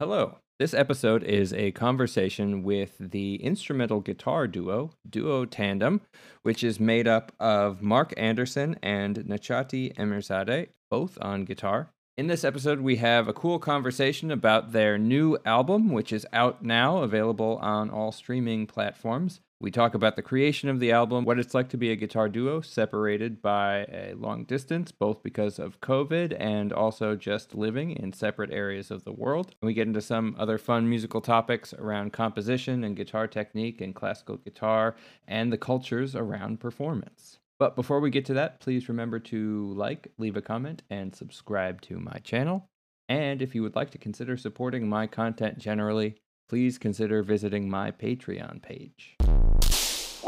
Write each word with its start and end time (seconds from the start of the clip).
Hello. 0.00 0.38
This 0.58 0.74
episode 0.74 1.22
is 1.22 1.52
a 1.52 1.70
conversation 1.70 2.64
with 2.64 2.96
the 2.98 3.36
instrumental 3.36 4.00
guitar 4.00 4.48
duo, 4.48 4.90
Duo 5.08 5.44
Tandem, 5.44 6.00
which 6.42 6.64
is 6.64 6.80
made 6.80 7.06
up 7.06 7.30
of 7.38 7.80
Mark 7.80 8.12
Anderson 8.16 8.76
and 8.82 9.18
Najati 9.18 9.94
Emirzadeh, 9.94 10.66
both 10.90 11.16
on 11.20 11.44
guitar. 11.44 11.90
In 12.18 12.26
this 12.26 12.42
episode, 12.42 12.80
we 12.80 12.96
have 12.96 13.28
a 13.28 13.32
cool 13.32 13.60
conversation 13.60 14.32
about 14.32 14.72
their 14.72 14.98
new 14.98 15.38
album, 15.46 15.90
which 15.90 16.12
is 16.12 16.26
out 16.32 16.64
now, 16.64 16.98
available 17.04 17.58
on 17.62 17.88
all 17.88 18.10
streaming 18.10 18.66
platforms. 18.66 19.38
We 19.64 19.70
talk 19.70 19.94
about 19.94 20.14
the 20.14 20.20
creation 20.20 20.68
of 20.68 20.78
the 20.78 20.92
album, 20.92 21.24
what 21.24 21.38
it's 21.38 21.54
like 21.54 21.70
to 21.70 21.78
be 21.78 21.90
a 21.90 21.96
guitar 21.96 22.28
duo 22.28 22.60
separated 22.60 23.40
by 23.40 23.86
a 23.90 24.12
long 24.12 24.44
distance, 24.44 24.92
both 24.92 25.22
because 25.22 25.58
of 25.58 25.80
COVID 25.80 26.36
and 26.38 26.70
also 26.70 27.16
just 27.16 27.54
living 27.54 27.92
in 27.92 28.12
separate 28.12 28.52
areas 28.52 28.90
of 28.90 29.04
the 29.04 29.12
world. 29.12 29.54
And 29.62 29.66
we 29.66 29.72
get 29.72 29.86
into 29.86 30.02
some 30.02 30.36
other 30.38 30.58
fun 30.58 30.90
musical 30.90 31.22
topics 31.22 31.72
around 31.72 32.12
composition 32.12 32.84
and 32.84 32.94
guitar 32.94 33.26
technique 33.26 33.80
and 33.80 33.94
classical 33.94 34.36
guitar 34.36 34.96
and 35.26 35.50
the 35.50 35.56
cultures 35.56 36.14
around 36.14 36.60
performance. 36.60 37.38
But 37.58 37.74
before 37.74 38.00
we 38.00 38.10
get 38.10 38.26
to 38.26 38.34
that, 38.34 38.60
please 38.60 38.90
remember 38.90 39.18
to 39.18 39.72
like, 39.74 40.08
leave 40.18 40.36
a 40.36 40.42
comment, 40.42 40.82
and 40.90 41.16
subscribe 41.16 41.80
to 41.82 41.98
my 41.98 42.18
channel. 42.22 42.68
And 43.08 43.40
if 43.40 43.54
you 43.54 43.62
would 43.62 43.76
like 43.76 43.92
to 43.92 43.98
consider 43.98 44.36
supporting 44.36 44.86
my 44.86 45.06
content 45.06 45.56
generally, 45.56 46.16
please 46.50 46.76
consider 46.76 47.22
visiting 47.22 47.70
my 47.70 47.90
Patreon 47.90 48.60
page. 48.60 49.16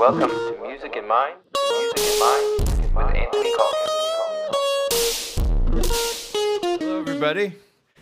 Welcome 0.08 0.30
to 0.30 0.56
Music 0.62 0.94
in 0.94 1.08
Mind, 1.08 1.34
Music 1.68 1.98
in 1.98 2.20
Mind 2.20 2.60
with 2.94 3.16
Anthony 3.16 3.50
Calkin. 3.56 3.88
Hello, 6.78 7.00
everybody. 7.00 7.52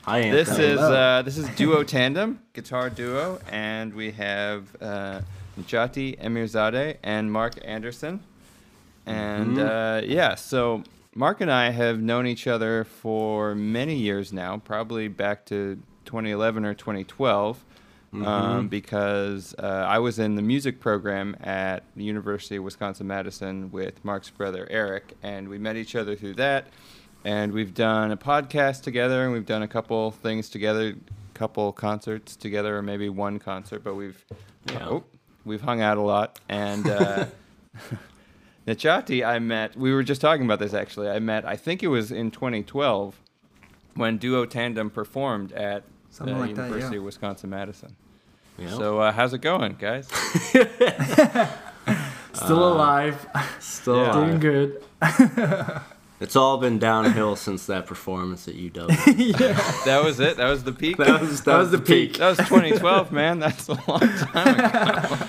Hi, 0.02 0.18
Anthony. 0.18 0.36
This 0.36 0.58
is 0.58 0.78
uh, 0.80 1.22
this 1.24 1.38
is 1.38 1.48
duo 1.56 1.82
tandem, 1.82 2.40
guitar 2.52 2.90
duo, 2.90 3.40
and 3.50 3.94
we 3.94 4.10
have 4.10 4.68
uh, 4.82 5.22
Jati 5.62 6.20
Emirzadeh 6.20 6.98
and 7.02 7.32
Mark 7.32 7.54
Anderson. 7.64 8.20
And 9.06 9.58
uh, 9.58 10.02
yeah, 10.04 10.34
so 10.34 10.82
Mark 11.14 11.40
and 11.40 11.50
I 11.50 11.70
have 11.70 12.02
known 12.02 12.26
each 12.26 12.46
other 12.46 12.84
for 12.84 13.54
many 13.54 13.96
years 13.96 14.30
now, 14.30 14.58
probably 14.58 15.08
back 15.08 15.46
to 15.46 15.80
2011 16.04 16.66
or 16.66 16.74
2012 16.74 17.64
um, 18.22 18.68
because 18.68 19.54
uh, 19.58 19.86
I 19.88 19.98
was 19.98 20.18
in 20.18 20.34
the 20.36 20.42
music 20.42 20.80
program 20.80 21.36
at 21.42 21.82
the 21.96 22.04
University 22.04 22.56
of 22.56 22.64
Wisconsin 22.64 23.06
Madison 23.06 23.70
with 23.72 24.04
Mark's 24.04 24.30
brother 24.30 24.66
Eric, 24.70 25.14
and 25.22 25.48
we 25.48 25.58
met 25.58 25.76
each 25.76 25.96
other 25.96 26.14
through 26.14 26.34
that. 26.34 26.66
And 27.24 27.52
we've 27.52 27.72
done 27.72 28.10
a 28.12 28.16
podcast 28.16 28.82
together, 28.82 29.24
and 29.24 29.32
we've 29.32 29.46
done 29.46 29.62
a 29.62 29.68
couple 29.68 30.10
things 30.10 30.48
together, 30.50 30.94
couple 31.32 31.72
concerts 31.72 32.36
together, 32.36 32.76
or 32.76 32.82
maybe 32.82 33.08
one 33.08 33.38
concert. 33.38 33.82
But 33.82 33.94
we've 33.94 34.24
Yeah. 34.70 34.86
oh, 34.88 35.04
we've 35.44 35.62
hung 35.62 35.80
out 35.80 35.96
a 35.96 36.02
lot. 36.02 36.38
And 36.48 36.86
uh, 36.86 37.26
Najati, 38.66 39.26
I 39.26 39.38
met. 39.38 39.76
We 39.76 39.92
were 39.92 40.02
just 40.02 40.20
talking 40.20 40.44
about 40.44 40.58
this 40.58 40.74
actually. 40.74 41.08
I 41.08 41.18
met. 41.18 41.44
I 41.46 41.56
think 41.56 41.82
it 41.82 41.88
was 41.88 42.12
in 42.12 42.30
2012 42.30 43.18
when 43.94 44.18
Duo 44.18 44.44
Tandem 44.46 44.90
performed 44.90 45.52
at 45.52 45.84
Something 46.10 46.34
the 46.34 46.40
like 46.40 46.54
that, 46.54 46.62
yeah. 46.62 46.68
University 46.68 46.96
of 46.98 47.04
Wisconsin 47.04 47.50
Madison. 47.50 47.96
Yeah. 48.58 48.70
So 48.70 49.00
uh, 49.00 49.12
how's 49.12 49.32
it 49.34 49.40
going, 49.40 49.76
guys? 49.78 50.08
Still 52.32 52.72
alive, 52.72 53.26
Still, 53.60 54.04
Yeah. 54.04 54.12
doing 54.12 54.40
good. 54.40 54.82
it's 56.20 56.34
all 56.36 56.58
been 56.58 56.78
downhill 56.78 57.36
since 57.36 57.66
that 57.66 57.86
performance 57.86 58.48
at 58.48 58.54
UW. 58.54 58.88
yeah. 59.40 59.52
that 59.84 60.02
was 60.04 60.18
it. 60.20 60.36
That 60.36 60.48
was 60.48 60.64
the 60.64 60.72
peak. 60.72 60.96
that 60.96 61.20
was 61.20 61.42
that, 61.42 61.58
was 61.58 61.70
the 61.70 61.78
peak. 61.78 62.18
That 62.18 62.30
was 62.30 62.38
2012, 62.38 63.12
man. 63.12 63.38
That's 63.38 63.68
a 63.68 63.74
long 63.88 64.00
time 64.00 64.58
ago. 64.58 65.26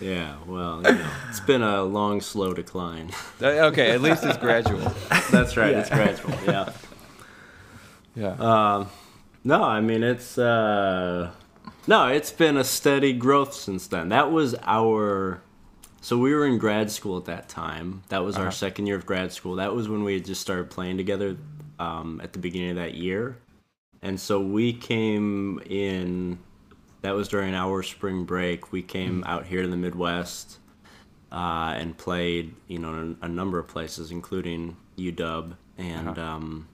Yeah, 0.00 0.36
well, 0.46 0.76
you 0.84 0.92
know, 0.94 1.10
it's 1.28 1.40
been 1.40 1.60
a 1.62 1.82
long, 1.82 2.20
slow 2.20 2.54
decline. 2.54 3.10
Uh, 3.42 3.46
Okay, 3.68 3.90
at 3.90 4.00
least 4.00 4.22
it's 4.24 4.38
gradual. 4.38 4.92
That's 5.32 5.56
right. 5.56 5.74
It's 5.74 5.90
gradual. 5.90 6.34
Yeah. 6.46 6.72
Yeah. 8.14 8.32
Um, 8.38 8.88
no, 9.44 9.62
I 9.64 9.80
mean 9.80 10.02
it's 10.02 10.38
uh, 10.38 11.30
no, 11.88 12.06
it's 12.08 12.30
been 12.30 12.58
a 12.58 12.64
steady 12.64 13.14
growth 13.14 13.54
since 13.54 13.86
then. 13.86 14.10
That 14.10 14.30
was 14.30 14.54
our. 14.62 15.40
So 16.02 16.18
we 16.18 16.34
were 16.34 16.46
in 16.46 16.58
grad 16.58 16.90
school 16.90 17.16
at 17.16 17.24
that 17.24 17.48
time. 17.48 18.02
That 18.10 18.18
was 18.18 18.36
our 18.36 18.52
second 18.52 18.86
year 18.86 18.96
of 18.96 19.06
grad 19.06 19.32
school. 19.32 19.56
That 19.56 19.74
was 19.74 19.88
when 19.88 20.04
we 20.04 20.14
had 20.14 20.24
just 20.24 20.40
started 20.40 20.70
playing 20.70 20.98
together 20.98 21.36
um, 21.78 22.20
at 22.22 22.34
the 22.34 22.38
beginning 22.38 22.70
of 22.70 22.76
that 22.76 22.94
year, 22.94 23.38
and 24.02 24.20
so 24.20 24.38
we 24.40 24.74
came 24.74 25.60
in. 25.66 26.38
That 27.00 27.14
was 27.14 27.28
during 27.28 27.54
our 27.54 27.82
spring 27.82 28.24
break. 28.24 28.70
We 28.70 28.82
came 28.82 29.24
out 29.24 29.46
here 29.46 29.62
to 29.62 29.68
the 29.68 29.76
Midwest 29.76 30.58
uh, 31.32 31.74
and 31.76 31.96
played, 31.96 32.54
you 32.66 32.78
know, 32.78 33.16
a, 33.22 33.26
a 33.26 33.28
number 33.28 33.58
of 33.58 33.68
places, 33.68 34.10
including 34.10 34.76
UW, 34.98 35.56
and 35.78 36.18
um, 36.18 36.68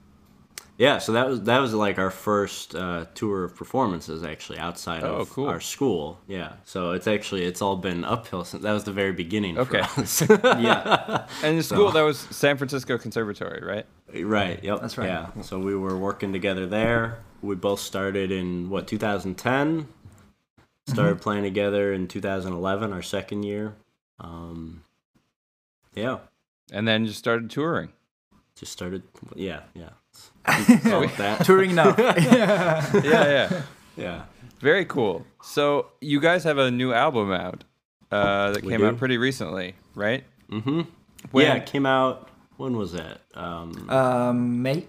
yeah, 0.77 0.97
so 0.97 1.11
that 1.13 1.27
was 1.27 1.41
that 1.43 1.59
was 1.59 1.73
like 1.73 1.97
our 1.99 2.11
first 2.11 2.75
uh, 2.75 3.05
tour 3.15 3.43
of 3.45 3.55
performances 3.55 4.23
actually 4.23 4.59
outside 4.59 5.03
Oh, 5.03 5.15
of 5.21 5.29
cool. 5.29 5.47
our 5.47 5.59
school. 5.61 6.19
Yeah, 6.27 6.53
so 6.65 6.91
it's 6.91 7.07
actually 7.07 7.43
it's 7.45 7.61
all 7.61 7.75
been 7.77 8.03
uphill 8.03 8.43
since 8.43 8.63
that 8.63 8.73
was 8.73 8.83
the 8.83 8.91
very 8.91 9.11
beginning. 9.13 9.57
Okay. 9.57 9.83
for 9.83 10.01
us. 10.01 10.21
Yeah, 10.59 11.27
And 11.43 11.57
the 11.57 11.63
school, 11.63 11.91
that 11.91 12.01
was 12.01 12.19
San 12.19 12.57
Francisco 12.57 12.97
Conservatory, 12.97 13.61
right? 13.65 13.85
right. 14.25 14.63
Yep. 14.63 14.81
That's 14.81 14.97
right. 14.97 15.07
Yeah. 15.07 15.41
So 15.41 15.59
we 15.59 15.75
were 15.75 15.97
working 15.97 16.33
together 16.33 16.65
there. 16.67 17.19
We 17.41 17.55
both 17.55 17.79
started 17.79 18.31
in 18.31 18.69
what 18.69 18.87
2010. 18.87 19.87
Started 20.87 21.19
playing 21.19 21.43
together 21.43 21.93
in 21.93 22.07
2011, 22.07 22.93
our 22.93 23.01
second 23.01 23.41
year. 23.43 23.73
Um, 24.19 24.83
yeah, 25.95 26.19
And 26.71 26.87
then 26.87 27.05
just 27.07 27.17
started 27.19 27.49
touring. 27.49 27.91
just 28.55 28.71
started. 28.71 29.01
Yeah, 29.35 29.61
yeah. 29.73 29.89
So 30.67 30.77
So 30.89 30.99
we- 31.01 31.07
that. 31.07 31.45
touring 31.45 31.75
now. 31.75 31.95
yeah, 31.99 32.91
yeah. 33.03 33.61
Yeah. 33.97 34.21
Very 34.59 34.85
cool. 34.85 35.25
So 35.43 35.87
you 36.01 36.19
guys 36.19 36.43
have 36.43 36.57
a 36.57 36.71
new 36.71 36.93
album 36.93 37.31
out 37.31 37.63
uh, 38.11 38.51
that 38.51 38.63
We 38.63 38.69
came 38.71 38.81
do. 38.81 38.87
out 38.87 38.97
pretty 38.97 39.17
recently, 39.17 39.75
right? 39.95 40.23
Mm-hmm. 40.51 40.81
When- 41.31 41.45
Yeah, 41.45 41.55
it 41.55 41.65
came 41.65 41.85
out. 41.85 42.29
When 42.57 42.77
was 42.77 42.93
that? 42.93 43.21
Um, 43.33 43.89
um, 43.89 44.61
May, 44.61 44.85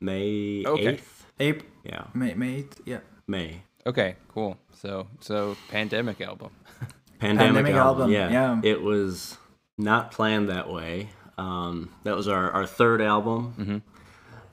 May 0.00 0.64
Okay. 0.66 0.94
8th? 0.96 1.02
April, 1.40 1.68
Yeah, 1.84 2.04
May, 2.14 2.34
May, 2.34 2.54
eighth, 2.56 2.80
yeah. 2.84 2.98
May. 3.26 3.62
Okay, 3.86 4.16
cool. 4.28 4.58
So 4.74 5.06
so 5.20 5.56
pandemic 5.70 6.20
album. 6.20 6.50
Pandemic, 7.18 7.54
Pandemic 7.54 7.74
album. 7.74 8.02
album, 8.02 8.10
Yeah. 8.12 8.30
yeah. 8.30 8.60
It 8.64 8.82
was 8.82 9.38
not 9.78 10.10
planned 10.10 10.48
that 10.48 10.68
way. 10.70 11.08
Um, 11.38 11.90
that 12.04 12.14
was 12.16 12.26
our, 12.28 12.50
our 12.50 12.66
third 12.66 13.00
album. 13.00 13.82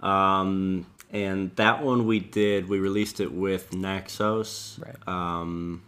Um, 0.01 0.85
and 1.11 1.55
that 1.55 1.83
one 1.83 2.05
we 2.05 2.19
did, 2.19 2.69
we 2.69 2.79
released 2.79 3.19
it 3.19 3.31
with 3.31 3.73
Naxos, 3.73 4.79
Right. 4.79 5.07
um, 5.07 5.83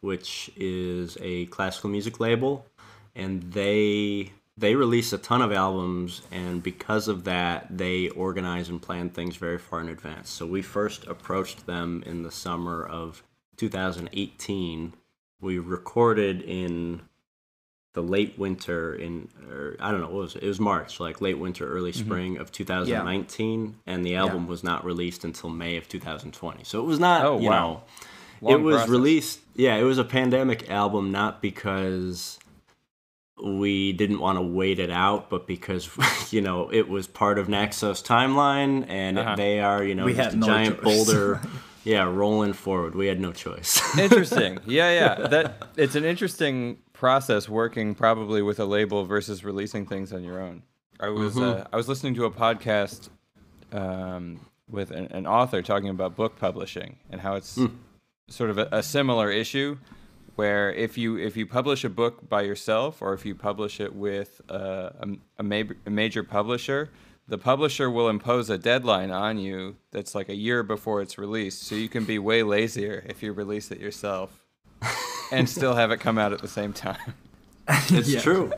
which 0.00 0.50
is 0.56 1.16
a 1.20 1.46
classical 1.46 1.90
music 1.90 2.20
label. 2.20 2.66
And 3.14 3.52
they 3.52 4.32
they 4.58 4.74
release 4.74 5.12
a 5.12 5.18
ton 5.18 5.42
of 5.42 5.52
albums 5.52 6.22
and 6.30 6.62
because 6.62 7.08
of 7.08 7.24
that 7.24 7.66
they 7.70 8.08
organize 8.10 8.68
and 8.68 8.80
plan 8.80 9.10
things 9.10 9.36
very 9.36 9.58
far 9.58 9.80
in 9.80 9.88
advance 9.88 10.30
so 10.30 10.46
we 10.46 10.62
first 10.62 11.06
approached 11.06 11.66
them 11.66 12.02
in 12.06 12.22
the 12.22 12.30
summer 12.30 12.82
of 12.82 13.22
2018 13.58 14.94
we 15.40 15.58
recorded 15.58 16.40
in 16.42 17.02
the 17.96 18.02
late 18.02 18.38
winter 18.38 18.94
in 18.94 19.26
or 19.50 19.74
i 19.80 19.90
don't 19.90 20.00
know 20.02 20.06
what 20.08 20.22
was 20.26 20.36
it 20.36 20.42
it 20.42 20.48
was 20.48 20.60
march 20.60 21.00
like 21.00 21.20
late 21.22 21.38
winter 21.38 21.66
early 21.76 21.92
spring 21.92 22.36
of 22.36 22.52
2019 22.52 23.74
and 23.86 24.04
the 24.04 24.14
album 24.14 24.46
was 24.46 24.62
not 24.62 24.84
released 24.84 25.24
until 25.24 25.48
may 25.48 25.76
of 25.78 25.88
2020 25.88 26.62
so 26.62 26.78
it 26.78 26.84
was 26.86 27.00
not 27.00 27.24
Oh, 27.24 27.38
you 27.40 27.48
wow. 27.48 27.60
know 27.60 27.82
Long 28.42 28.52
it 28.52 28.62
was 28.62 28.74
process. 28.76 28.90
released 28.90 29.40
yeah 29.54 29.74
it 29.76 29.82
was 29.84 29.96
a 29.96 30.04
pandemic 30.04 30.68
album 30.70 31.10
not 31.10 31.40
because 31.40 32.38
we 33.42 33.92
didn't 33.92 34.20
want 34.20 34.36
to 34.38 34.42
wait 34.42 34.78
it 34.78 34.90
out 34.90 35.28
but 35.30 35.46
because 35.46 35.88
you 36.32 36.40
know 36.40 36.68
it 36.70 36.88
was 36.88 37.06
part 37.06 37.38
of 37.38 37.48
naxos 37.48 38.02
timeline 38.02 38.84
and 38.88 39.18
Uh-huh. 39.18 39.36
they 39.36 39.60
are 39.60 39.82
you 39.82 39.94
know 39.94 40.04
We 40.04 40.14
just 40.14 40.34
a 40.34 40.38
no 40.38 40.46
giant 40.46 40.76
choice. 40.82 40.84
boulder 40.84 41.40
yeah 41.84 42.04
rolling 42.04 42.52
forward 42.52 42.94
we 42.94 43.06
had 43.06 43.20
no 43.20 43.32
choice 43.32 43.80
Interesting. 43.98 44.58
Yeah, 44.66 44.90
yeah. 45.00 45.28
That 45.28 45.68
it's 45.76 45.94
an 45.94 46.04
interesting 46.04 46.78
process 46.96 47.48
working 47.48 47.94
probably 47.94 48.42
with 48.42 48.58
a 48.58 48.64
label 48.64 49.04
versus 49.04 49.44
releasing 49.44 49.86
things 49.86 50.12
on 50.12 50.24
your 50.24 50.40
own. 50.40 50.62
I 50.98 51.08
was 51.10 51.34
Mm-hmm. 51.34 51.60
uh, 51.60 51.64
I 51.72 51.76
was 51.76 51.88
listening 51.88 52.14
to 52.14 52.24
a 52.24 52.30
podcast 52.30 53.10
um, 53.72 54.40
with 54.68 54.90
an, 54.90 55.06
an 55.06 55.26
author 55.26 55.62
talking 55.62 55.88
about 55.90 56.16
book 56.16 56.38
publishing 56.38 56.96
and 57.10 57.20
how 57.20 57.34
it's 57.34 57.56
Hmm. 57.56 57.66
sort 58.28 58.50
of 58.50 58.58
a, 58.58 58.68
a 58.72 58.82
similar 58.82 59.30
issue 59.30 59.76
where 60.36 60.72
if 60.72 60.96
you 60.98 61.16
if 61.18 61.36
you 61.36 61.46
publish 61.46 61.84
a 61.84 61.88
book 61.90 62.28
by 62.28 62.42
yourself 62.42 63.00
or 63.02 63.12
if 63.14 63.24
you 63.26 63.34
publish 63.34 63.80
it 63.80 63.94
with 63.94 64.40
uh, 64.50 64.90
a, 65.00 65.08
a, 65.38 65.42
ma- 65.42 65.72
a 65.86 65.90
major 65.90 66.22
publisher 66.22 66.90
the 67.28 67.38
publisher 67.38 67.90
will 67.90 68.08
impose 68.08 68.48
a 68.50 68.56
deadline 68.56 69.10
on 69.10 69.36
you 69.36 69.74
that's 69.90 70.14
like 70.14 70.28
a 70.28 70.34
year 70.36 70.62
before 70.62 71.02
it's 71.02 71.18
released, 71.18 71.62
so 71.64 71.74
you 71.74 71.88
can 71.88 72.04
be 72.04 72.20
way 72.20 72.44
lazier 72.44 73.04
if 73.08 73.20
you 73.20 73.32
release 73.32 73.72
it 73.72 73.80
yourself 73.80 74.45
and 75.32 75.48
still 75.48 75.74
have 75.74 75.90
it 75.90 75.98
come 76.00 76.18
out 76.18 76.32
at 76.32 76.40
the 76.40 76.48
same 76.48 76.72
time. 76.72 77.14
It's 77.90 78.12
Yeah. 78.12 78.20
true. 78.20 78.52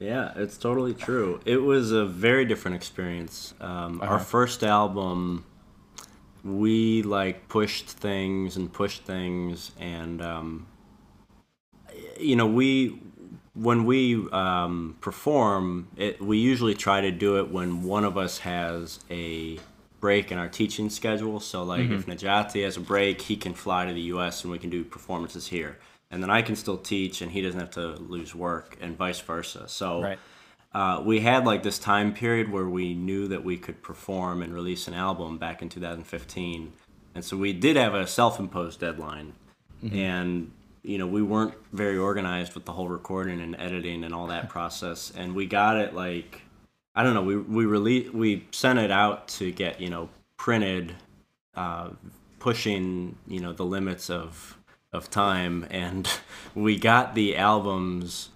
Yeah, 0.00 0.32
it's 0.36 0.56
totally 0.58 0.94
true. 0.94 1.40
It 1.46 1.62
was 1.62 1.92
a 1.92 2.04
very 2.04 2.44
different 2.44 2.74
experience. 2.74 3.54
Um, 3.60 4.00
Our 4.02 4.16
Uh-huh. 4.16 4.24
first 4.24 4.62
album, 4.64 5.44
we 6.44 7.02
like 7.02 7.48
pushed 7.48 7.88
things 7.88 8.56
and 8.56 8.72
pushed 8.72 9.04
things, 9.04 9.70
and 9.78 10.20
um, 10.20 10.66
you 12.20 12.36
know, 12.36 12.46
we 12.46 12.98
when 13.54 13.84
we 13.86 14.28
um, 14.32 14.96
perform, 15.00 15.88
it, 15.96 16.20
we 16.20 16.36
usually 16.38 16.74
try 16.74 17.00
to 17.00 17.10
do 17.10 17.38
it 17.38 17.48
when 17.50 17.82
one 17.84 18.04
of 18.04 18.18
us 18.18 18.38
has 18.40 19.00
a 19.10 19.58
break 20.00 20.30
in 20.32 20.38
our 20.38 20.48
teaching 20.48 20.90
schedule. 20.90 21.40
So, 21.40 21.62
like, 21.62 21.88
if 21.90 22.06
Najati 22.06 22.62
has 22.64 22.76
a 22.76 22.80
break, 22.80 23.22
he 23.22 23.36
can 23.36 23.54
fly 23.54 23.86
to 23.86 23.92
the 23.92 24.00
U.S. 24.02 24.42
and 24.42 24.50
we 24.52 24.58
can 24.58 24.70
do 24.70 24.84
performances 24.84 25.46
here, 25.48 25.78
and 26.10 26.22
then 26.22 26.30
I 26.30 26.42
can 26.42 26.56
still 26.56 26.76
teach, 26.78 27.22
and 27.22 27.32
he 27.32 27.40
doesn't 27.42 27.58
have 27.60 27.70
to 27.72 27.88
lose 27.96 28.34
work, 28.34 28.76
and 28.80 28.96
vice 28.96 29.20
versa. 29.20 29.68
So, 29.68 30.02
Right. 30.02 30.18
uh, 30.74 31.02
we 31.04 31.20
had 31.20 31.44
like 31.46 31.62
this 31.62 31.78
time 31.78 32.12
period 32.12 32.50
where 32.52 32.68
we 32.68 32.94
knew 32.94 33.28
that 33.28 33.44
we 33.44 33.56
could 33.56 33.82
perform 33.82 34.42
and 34.42 34.52
release 34.54 34.86
an 34.88 34.94
album 34.94 35.38
back 35.38 35.62
in 35.62 35.68
2015 35.68 36.72
and 37.14 37.24
so 37.24 37.34
we 37.36 37.52
did 37.54 37.76
have 37.76 37.94
a 37.94 38.06
self-imposed 38.06 38.78
deadline 38.78 39.32
and 39.92 40.50
you 40.82 40.98
know 40.98 41.06
we 41.06 41.22
weren't 41.22 41.54
very 41.72 41.96
organized 41.96 42.54
with 42.54 42.64
the 42.66 42.72
whole 42.72 42.88
recording 42.88 43.40
and 43.40 43.56
editing 43.58 44.04
and 44.04 44.12
all 44.14 44.26
that 44.26 44.48
process 44.48 45.12
and 45.16 45.34
we 45.34 45.46
got 45.46 45.76
it 45.76 45.94
like 45.94 46.42
i 46.96 47.02
don't 47.02 47.14
know 47.14 47.22
we 47.22 47.36
we 47.36 47.64
release 47.64 48.12
we 48.12 48.44
sent 48.50 48.78
it 48.78 48.90
out 48.90 49.28
to 49.28 49.52
get 49.52 49.80
you 49.80 49.88
know 49.88 50.08
printed 50.36 50.94
uh, 51.54 51.90
pushing 52.38 53.16
you 53.26 53.40
know 53.40 53.52
the 53.52 53.64
limits 53.64 54.10
of 54.10 54.58
of 54.92 55.08
time 55.10 55.66
and 55.70 56.08
we 56.54 56.78
got 56.78 57.14
the 57.14 57.36
albums 57.36 58.30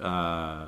uh 0.00 0.66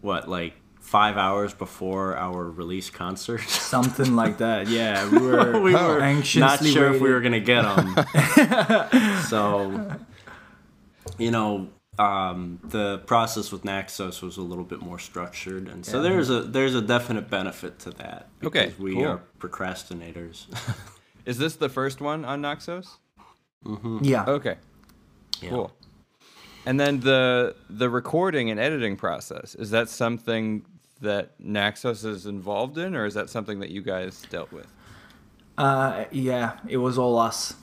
what 0.00 0.28
like 0.28 0.54
five 0.90 1.16
hours 1.16 1.54
before 1.54 2.16
our 2.16 2.50
release 2.50 2.90
concert? 2.90 3.40
Something 3.48 4.16
like 4.16 4.38
that. 4.38 4.66
Yeah, 4.66 5.08
we 5.08 5.18
were, 5.18 5.60
we 5.68 5.72
were 5.72 6.00
anxiously 6.00 6.40
not 6.40 6.64
sure 6.64 6.92
if 6.92 7.00
we 7.00 7.10
were 7.10 7.20
gonna 7.20 7.38
get 7.38 7.62
them 7.62 9.22
so 9.28 9.96
you 11.16 11.30
know 11.30 11.68
um, 12.00 12.58
the 12.64 12.98
process 13.06 13.52
with 13.52 13.64
Naxos 13.64 14.22
was 14.22 14.36
a 14.36 14.42
little 14.42 14.64
bit 14.64 14.80
more 14.80 14.98
structured, 14.98 15.68
and 15.68 15.84
so 15.84 16.00
there's 16.00 16.30
a 16.30 16.42
there's 16.42 16.74
a 16.74 16.80
definite 16.82 17.28
benefit 17.28 17.78
to 17.80 17.90
that. 17.92 18.28
Okay, 18.42 18.72
we 18.78 18.94
cool. 18.94 19.06
are 19.06 19.20
procrastinators. 19.38 20.46
Is 21.26 21.36
this 21.38 21.56
the 21.56 21.68
first 21.68 22.00
one 22.00 22.24
on 22.24 22.40
Naxos? 22.40 22.96
Yeah. 24.00 24.24
Okay, 24.26 24.56
Yeah. 25.42 25.50
cool. 25.50 25.72
And 26.64 26.80
then 26.80 27.00
the 27.00 27.54
the 27.68 27.90
recording 27.90 28.50
and 28.50 28.58
editing 28.58 28.96
process 28.96 29.54
is 29.54 29.70
that 29.70 29.88
something 29.90 30.64
that 31.02 31.38
Naxos 31.40 32.04
is 32.04 32.24
involved 32.26 32.78
in, 32.78 32.94
or 32.96 33.04
is 33.04 33.14
that 33.14 33.28
something 33.30 33.60
that 33.60 33.70
you 33.70 33.82
guys 33.82 34.22
dealt 34.30 34.50
with? 34.52 34.66
Uh, 35.58 36.04
yeah, 36.10 36.58
it 36.68 36.78
was 36.78 36.96
all 36.96 37.18
us. 37.18 37.54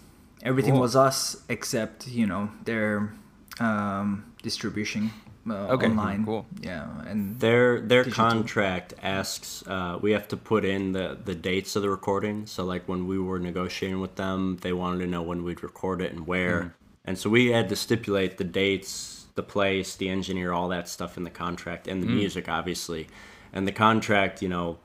Everything 0.43 0.73
Cool. 0.73 0.81
was 0.81 0.95
us 0.95 1.43
except 1.49 2.07
you 2.07 2.27
know 2.27 2.49
their 2.65 3.11
um, 3.59 4.26
distribution 4.43 5.11
uh, 5.49 5.67
Okay, 5.75 5.87
online. 5.87 6.25
cool. 6.25 6.45
Yeah, 6.61 6.87
and 7.07 7.39
Their 7.39 7.79
their 7.79 8.03
Digital. 8.03 8.25
contract 8.25 8.93
asks 9.01 9.63
uh, 9.67 9.97
we 10.01 10.11
have 10.11 10.27
to 10.29 10.37
put 10.37 10.65
in 10.65 10.91
the 10.91 11.17
the 11.23 11.35
dates 11.35 11.75
of 11.75 11.81
the 11.83 11.89
recording. 11.89 12.45
So 12.47 12.65
like 12.65 12.87
when 12.87 13.07
we 13.07 13.17
were 13.19 13.39
negotiating 13.39 13.99
with 14.01 14.15
them, 14.15 14.57
they 14.61 14.73
wanted 14.73 14.99
to 14.99 15.07
know 15.07 15.21
when 15.21 15.43
we'd 15.43 15.63
record 15.63 16.01
it 16.01 16.11
and 16.11 16.27
where, 16.27 16.75
and 17.05 17.17
so 17.17 17.29
we 17.29 17.47
had 17.47 17.69
to 17.69 17.75
stipulate 17.75 18.37
the 18.37 18.43
dates, 18.43 19.27
the 19.35 19.43
place, 19.43 19.95
the 19.95 20.09
engineer, 20.09 20.51
all 20.51 20.67
that 20.69 20.89
stuff 20.89 21.15
in 21.17 21.23
the 21.23 21.29
contract, 21.29 21.87
and 21.87 22.03
the 22.03 22.07
music 22.07 22.49
obviously, 22.49 23.07
and 23.53 23.67
the 23.67 23.71
contract, 23.73 24.41
you 24.41 24.49
know. 24.49 24.77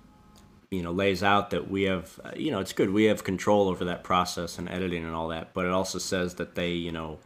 You 0.70 0.82
know, 0.82 0.90
lays 0.92 1.22
out 1.22 1.50
that 1.50 1.70
we 1.70 1.82
have, 1.82 2.18
uh, 2.24 2.30
you 2.34 2.50
know, 2.50 2.58
it's 2.58 2.72
good. 2.72 2.88
We 2.88 3.04
have 3.04 3.24
control 3.24 3.68
over 3.68 3.84
that 3.84 4.02
process 4.04 4.58
and 4.58 4.70
editing 4.70 5.04
and 5.04 5.14
all 5.14 5.28
that. 5.28 5.52
But 5.52 5.66
it 5.66 5.70
also 5.70 5.98
says 5.98 6.36
that 6.36 6.54
they, 6.54 6.70
you 6.72 6.90
know, 6.90 7.18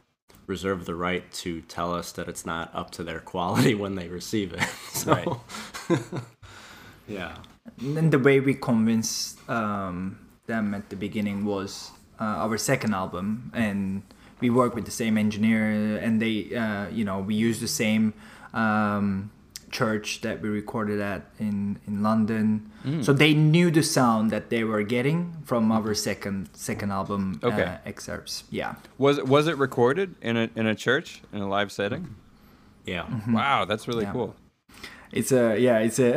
reserve 0.47 0.85
the 0.87 0.95
right 0.95 1.31
to 1.33 1.61
tell 1.63 1.95
us 1.95 2.13
that 2.13 2.29
it's 2.29 2.47
not 2.47 2.71
up 2.75 2.91
to 2.93 3.03
their 3.05 3.21
quality 3.21 3.75
when 3.75 3.95
they 3.97 4.09
receive 4.09 4.53
it. 4.53 4.65
So, 4.97 5.13
Right. 5.13 5.29
yeah. 7.09 7.37
then 7.79 8.11
the 8.11 8.19
way 8.19 8.41
we 8.41 8.55
convinced 8.55 9.39
um, 9.49 10.19
them 10.47 10.75
at 10.75 10.89
the 10.89 10.97
beginning 10.97 11.45
was 11.45 11.91
uh, 12.19 12.25
our 12.45 12.57
second 12.57 12.95
album, 12.95 13.51
and 13.55 14.03
we 14.41 14.49
work 14.51 14.75
with 14.75 14.85
the 14.87 14.91
same 14.91 15.19
engineer, 15.19 15.99
and 15.99 16.21
they, 16.21 16.55
uh, 16.57 16.89
you 16.89 17.05
know, 17.05 17.19
we 17.21 17.35
use 17.35 17.61
the 17.61 17.69
same 17.69 18.15
um, 18.55 19.31
church 19.71 20.21
that 20.21 20.41
we 20.43 20.49
recorded 20.49 21.01
at 21.01 21.23
in 21.39 21.79
in 21.87 22.03
London. 22.03 22.71
Mm. 22.85 23.05
So 23.05 23.13
they 23.13 23.35
knew 23.35 23.71
the 23.71 23.83
sound 23.83 24.31
that 24.31 24.49
they 24.51 24.65
were 24.65 24.83
getting 24.85 25.33
from 25.45 25.71
our 25.73 25.95
second 25.95 26.49
second 26.53 26.93
album 26.93 27.41
Okay. 27.43 27.63
uh, 27.65 27.79
excerpts. 27.85 28.45
Yeah. 28.51 28.75
Was 28.99 29.21
was 29.23 29.47
it 29.49 29.57
recorded 29.59 30.15
in 30.23 30.37
a 30.37 30.49
in 30.57 30.67
a 30.67 30.75
church 30.75 31.23
in 31.33 31.41
a 31.43 31.49
live 31.49 31.71
setting? 31.73 32.15
Yeah. 32.85 33.07
Wow, 33.29 33.65
that's 33.65 33.89
really 33.89 34.05
Yeah. 34.05 34.13
cool. 34.13 34.35
it's 35.13 35.33
a 35.33 35.57
yeah 35.59 35.79
it's 35.87 35.99
a 35.99 36.15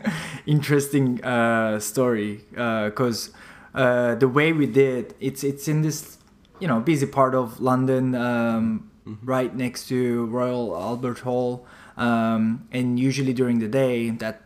interesting 0.46 1.22
uh, 1.24 1.78
story 1.80 2.40
because 2.50 3.30
uh, 3.74 4.14
the 4.16 4.28
way 4.28 4.52
we 4.52 4.66
did 4.66 5.14
it's 5.20 5.44
it's 5.44 5.68
in 5.68 5.82
this 5.82 6.18
you 6.60 6.68
know 6.68 6.80
busy 6.80 7.06
part 7.06 7.34
of 7.34 7.60
London 7.60 8.14
um, 8.14 8.90
right 9.24 9.54
next 9.56 9.88
to 9.88 10.26
Royal 10.26 10.74
Albert 10.76 11.20
Hall 11.20 11.66
um, 11.96 12.66
and 12.72 12.98
usually 12.98 13.32
during 13.32 13.58
the 13.58 13.68
day 13.68 14.10
that 14.10 14.42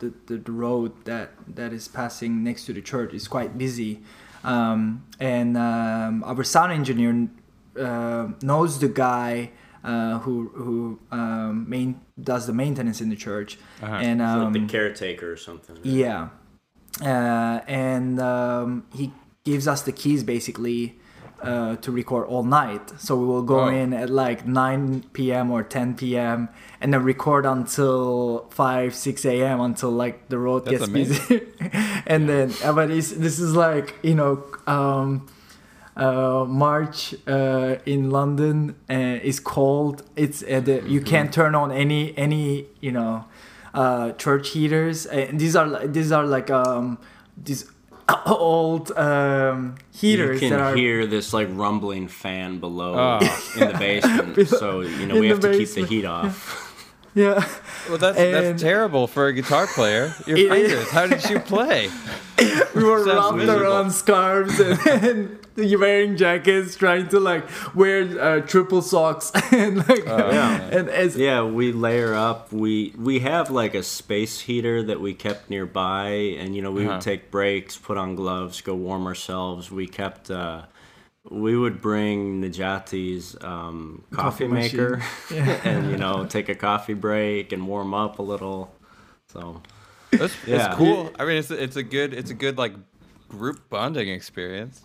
the, 0.00 0.12
the, 0.26 0.36
the 0.38 0.52
road 0.52 0.92
that 1.04 1.30
that 1.46 1.72
is 1.72 1.86
passing 1.88 2.42
next 2.42 2.64
to 2.66 2.72
the 2.72 2.82
church 2.82 3.12
is 3.14 3.28
quite 3.28 3.56
busy 3.58 4.02
um, 4.44 5.04
and 5.20 5.56
um, 5.56 6.24
our 6.24 6.42
sound 6.44 6.72
engineer 6.72 7.28
uh, 7.78 8.28
knows 8.42 8.80
the 8.80 8.88
guy 8.88 9.50
uh, 9.84 10.18
who 10.20 10.48
who 10.54 10.98
um, 11.10 11.68
main 11.68 12.00
does 12.20 12.46
the 12.46 12.52
maintenance 12.52 13.00
in 13.00 13.08
the 13.10 13.16
church 13.16 13.58
Uh-huh. 13.82 13.94
and 13.96 14.20
um, 14.22 14.52
like 14.52 14.52
the 14.62 14.66
caretaker 14.66 15.30
or 15.32 15.36
something. 15.36 15.76
yeah 15.82 16.28
uh, 17.00 17.60
and 17.66 18.20
um, 18.20 18.84
he 18.94 19.12
gives 19.44 19.66
us 19.66 19.82
the 19.82 19.92
keys 19.92 20.22
basically 20.22 20.98
uh, 21.42 21.76
to 21.76 21.90
record 21.92 22.26
all 22.28 22.44
night 22.44 22.92
so 22.98 23.16
we 23.16 23.26
will 23.26 23.42
go 23.42 23.60
Oh. 23.64 23.68
in 23.68 23.92
at 23.92 24.10
like 24.10 24.46
9 24.46 25.04
p.m 25.12 25.50
or 25.50 25.62
10 25.62 25.94
p.m 25.96 26.48
and 26.80 26.92
then 26.94 27.02
record 27.02 27.44
until 27.46 28.46
5 28.50 28.94
6 28.94 29.24
a.m 29.24 29.60
until 29.60 29.90
like 29.90 30.28
the 30.28 30.38
road 30.38 30.64
That's 30.64 30.78
gets 30.78 30.88
amazing. 30.88 31.26
busy 31.28 31.46
and 32.06 32.28
then 32.28 32.52
uh, 32.64 32.72
but 32.72 32.90
it's, 32.90 33.10
this 33.12 33.38
is 33.38 33.54
like 33.54 33.94
you 34.02 34.14
know 34.14 34.44
um, 34.66 35.26
uh, 35.96 36.44
March 36.48 37.14
uh, 37.28 37.76
in 37.84 38.10
London 38.10 38.74
uh, 38.88 38.94
is 39.22 39.38
cold. 39.40 40.02
It's 40.16 40.42
uh, 40.42 40.60
the, 40.60 40.82
you 40.88 41.02
can't 41.02 41.30
turn 41.32 41.54
on 41.54 41.70
any 41.70 42.16
any 42.16 42.64
you 42.80 42.92
know 42.92 43.26
uh, 43.74 44.12
church 44.12 44.50
heaters. 44.50 45.04
And 45.04 45.38
these 45.38 45.54
are 45.54 45.86
these 45.86 46.10
are 46.10 46.24
like 46.24 46.48
um, 46.50 46.96
these 47.36 47.70
old 48.26 48.90
um, 48.92 49.76
You 50.00 50.38
can 50.38 50.50
that 50.50 50.60
are 50.60 50.76
hear 50.76 51.06
this 51.06 51.32
like 51.32 51.48
rumbling 51.50 52.08
fan 52.08 52.58
below 52.58 52.94
Oh. 53.22 53.52
in 53.60 53.68
the 53.72 53.78
basement. 53.78 54.48
so, 54.48 54.80
you 54.80 55.06
know, 55.06 55.14
In 55.16 55.20
we 55.20 55.28
have 55.28 55.40
to 55.40 55.52
keep 55.56 55.68
the 55.70 55.84
heat 55.86 56.04
off. 56.04 56.68
yeah. 57.14 57.44
Well, 57.88 57.98
that's 57.98 58.18
And- 58.18 58.34
that's 58.34 58.62
terrible 58.62 59.06
for 59.06 59.26
a 59.26 59.32
guitar 59.32 59.66
player. 59.66 60.14
Your 60.26 60.36
It 60.38 60.52
is. 60.52 60.70
fingers. 60.70 60.90
How 60.90 61.06
did 61.06 61.28
you 61.30 61.38
play? 61.40 61.90
we 62.82 62.88
were 62.90 63.04
Sounds 63.04 63.16
wrapped 63.24 63.36
miserable. 63.36 63.62
around 63.72 63.90
scarves 63.92 64.60
and, 64.60 64.78
and 64.86 65.38
you're 65.56 65.78
wearing 65.80 66.16
jackets, 66.16 66.76
trying 66.76 67.08
to 67.08 67.20
like 67.20 67.44
wear 67.74 68.02
uh, 68.20 68.40
triple 68.40 68.82
socks 68.82 69.30
and 69.52 69.76
like 69.88 70.04
Yeah. 70.04 70.60
and 70.78 70.88
as 70.88 71.16
Yeah, 71.16 71.44
we 71.44 71.72
layer 71.72 72.14
up. 72.14 72.52
We 72.52 72.94
we 72.98 73.20
have 73.20 73.50
like 73.50 73.74
a 73.74 73.82
space 73.82 74.40
heater 74.40 74.82
that 74.84 75.00
we 75.00 75.14
kept 75.14 75.50
nearby, 75.50 76.08
and 76.38 76.56
you 76.56 76.62
know 76.62 76.70
we 76.70 76.84
Uh-huh. 76.84 76.94
would 76.94 77.00
take 77.02 77.30
breaks, 77.30 77.76
put 77.76 77.96
on 77.96 78.14
gloves, 78.16 78.60
go 78.62 78.74
warm 78.74 79.06
ourselves. 79.06 79.70
We 79.70 79.86
kept. 79.86 80.30
Uh, 80.30 80.62
we 81.30 81.56
would 81.56 81.80
bring 81.80 82.42
Najati's 82.42 83.36
um, 83.44 84.02
coffee, 84.10 84.46
Coffee 84.46 84.48
machine. 84.48 84.80
maker, 84.80 85.02
and 85.64 85.90
you 85.90 85.96
know 85.96 86.26
take 86.26 86.48
a 86.48 86.54
coffee 86.56 86.94
break 86.94 87.52
and 87.52 87.68
warm 87.68 87.94
up 87.94 88.18
a 88.18 88.22
little. 88.22 88.74
So 89.28 89.62
That's, 90.18 90.36
Yeah. 90.46 90.66
it's 90.66 90.76
cool. 90.76 91.10
I 91.18 91.24
mean, 91.24 91.36
it's 91.38 91.50
it's 91.50 91.76
a 91.76 91.82
good 91.82 92.12
it's 92.14 92.30
a 92.30 92.34
good 92.34 92.58
like 92.58 92.74
group 93.28 93.68
bonding 93.70 94.08
experience. 94.08 94.82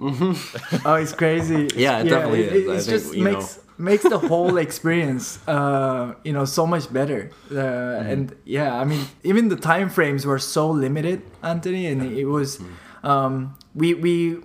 oh, 0.00 0.94
it's 0.94 1.12
crazy. 1.12 1.68
Yeah, 1.76 2.00
it 2.00 2.08
definitely 2.08 2.42
it, 2.42 2.52
is. 2.52 2.62
It, 2.64 2.68
I 2.70 2.74
it 2.74 2.82
think, 2.82 3.02
just 3.02 3.14
you 3.14 3.24
makes 3.24 3.58
makes 3.78 4.02
the 4.04 4.18
whole 4.30 4.56
experience, 4.58 5.38
uh, 5.48 6.14
you 6.24 6.32
know, 6.32 6.44
so 6.44 6.66
much 6.66 6.92
better. 6.92 7.30
Uh, 7.50 7.54
Mm-hmm. 7.54 8.10
And 8.12 8.36
yeah, 8.44 8.74
I 8.80 8.84
mean, 8.84 9.06
even 9.24 9.48
the 9.48 9.56
time 9.56 9.88
frames 9.88 10.24
were 10.26 10.38
so 10.38 10.70
limited, 10.70 11.22
Anthony, 11.42 11.86
and 11.86 12.02
it 12.02 12.26
was, 12.26 12.58
Mm-hmm. 12.58 13.06
um, 13.06 13.54
we 13.74 13.94
we 13.94 14.38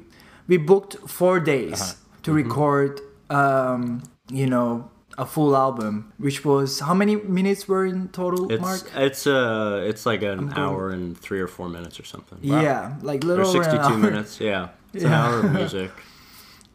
we 0.47 0.57
booked 0.57 0.97
four 1.07 1.39
days 1.39 1.81
Uh-huh. 1.81 1.93
to 2.23 2.31
Mm-hmm. 2.31 2.49
record, 2.49 3.01
um, 3.29 4.03
you 4.31 4.47
know. 4.47 4.89
A 5.17 5.25
full 5.25 5.55
album, 5.55 6.11
which 6.17 6.43
was 6.43 6.79
how 6.79 6.93
many 6.95 7.15
minutes 7.17 7.67
were 7.67 7.85
in 7.85 8.07
total, 8.09 8.51
It's 8.51 8.61
Mark? 8.61 8.81
it's 8.95 9.27
uh 9.27 9.83
it's 9.89 10.05
like 10.05 10.23
an 10.23 10.37
going- 10.47 10.53
hour 10.57 10.89
and 10.89 11.15
three 11.17 11.39
or 11.39 11.47
four 11.47 11.69
minutes 11.69 11.99
or 11.99 12.03
something. 12.05 12.39
Yeah, 12.41 12.95
like 13.03 13.23
Or 13.23 13.27
little 13.27 13.47
over 13.47 13.57
an 13.59 13.63
sixty 13.63 13.77
two 13.77 13.93
hour. 13.93 13.97
minutes. 13.97 14.39
Yeah, 14.41 14.69
it's 14.93 15.03
an 15.03 15.13
hour 15.13 15.39
of 15.41 15.51
music. 15.61 15.91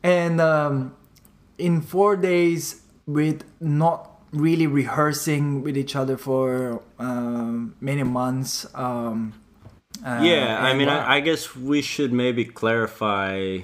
and 0.04 0.40
um, 0.40 0.94
in 1.58 1.80
four 1.80 2.16
days 2.16 2.82
with 3.06 3.42
not 3.60 4.10
really 4.32 4.66
rehearsing 4.66 5.62
with 5.64 5.76
each 5.76 5.96
other 5.96 6.16
for 6.16 6.80
um, 7.00 7.74
many 7.80 8.02
months 8.04 8.66
um, 8.74 9.32
uh, 10.06 10.20
yeah, 10.22 10.62
I 10.62 10.74
mean, 10.74 10.88
I, 10.88 11.16
I 11.16 11.20
guess 11.20 11.56
we 11.56 11.82
should 11.82 12.12
maybe 12.12 12.44
clarify 12.44 13.60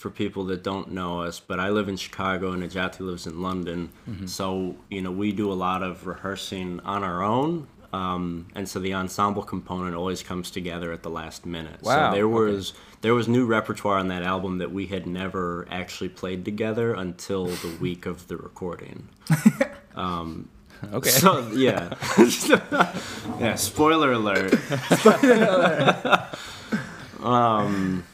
for 0.00 0.08
people 0.08 0.44
that 0.46 0.62
don't 0.62 0.90
know 0.92 1.20
us, 1.20 1.40
but 1.40 1.60
I 1.60 1.68
live 1.68 1.86
in 1.86 1.96
Chicago 1.98 2.52
and 2.52 2.62
Najati 2.62 3.00
lives 3.00 3.26
in 3.26 3.42
London. 3.42 3.90
Mm-hmm. 4.08 4.26
So, 4.26 4.76
you 4.88 5.02
know, 5.02 5.10
we 5.10 5.30
do 5.30 5.52
a 5.52 5.54
lot 5.54 5.82
of 5.82 6.06
rehearsing 6.06 6.80
on 6.80 7.04
our 7.04 7.22
own. 7.22 7.66
Um, 7.92 8.46
and 8.54 8.66
so 8.66 8.78
the 8.78 8.94
ensemble 8.94 9.42
component 9.42 9.94
always 9.94 10.22
comes 10.22 10.50
together 10.50 10.90
at 10.90 11.02
the 11.02 11.10
last 11.10 11.44
minute. 11.44 11.82
Wow, 11.82 12.10
So 12.10 12.16
there 12.16 12.24
okay. 12.24 12.52
was 12.52 12.72
there 13.02 13.14
was 13.14 13.28
new 13.28 13.44
repertoire 13.44 13.98
on 13.98 14.08
that 14.08 14.22
album 14.22 14.58
that 14.58 14.72
we 14.72 14.86
had 14.86 15.06
never 15.06 15.66
actually 15.70 16.08
played 16.08 16.44
together 16.44 16.94
until 16.94 17.46
the 17.46 17.76
week 17.80 18.06
of 18.06 18.28
the 18.28 18.36
recording. 18.38 19.08
Okay. 20.94 21.10
So 21.10 21.46
yeah, 21.50 21.94
yeah. 23.38 23.54
Spoiler 23.56 24.12
alert. 24.12 24.54
um, 27.22 28.04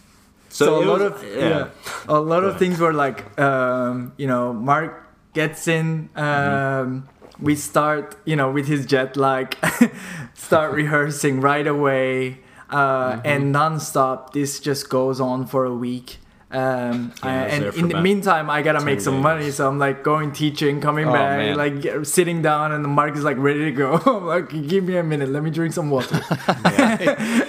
so, 0.58 0.64
so 0.64 0.70
a 0.78 0.84
lot 0.90 1.00
was- 1.00 1.22
of 1.22 1.36
yeah. 1.36 1.68
a 2.08 2.20
lot 2.32 2.42
of 2.48 2.58
things 2.58 2.76
were 2.80 2.92
like 3.04 3.18
um, 3.38 4.12
you 4.16 4.26
know 4.26 4.52
Mark 4.52 4.92
gets 5.34 5.68
in 5.68 6.08
um, 6.16 7.08
we 7.40 7.54
start 7.54 8.16
you 8.24 8.36
know 8.40 8.48
with 8.56 8.66
his 8.66 8.86
jet 8.92 9.16
lag 9.16 9.46
start 10.34 10.72
rehearsing 10.80 11.40
right 11.40 11.66
away 11.66 12.40
uh, 12.70 13.20
and 13.24 13.54
nonstop 13.54 14.32
this 14.32 14.60
just 14.68 14.88
goes 14.88 15.20
on 15.20 15.46
for 15.46 15.64
a 15.64 15.74
week 15.74 16.18
um, 16.56 17.12
Yeah, 17.22 17.28
I 17.30 17.34
and 17.54 17.64
in 17.80 17.88
the 17.88 18.00
meantime 18.00 18.48
I 18.50 18.62
gotta 18.62 18.84
make 18.84 19.00
some 19.00 19.16
days. 19.16 19.22
money 19.30 19.50
so 19.50 19.68
I'm 19.68 19.78
like 19.78 20.02
going 20.02 20.32
teaching 20.32 20.80
coming 20.80 21.06
Oh, 21.08 21.12
back 21.12 21.38
man. 21.38 21.56
like 21.56 22.06
sitting 22.06 22.40
down 22.42 22.72
and 22.72 22.82
Mark 22.86 23.14
is 23.16 23.24
like 23.24 23.36
ready 23.38 23.64
to 23.70 23.72
go 23.72 23.88
I'm 24.06 24.26
like 24.26 24.48
give 24.72 24.84
me 24.84 24.96
a 24.96 25.02
minute 25.02 25.28
let 25.28 25.42
me 25.42 25.50
drink 25.50 25.74
some 25.74 25.90
water 25.90 26.16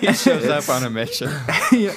he 0.03 0.13
shows 0.13 0.45
up 0.47 0.67
on 0.69 0.83
a 0.83 0.89
mission. 0.89 1.29
he, 1.69 1.89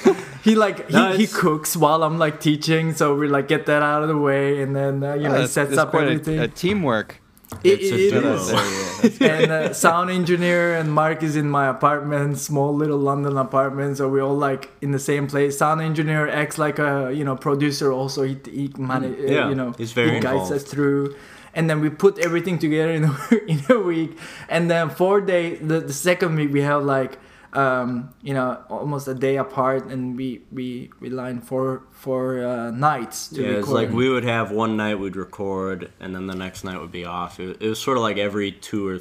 he 0.45 0.55
like 0.55 0.87
he, 0.89 0.93
No, 0.95 1.13
he 1.13 1.27
cooks 1.27 1.77
while 1.77 2.03
I'm 2.03 2.19
like 2.19 2.41
teaching, 2.41 2.95
so 2.95 3.15
we 3.15 3.29
like 3.29 3.49
get 3.49 3.67
that 3.67 3.83
out 3.83 4.03
of 4.03 4.09
the 4.09 4.17
way, 4.17 4.63
and 4.63 4.75
then 4.75 5.03
uh, 5.03 5.15
you 5.15 5.29
know 5.29 5.41
he 5.41 5.47
sets 5.47 5.77
up 5.77 5.91
quite 5.91 6.05
a- 6.05 6.11
everything. 6.13 6.39
A, 6.39 6.49
teamwork. 6.49 7.20
It- 7.65 7.81
It's 7.81 7.91
a 7.93 8.19
it 8.19 8.25
is. 8.25 9.21
and 9.21 9.51
uh, 9.53 9.73
sound 9.73 10.11
engineer 10.11 10.75
and 10.77 10.93
Mark 10.93 11.23
is 11.23 11.37
in 11.37 11.49
my 11.51 11.67
apartment, 11.69 12.39
small 12.39 12.75
little 12.75 12.99
London 12.99 13.37
apartment, 13.37 13.97
so 13.99 14.09
we 14.09 14.21
all 14.21 14.37
like 14.37 14.71
in 14.81 14.93
the 14.93 14.99
same 14.99 15.27
place. 15.27 15.59
Sound 15.59 15.81
engineer 15.81 16.29
acts 16.29 16.59
like 16.59 16.79
a 16.79 17.11
you 17.13 17.25
know 17.25 17.37
producer, 17.37 17.93
also 17.93 18.23
he 18.23 18.37
he 18.45 18.73
manage, 18.79 19.17
Mm, 19.19 19.29
Yeah, 19.31 19.49
you 19.49 19.55
know 19.55 19.73
he's 19.79 19.93
very 19.93 20.15
he 20.15 20.21
guides 20.21 20.51
us 20.51 20.63
through. 20.63 21.15
And 21.53 21.69
then 21.69 21.81
we 21.81 21.91
put 21.91 22.19
everything 22.21 22.59
together 22.61 22.93
in 22.93 23.05
a, 23.05 23.15
in 23.53 23.61
a 23.69 23.79
week, 23.81 24.17
and 24.49 24.71
then 24.71 24.89
four 24.91 25.21
days. 25.21 25.59
The, 25.61 25.81
the 25.81 25.93
second 25.93 26.37
week 26.37 26.53
we 26.53 26.63
have 26.63 26.85
like 26.85 27.19
um, 27.53 28.15
you 28.23 28.35
know 28.35 28.63
almost 28.69 29.09
a 29.09 29.15
day 29.15 29.37
apart, 29.37 29.87
and 29.87 30.17
we 30.17 30.43
we 30.53 30.91
we 31.01 31.11
line 31.11 31.41
four 31.41 31.85
four 31.91 32.45
uh, 32.45 32.71
nights 32.71 33.29
to 33.29 33.43
yeah, 33.43 33.49
record. 33.49 33.59
it's 33.61 33.69
like 33.69 33.91
we 33.91 34.09
would 34.09 34.25
have 34.25 34.51
one 34.53 34.77
night 34.77 34.99
we'd 34.99 35.17
record, 35.17 35.91
and 36.01 36.15
then 36.15 36.27
the 36.27 36.35
next 36.35 36.65
night 36.65 36.81
would 36.81 36.93
be 36.93 37.05
off. 37.05 37.41
It, 37.41 37.57
it 37.61 37.69
was 37.69 37.81
sort 37.81 37.97
of 37.97 38.03
like 38.03 38.19
every 38.19 38.53
two 38.53 38.89
or 38.89 39.01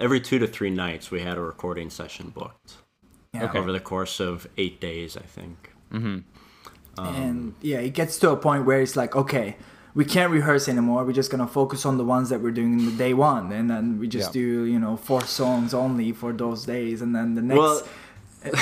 every 0.00 0.20
two 0.20 0.38
to 0.38 0.46
three 0.46 0.70
nights 0.70 1.10
we 1.10 1.20
had 1.20 1.36
a 1.36 1.40
recording 1.40 1.90
session 1.90 2.30
booked 2.30 2.74
Yeah. 3.32 3.50
over 3.54 3.70
the 3.70 3.80
course 3.80 4.18
of 4.20 4.46
eight 4.56 4.80
days, 4.80 5.16
I 5.16 5.22
think. 5.22 5.70
Um, 5.92 6.24
and 6.98 7.54
yeah 7.60 7.78
it 7.78 7.90
gets 7.90 8.18
to 8.20 8.30
a 8.30 8.36
point 8.36 8.64
where 8.66 8.80
it's 8.80 8.94
like 8.96 9.14
okay 9.16 9.56
we 9.94 10.04
can't 10.04 10.32
rehearse 10.32 10.68
anymore 10.68 11.04
we're 11.04 11.12
just 11.12 11.30
gonna 11.30 11.46
focus 11.46 11.86
on 11.86 11.96
the 11.98 12.04
ones 12.04 12.28
that 12.30 12.40
we're 12.40 12.50
doing 12.50 12.78
in 12.80 12.84
the 12.86 12.92
day 12.92 13.14
one 13.14 13.52
and 13.52 13.70
then 13.70 13.98
we 14.00 14.08
just 14.08 14.28
Yeah. 14.34 14.40
do 14.42 14.64
you 14.64 14.78
know 14.78 14.96
four 14.96 15.22
songs 15.22 15.72
only 15.74 16.12
for 16.12 16.32
those 16.32 16.64
days 16.66 17.00
and 17.02 17.14
then 17.14 17.34
the 17.34 17.42
next 17.42 17.58
Well, 17.58 17.82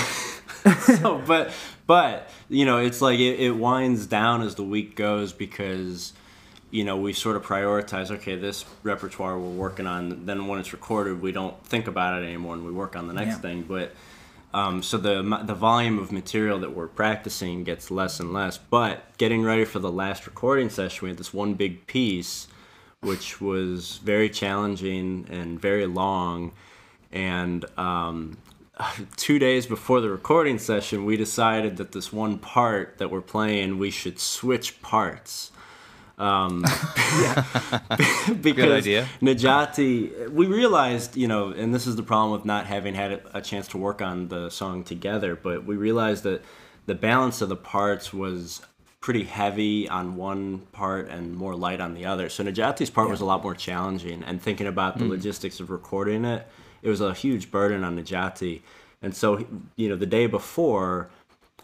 so, 0.81 1.21
but 1.27 1.53
but 1.87 2.29
you 2.49 2.65
know, 2.65 2.79
it's 2.79 3.01
like 3.01 3.19
it, 3.19 3.41
it 3.41 3.51
winds 3.53 4.07
down 4.07 4.43
as 4.43 4.55
the 4.55 4.62
week 4.62 4.95
goes 4.95 5.33
because 5.33 6.12
you 6.71 6.85
know 6.85 6.97
we 6.97 7.12
sort 7.12 7.35
of 7.37 7.43
prioritize. 7.45 8.11
Okay, 8.11 8.37
this 8.37 8.65
repertoire 8.85 9.39
we're 9.39 9.49
working 9.49 9.87
on. 9.87 10.25
Then 10.27 10.47
when 10.47 10.61
it's 10.61 10.73
recorded, 10.73 11.21
we 11.21 11.33
don't 11.33 11.61
think 11.67 11.89
about 11.89 12.23
it 12.23 12.27
anymore, 12.27 12.55
and 12.55 12.65
we 12.65 12.71
work 12.73 12.95
on 12.95 13.09
the 13.09 13.12
next 13.15 13.37
Yeah. 13.37 13.39
thing. 13.39 13.62
But 13.62 13.93
um, 14.55 14.83
so 14.83 14.99
the 14.99 15.23
the 15.45 15.55
volume 15.55 15.99
of 15.99 16.13
material 16.13 16.59
that 16.61 16.75
we're 16.75 16.89
practicing 16.89 17.65
gets 17.65 17.91
less 17.91 18.21
and 18.21 18.33
less. 18.33 18.59
But 18.59 19.17
getting 19.17 19.43
ready 19.43 19.65
for 19.65 19.79
the 19.79 19.93
last 19.93 20.27
recording 20.27 20.69
session, 20.69 21.05
we 21.05 21.11
had 21.11 21.19
this 21.19 21.33
one 21.33 21.55
big 21.55 21.87
piece, 21.87 22.49
which 23.01 23.41
was 23.41 23.99
very 23.99 24.29
challenging 24.29 25.27
and 25.31 25.61
very 25.61 25.87
long. 25.87 26.53
And 27.13 27.65
um, 27.79 28.39
two 29.17 29.39
days 29.39 29.67
before 29.67 30.01
the 30.01 30.11
recording 30.11 30.59
session, 30.59 31.05
we 31.05 31.17
decided 31.17 31.77
that 31.77 31.93
this 31.93 32.13
one 32.13 32.39
part 32.39 32.99
that 32.99 33.11
we're 33.11 33.21
playing, 33.21 33.79
we 33.79 33.91
should 33.91 34.19
switch 34.19 34.83
parts. 34.83 35.52
Um, 36.23 36.61
because 38.41 38.87
idea. 38.87 39.09
Najati, 39.21 40.31
we 40.31 40.47
realized, 40.47 41.17
you 41.17 41.26
know, 41.26 41.50
and 41.50 41.75
this 41.75 41.87
is 41.87 41.97
the 41.97 42.02
problem 42.05 42.31
with 42.31 42.45
not 42.45 42.67
having 42.67 42.95
had 42.95 43.23
a 43.35 43.41
chance 43.41 43.67
to 43.69 43.79
work 43.79 44.00
on 44.00 44.29
the 44.29 44.49
song 44.49 44.85
together, 44.85 45.35
but 45.35 45.64
we 45.64 45.75
realized 45.75 46.23
that 46.23 46.43
the 46.87 46.95
balance 46.95 47.43
of 47.43 47.49
the 47.49 47.57
parts 47.57 48.12
was 48.12 48.62
pretty 49.00 49.25
heavy 49.25 49.88
on 49.88 50.14
one 50.14 50.61
part 50.71 51.09
and 51.09 51.35
more 51.35 51.57
light 51.57 51.81
on 51.81 51.95
the 51.95 52.07
other. 52.07 52.29
So 52.29 52.45
Najati's 52.45 52.91
part 52.91 53.09
was 53.11 53.21
a 53.21 53.25
lot 53.25 53.43
more 53.43 53.55
challenging, 53.55 54.23
and 54.23 54.41
thinking 54.41 54.69
about 54.69 54.99
the 54.99 55.05
logistics 55.05 55.59
of 55.59 55.71
recording 55.71 56.25
it, 56.25 56.47
it 56.83 56.88
was 56.88 57.00
a 57.00 57.12
huge 57.12 57.50
burden 57.50 57.83
on 57.83 57.97
Najati. 57.99 58.62
And 59.02 59.14
so, 59.14 59.45
you 59.75 59.88
know, 59.88 59.97
the 59.97 60.07
day 60.07 60.26
before, 60.26 61.11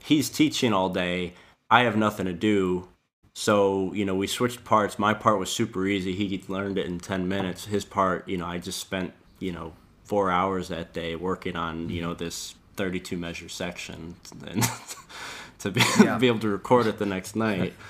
he's 0.01 0.29
teaching 0.29 0.73
all 0.73 0.89
day. 0.89 1.35
I 1.71 1.83
have 1.83 1.97
nothing 1.97 2.27
to 2.27 2.33
do. 2.33 2.89
So, 3.41 3.93
you 3.93 4.05
know, 4.05 4.17
we 4.17 4.27
switched 4.27 4.65
parts. 4.65 4.99
My 4.99 5.15
part 5.15 5.39
was 5.39 5.49
super 5.49 5.87
easy. 5.87 6.13
He 6.13 6.43
learned 6.49 6.77
it 6.77 6.87
in 6.87 6.99
10 6.99 7.29
minutes. 7.29 7.67
His 7.67 7.85
part, 7.85 8.29
you 8.29 8.37
know, 8.37 8.45
I 8.47 8.59
just 8.59 8.81
spent, 8.81 9.13
you 9.39 9.53
know, 9.53 9.75
four 10.03 10.29
hours 10.33 10.67
that 10.71 10.93
day 10.93 11.15
working 11.15 11.55
on, 11.55 11.89
you 11.89 12.03
know, 12.03 12.15
this 12.15 12.57
32 12.75 13.17
measure 13.17 13.49
section 13.49 14.17
and 14.49 14.65
to 15.61 15.71
be, 15.71 15.81
Yeah. 16.01 16.19
be 16.19 16.27
able 16.27 16.41
to 16.41 16.49
record 16.49 16.89
it 16.89 16.99
the 16.99 17.07
next 17.07 17.37
night. 17.37 17.75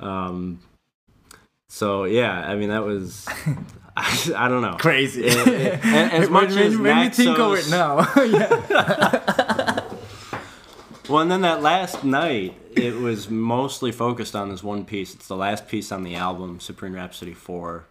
Um, 0.00 0.58
so, 1.68 2.04
yeah, 2.04 2.32
I 2.50 2.56
mean, 2.56 2.70
that 2.70 2.82
was, 2.84 3.26
I, 3.96 4.32
I 4.36 4.48
don't 4.48 4.60
know. 4.60 4.76
crazy 4.78 5.24
It- 5.24 5.46
it- 5.48 5.84
as 5.84 6.28
much 6.30 6.48
when, 6.50 6.58
as 6.58 6.76
when 6.76 7.04
you 7.04 7.10
think 7.10 7.38
of 7.38 7.54
it 7.58 7.70
now 7.70 7.98
yeah 8.24 9.43
Well, 11.08 11.20
and 11.20 11.30
then 11.30 11.42
that 11.42 11.60
last 11.62 12.02
night, 12.02 12.54
it 12.74 12.94
was 12.96 13.28
mostly 13.28 13.92
focused 13.92 14.34
on 14.34 14.48
this 14.48 14.62
one 14.62 14.84
piece. 14.86 15.14
It's 15.14 15.28
the 15.28 15.36
last 15.36 15.68
piece 15.68 15.92
on 15.92 16.02
the 16.02 16.14
album, 16.14 16.60
Supreme 16.60 16.94
Rhapsody 16.94 17.34
4. 17.34 17.84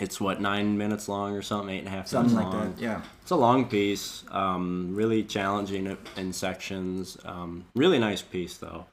It's 0.00 0.20
what, 0.20 0.40
nine 0.40 0.76
minutes 0.76 1.08
long 1.08 1.34
or 1.36 1.40
something, 1.42 1.74
eight 1.74 1.78
and 1.78 1.88
a 1.88 1.90
half 1.92 2.08
something 2.08 2.34
minutes 2.34 2.52
like 2.52 2.60
long. 2.62 2.74
that 2.74 2.82
yeah 2.82 3.00
It's 3.22 3.30
a 3.30 3.36
long 3.36 3.64
piece, 3.66 4.24
um, 4.30 4.90
really 4.94 5.22
challenging 5.22 5.96
in 6.16 6.32
sections. 6.32 7.16
Um, 7.24 7.64
really 7.74 7.98
nice 7.98 8.22
piece, 8.22 8.58
though. 8.58 8.86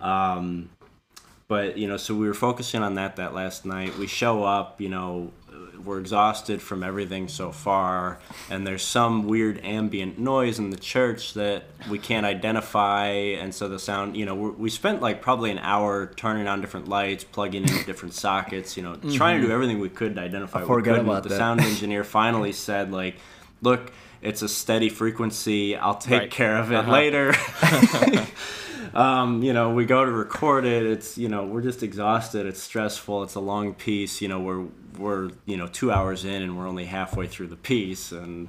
Um, 0.00 0.70
but 1.48 1.76
you 1.76 1.88
know, 1.88 1.96
so 1.96 2.14
we 2.14 2.26
were 2.28 2.34
focusing 2.34 2.82
on 2.82 2.94
that 2.94 3.16
that 3.16 3.34
last 3.34 3.64
night. 3.66 3.98
We 3.98 4.06
show 4.06 4.44
up, 4.44 4.80
you 4.80 4.88
know, 4.88 5.32
we're 5.84 5.98
exhausted 6.00 6.60
from 6.62 6.82
everything 6.82 7.28
so 7.28 7.52
far, 7.52 8.18
and 8.50 8.66
there's 8.66 8.82
some 8.82 9.26
weird 9.26 9.60
ambient 9.64 10.18
noise 10.18 10.58
in 10.58 10.70
the 10.70 10.76
church 10.76 11.34
that 11.34 11.64
we 11.88 11.98
can't 11.98 12.26
identify, 12.26 13.06
and 13.08 13.54
so 13.54 13.68
the 13.68 13.78
sound, 13.78 14.16
you 14.16 14.24
know, 14.26 14.34
we 14.34 14.50
we 14.50 14.70
spent 14.70 15.00
like 15.02 15.22
probably 15.22 15.50
an 15.50 15.58
hour 15.58 16.06
turning 16.16 16.46
on 16.46 16.60
different 16.60 16.88
lights, 16.88 17.24
plugging 17.24 17.62
in 17.68 17.84
different 17.84 18.14
sockets, 18.14 18.76
you 18.76 18.82
know, 18.82 18.96
trying 19.14 19.40
to 19.40 19.46
do 19.46 19.52
everything 19.52 19.78
we 19.80 19.88
could 19.88 20.14
to 20.16 20.20
identify. 20.20 20.62
I 20.62 20.64
forgot 20.66 20.98
about 21.00 21.22
the 21.22 21.28
that. 21.30 21.38
sound 21.38 21.60
engineer 21.72 22.04
finally 22.04 22.52
said, 22.52 22.90
like, 22.92 23.16
look. 23.62 23.92
It's 24.22 24.42
a 24.42 24.50
steady 24.50 24.90
frequency. 24.90 25.76
I'll 25.76 25.94
take 25.94 26.20
Right. 26.20 26.30
care 26.30 26.58
of 26.58 26.70
it 26.72 26.74
Uh-huh. 26.76 26.92
later. 26.92 27.32
um, 28.94 29.42
you 29.42 29.52
know, 29.52 29.70
we 29.70 29.84
go 29.86 30.04
to 30.04 30.10
record 30.10 30.64
it. 30.64 30.84
It's 30.84 31.16
you 31.16 31.28
know, 31.28 31.44
we're 31.44 31.62
just 31.62 31.82
exhausted. 31.82 32.44
It's 32.46 32.62
stressful. 32.62 33.22
It's 33.22 33.34
a 33.34 33.40
long 33.40 33.74
piece. 33.74 34.20
You 34.20 34.28
know, 34.28 34.40
we're 34.40 34.66
we're 35.00 35.30
you 35.46 35.56
know 35.56 35.66
two 35.66 35.90
hours 35.90 36.24
in 36.24 36.42
and 36.42 36.56
we're 36.58 36.68
only 36.68 36.84
halfway 36.84 37.26
through 37.26 37.48
the 37.48 37.56
piece, 37.56 38.12
and 38.12 38.48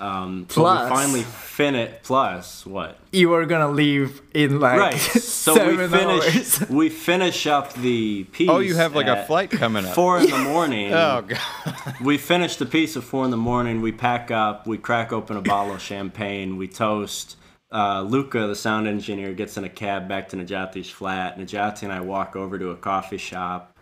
um, 0.00 0.46
so 0.50 0.60
Plus- 0.62 0.90
we 0.90 0.96
finally 0.96 1.22
fin 1.22 1.74
it. 1.74 2.02
Plus, 2.02 2.66
what? 2.66 2.98
You 3.12 3.28
were 3.30 3.46
gonna 3.46 3.70
leave 3.70 4.20
in 4.34 4.60
like 4.60 4.78
Right. 4.78 4.94
So 5.44 5.54
seven 5.54 5.76
we 5.78 5.86
finish. 5.88 6.60
hours. 6.62 6.70
we 6.70 6.88
finish 6.88 7.46
up 7.46 7.72
the 7.74 8.24
piece. 8.24 8.48
Oh, 8.50 8.58
you 8.60 8.74
have 8.76 8.94
like 8.94 9.06
a 9.06 9.24
flight 9.24 9.50
coming 9.50 9.84
up. 9.84 9.94
Four 9.94 10.18
in 10.18 10.30
the 10.30 10.38
morning. 10.38 10.92
Oh 10.92 11.22
god. 11.22 11.96
we 12.02 12.18
finish 12.18 12.56
the 12.56 12.66
piece 12.66 12.96
at 12.96 13.02
four 13.04 13.24
in 13.24 13.30
the 13.30 13.36
morning. 13.36 13.80
We 13.82 13.92
pack 13.92 14.30
up. 14.30 14.66
We 14.66 14.78
crack 14.78 15.12
open 15.12 15.36
a 15.36 15.42
bottle 15.42 15.74
of 15.74 15.80
champagne. 15.82 16.56
We 16.56 16.66
toast. 16.68 17.36
Uh, 17.72 18.02
Luca, 18.02 18.46
the 18.46 18.54
sound 18.54 18.86
engineer, 18.86 19.32
gets 19.34 19.56
in 19.56 19.64
a 19.64 19.68
cab 19.68 20.06
back 20.08 20.28
to 20.28 20.36
Najati's 20.36 20.88
flat. 20.88 21.36
Najati 21.38 21.82
and 21.82 21.92
I 21.92 22.00
walk 22.00 22.36
over 22.36 22.56
to 22.58 22.70
a 22.70 22.76
coffee 22.76 23.16
shop 23.18 23.73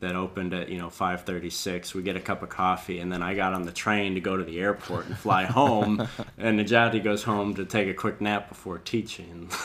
that 0.00 0.14
opened 0.14 0.52
at 0.54 0.68
you 0.68 0.78
know 0.78 0.88
5:36. 0.88 1.94
We 1.94 2.02
get 2.02 2.16
a 2.16 2.20
cup 2.20 2.42
of 2.42 2.48
coffee, 2.48 2.98
and 3.00 3.10
then 3.12 3.22
I 3.22 3.34
got 3.34 3.54
on 3.54 3.62
the 3.62 3.72
train 3.72 4.14
to 4.14 4.20
go 4.20 4.36
to 4.36 4.44
the 4.44 4.58
airport 4.60 5.06
and 5.06 5.16
fly 5.16 5.44
home. 5.44 6.06
and 6.38 6.58
Najati 6.60 7.02
goes 7.02 7.22
home 7.24 7.54
to 7.54 7.64
take 7.64 7.88
a 7.88 7.94
quick 7.94 8.20
nap 8.20 8.48
before 8.48 8.78
teaching. 8.78 9.48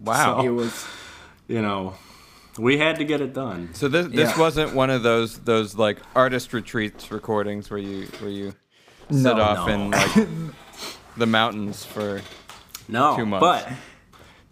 Wow. 0.00 0.42
It 0.42 0.48
was 0.50 0.86
you 1.48 1.60
know, 1.60 1.94
we 2.58 2.78
had 2.78 2.96
to 2.96 3.04
get 3.04 3.20
it 3.20 3.34
done. 3.34 3.70
So 3.74 3.88
this 3.88 4.06
this 4.06 4.30
Yeah. 4.30 4.38
wasn't 4.38 4.74
one 4.74 4.88
of 4.90 5.02
those 5.02 5.38
those 5.40 5.76
like 5.76 5.98
artist 6.14 6.52
retreats 6.54 7.10
recordings 7.10 7.68
where 7.68 7.78
you 7.80 8.06
where 8.20 8.30
you 8.30 8.54
sit 9.10 9.36
No. 9.36 9.40
off 9.42 9.66
No. 9.68 9.74
in 9.74 9.90
like 9.90 10.28
the 11.16 11.26
mountains 11.26 11.84
for 11.84 12.22
No, 12.88 13.16
Two 13.16 13.26
months. 13.26 13.42
but 13.42 13.68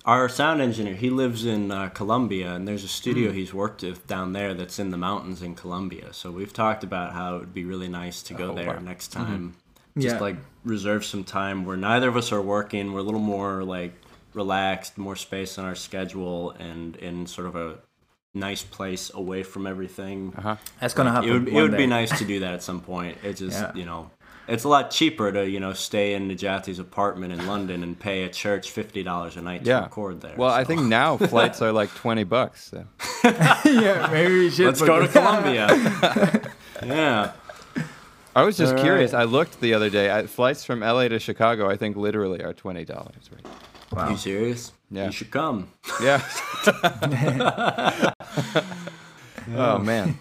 our 0.07 0.29
sound 0.29 0.61
engineer, 0.61 0.95
he 0.95 1.11
lives 1.11 1.45
in 1.45 1.71
uh, 1.73 1.89
Colombia, 1.89 2.55
and 2.55 2.67
there's 2.67 2.85
a 2.85 2.89
studio 2.89 3.33
he's 3.33 3.53
worked 3.53 3.83
with 3.83 4.07
down 4.07 4.33
there 4.33 4.55
that's 4.55 4.79
in 4.79 4.91
the 4.91 4.97
mountains 4.97 5.43
in 5.43 5.55
Colombia. 5.57 6.13
So 6.13 6.31
we've 6.31 6.53
talked 6.53 6.85
about 6.85 7.13
how 7.13 7.37
it 7.37 7.41
would 7.41 7.55
be 7.55 7.65
really 7.65 7.89
nice 7.89 8.23
to 8.25 8.35
go 8.35 8.53
Oh, 8.53 8.55
there 8.55 8.67
wow. 8.69 8.79
next 8.79 9.09
time. 9.13 9.57
Just 9.99 10.17
Yeah. 10.17 10.21
like 10.21 10.37
reserve 10.65 11.05
some 11.05 11.25
time 11.25 11.65
where 11.65 11.77
neither 11.77 12.09
of 12.09 12.17
us 12.17 12.31
are 12.31 12.41
working. 12.43 12.93
We're 12.93 13.01
a 13.01 13.03
little 13.03 13.21
more 13.21 13.65
like 13.65 13.95
relaxed, 14.35 14.97
more 14.99 15.17
space 15.17 15.59
on 15.59 15.65
our 15.65 15.75
schedule, 15.75 16.51
and 16.53 16.95
in 16.97 17.27
sort 17.27 17.49
of 17.49 17.57
a 17.57 17.79
nice 18.35 18.63
place 18.63 19.11
away 19.15 19.43
from 19.43 19.67
everything. 19.67 20.35
uh-huh. 20.37 20.57
that's 20.79 20.93
gonna 20.95 21.11
happen. 21.11 21.29
It 21.29 21.33
would, 21.33 21.49
it 21.49 21.55
one 21.55 21.63
would 21.71 21.77
be 21.79 21.87
nice 21.87 22.17
to 22.19 22.25
do 22.25 22.41
that 22.41 22.53
at 22.55 22.63
some 22.71 22.81
point. 22.81 23.17
It 23.25 23.39
just, 23.39 23.59
Yeah. 23.59 23.73
you 23.75 23.87
know, 23.87 24.11
it's 24.49 24.65
a 24.65 24.69
lot 24.69 24.91
cheaper 24.91 25.33
to, 25.33 25.49
you 25.49 25.59
know, 25.61 25.73
stay 25.73 26.15
in 26.15 26.29
Najati's 26.29 26.79
apartment 26.79 27.33
in 27.33 27.47
London 27.47 27.83
and 27.83 27.99
pay 27.99 28.25
a 28.25 28.29
church 28.29 28.71
fifty 28.71 29.03
dollars 29.03 29.37
a 29.37 29.43
night 29.43 29.65
to 29.65 29.71
Yeah. 29.71 29.81
record 29.83 30.21
there. 30.21 30.35
Well, 30.37 30.51
I 30.51 30.65
think 30.65 30.83
now 30.83 31.17
flights 31.33 31.61
are 31.63 31.73
like 31.73 31.93
20 31.95 32.25
bucks. 32.25 32.71
So. 32.71 32.85
yeah, 33.65 34.09
maybe 34.13 34.35
we 34.39 34.51
should. 34.51 34.67
let's 34.67 34.81
go 34.83 34.99
to 35.01 35.05
it- 35.07 35.13
Colombia. 35.13 35.67
yeah, 36.85 37.33
I 38.35 38.43
was 38.43 38.57
just 38.57 38.75
All 38.77 38.83
curious. 38.83 39.13
right. 39.13 39.23
I 39.23 39.25
looked 39.25 39.61
the 39.61 39.75
other 39.75 39.91
day. 39.91 40.11
I, 40.11 40.27
flights 40.27 40.65
from 40.65 40.81
LA 40.81 41.09
to 41.09 41.19
Chicago, 41.19 41.69
I 41.71 41.77
think 41.77 41.97
literally 41.97 42.43
are 42.43 42.53
twenty 42.53 42.85
dollars. 42.85 43.31
Right? 43.33 43.47
Wow. 43.93 44.11
you 44.11 44.17
serious? 44.17 44.73
Yeah. 44.91 45.07
you 45.07 45.13
should 45.13 45.31
come. 45.31 45.71
Yeah. 46.03 46.21
oh 49.55 49.79
man. 49.79 50.19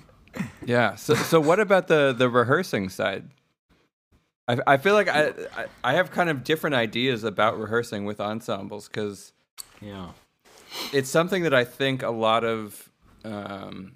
Yeah. 0.65 0.95
So 0.95 1.15
so 1.15 1.39
what 1.39 1.59
about 1.59 1.87
the 1.87 2.13
the 2.17 2.29
rehearsing 2.29 2.89
side? 2.89 3.29
I 4.47 4.57
I 4.67 4.77
feel 4.77 4.93
like 4.93 5.07
I 5.07 5.29
I, 5.57 5.65
I 5.83 5.93
have 5.93 6.11
kind 6.11 6.29
of 6.29 6.43
different 6.43 6.75
ideas 6.75 7.23
about 7.23 7.59
rehearsing 7.59 8.05
with 8.05 8.19
ensembles 8.19 8.87
because 8.87 9.33
Yeah, 9.81 10.09
it's 10.93 11.09
something 11.09 11.43
that 11.43 11.53
I 11.53 11.63
think 11.63 12.03
a 12.03 12.09
lot 12.09 12.43
of 12.43 12.89
um, 13.23 13.95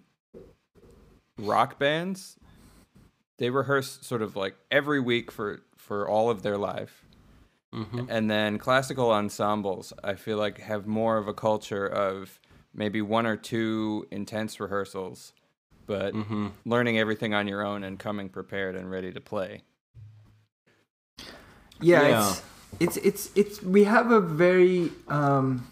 rock 1.38 1.80
bands 1.80 2.36
they 3.38 3.50
rehearse 3.50 4.00
sort 4.02 4.22
of 4.22 4.36
like 4.36 4.56
every 4.70 5.00
week 5.00 5.32
for 5.32 5.62
for 5.78 6.08
all 6.08 6.30
of 6.30 6.42
their 6.44 6.58
life. 6.58 7.06
And 8.10 8.30
then 8.32 8.58
classical 8.58 9.12
ensembles, 9.12 9.94
I 10.04 10.16
feel 10.16 10.38
like 10.38 10.58
have 10.58 10.88
more 10.88 11.18
of 11.18 11.28
a 11.28 11.34
culture 11.36 11.86
of 11.86 12.40
maybe 12.74 13.00
one 13.00 13.28
or 13.28 13.38
two 13.38 14.08
intense 14.10 14.60
rehearsals, 14.60 15.34
but 15.86 16.16
learning 16.66 16.98
everything 16.98 17.36
on 17.36 17.48
your 17.48 17.64
own 17.64 17.84
and 17.84 18.00
coming 18.00 18.28
prepared 18.28 18.76
and 18.76 18.90
ready 18.90 19.12
to 19.14 19.22
play. 19.22 19.62
Yeah, 21.82 22.08
Yeah. 22.08 22.34
It's, 22.80 22.98
it's 22.98 22.98
it's 22.98 23.30
it's 23.36 23.64
we 23.64 23.84
have 23.86 24.12
a 24.12 24.22
very 24.22 24.92
um 25.08 25.68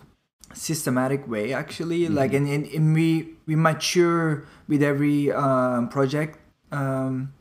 systematic 0.54 1.28
way 1.28 1.54
actually 1.54 2.08
like 2.10 2.34
and, 2.34 2.48
and, 2.48 2.66
and 2.74 2.94
we 2.96 3.36
we 3.46 3.56
mature 3.56 4.44
with 4.68 4.82
every 4.82 5.32
um 5.32 5.88
project 5.90 6.40
um 6.72 7.32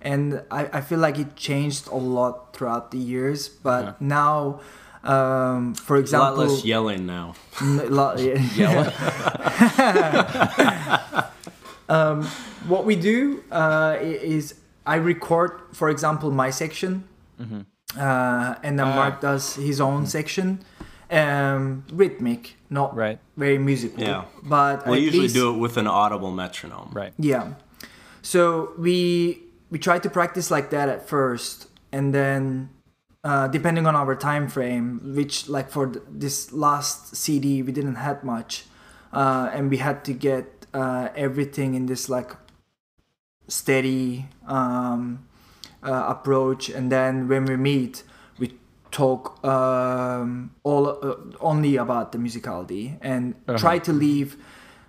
and 0.00 0.42
I, 0.50 0.78
I 0.78 0.80
feel 0.80 0.98
like 0.98 1.18
it 1.18 1.36
changed 1.36 1.88
a 1.88 1.96
lot 1.96 2.56
throughout 2.56 2.90
the 2.90 2.98
years 2.98 3.48
but 3.48 3.84
Yeah. 3.84 3.92
now 4.00 4.60
um 5.04 5.74
for 5.74 5.96
a 5.96 5.98
lot 5.98 6.04
example 6.06 6.44
less 6.46 6.64
yelling 6.64 7.04
now. 7.06 7.34
N- 7.60 7.90
lo- 7.90 8.16
yeah. 8.16 8.90
um, 11.88 12.22
what 12.66 12.84
we 12.84 12.96
do 12.96 13.42
uh, 13.52 13.96
is 14.00 14.54
I 14.86 14.96
record, 14.96 15.60
for 15.72 15.88
example, 15.90 16.30
my 16.30 16.50
section, 16.50 17.04
uh, 17.94 18.54
and 18.62 18.78
then 18.78 18.88
Ah. 18.88 18.94
Mark 18.96 19.20
does 19.20 19.54
his 19.56 19.80
own 19.80 20.06
section, 20.06 20.60
um, 21.10 21.84
rhythmic, 21.92 22.56
not 22.70 22.94
Right. 22.96 23.18
very 23.36 23.58
musical. 23.58 24.02
Yeah. 24.02 24.24
but 24.42 24.86
We 24.86 24.98
usually 25.00 25.22
least- 25.22 25.34
do 25.34 25.54
it 25.54 25.58
with 25.58 25.76
an 25.76 25.86
audible 25.86 26.30
metronome. 26.32 26.90
Right. 26.92 27.12
yeah. 27.18 27.54
So 28.22 28.72
we 28.78 29.42
we 29.70 29.78
try 29.78 29.98
to 29.98 30.08
practice 30.10 30.50
like 30.50 30.70
that 30.70 30.88
at 30.88 31.08
first, 31.08 31.68
and 31.92 32.14
then 32.14 32.68
uh, 33.24 33.48
depending 33.48 33.86
on 33.86 33.96
our 33.96 34.14
time 34.14 34.46
frame, 34.48 35.00
which 35.16 35.48
like 35.48 35.68
for 35.70 35.86
th- 35.88 36.04
this 36.08 36.52
last 36.52 37.16
CD 37.16 37.62
we 37.62 37.72
didn't 37.72 37.96
had 37.96 38.22
much, 38.22 38.66
uh, 39.12 39.50
and 39.52 39.70
we 39.70 39.78
had 39.78 40.04
to 40.04 40.12
get 40.12 40.66
uh, 40.74 41.08
everything 41.16 41.74
in 41.74 41.86
this 41.86 42.08
like 42.08 42.36
steady 43.48 44.26
um, 44.46 45.25
uh, 45.82 46.06
approach, 46.08 46.68
and 46.68 46.90
then 46.90 47.28
when 47.28 47.44
we 47.44 47.56
meet, 47.56 48.02
we 48.38 48.58
talk 48.90 49.44
um, 49.44 50.50
all 50.64 50.88
uh, 50.88 51.14
only 51.40 51.76
about 51.76 52.12
the 52.12 52.18
musicality 52.18 52.96
and 53.02 53.34
Uh-huh. 53.48 53.58
try 53.58 53.78
to 53.78 53.92
leave 53.92 54.36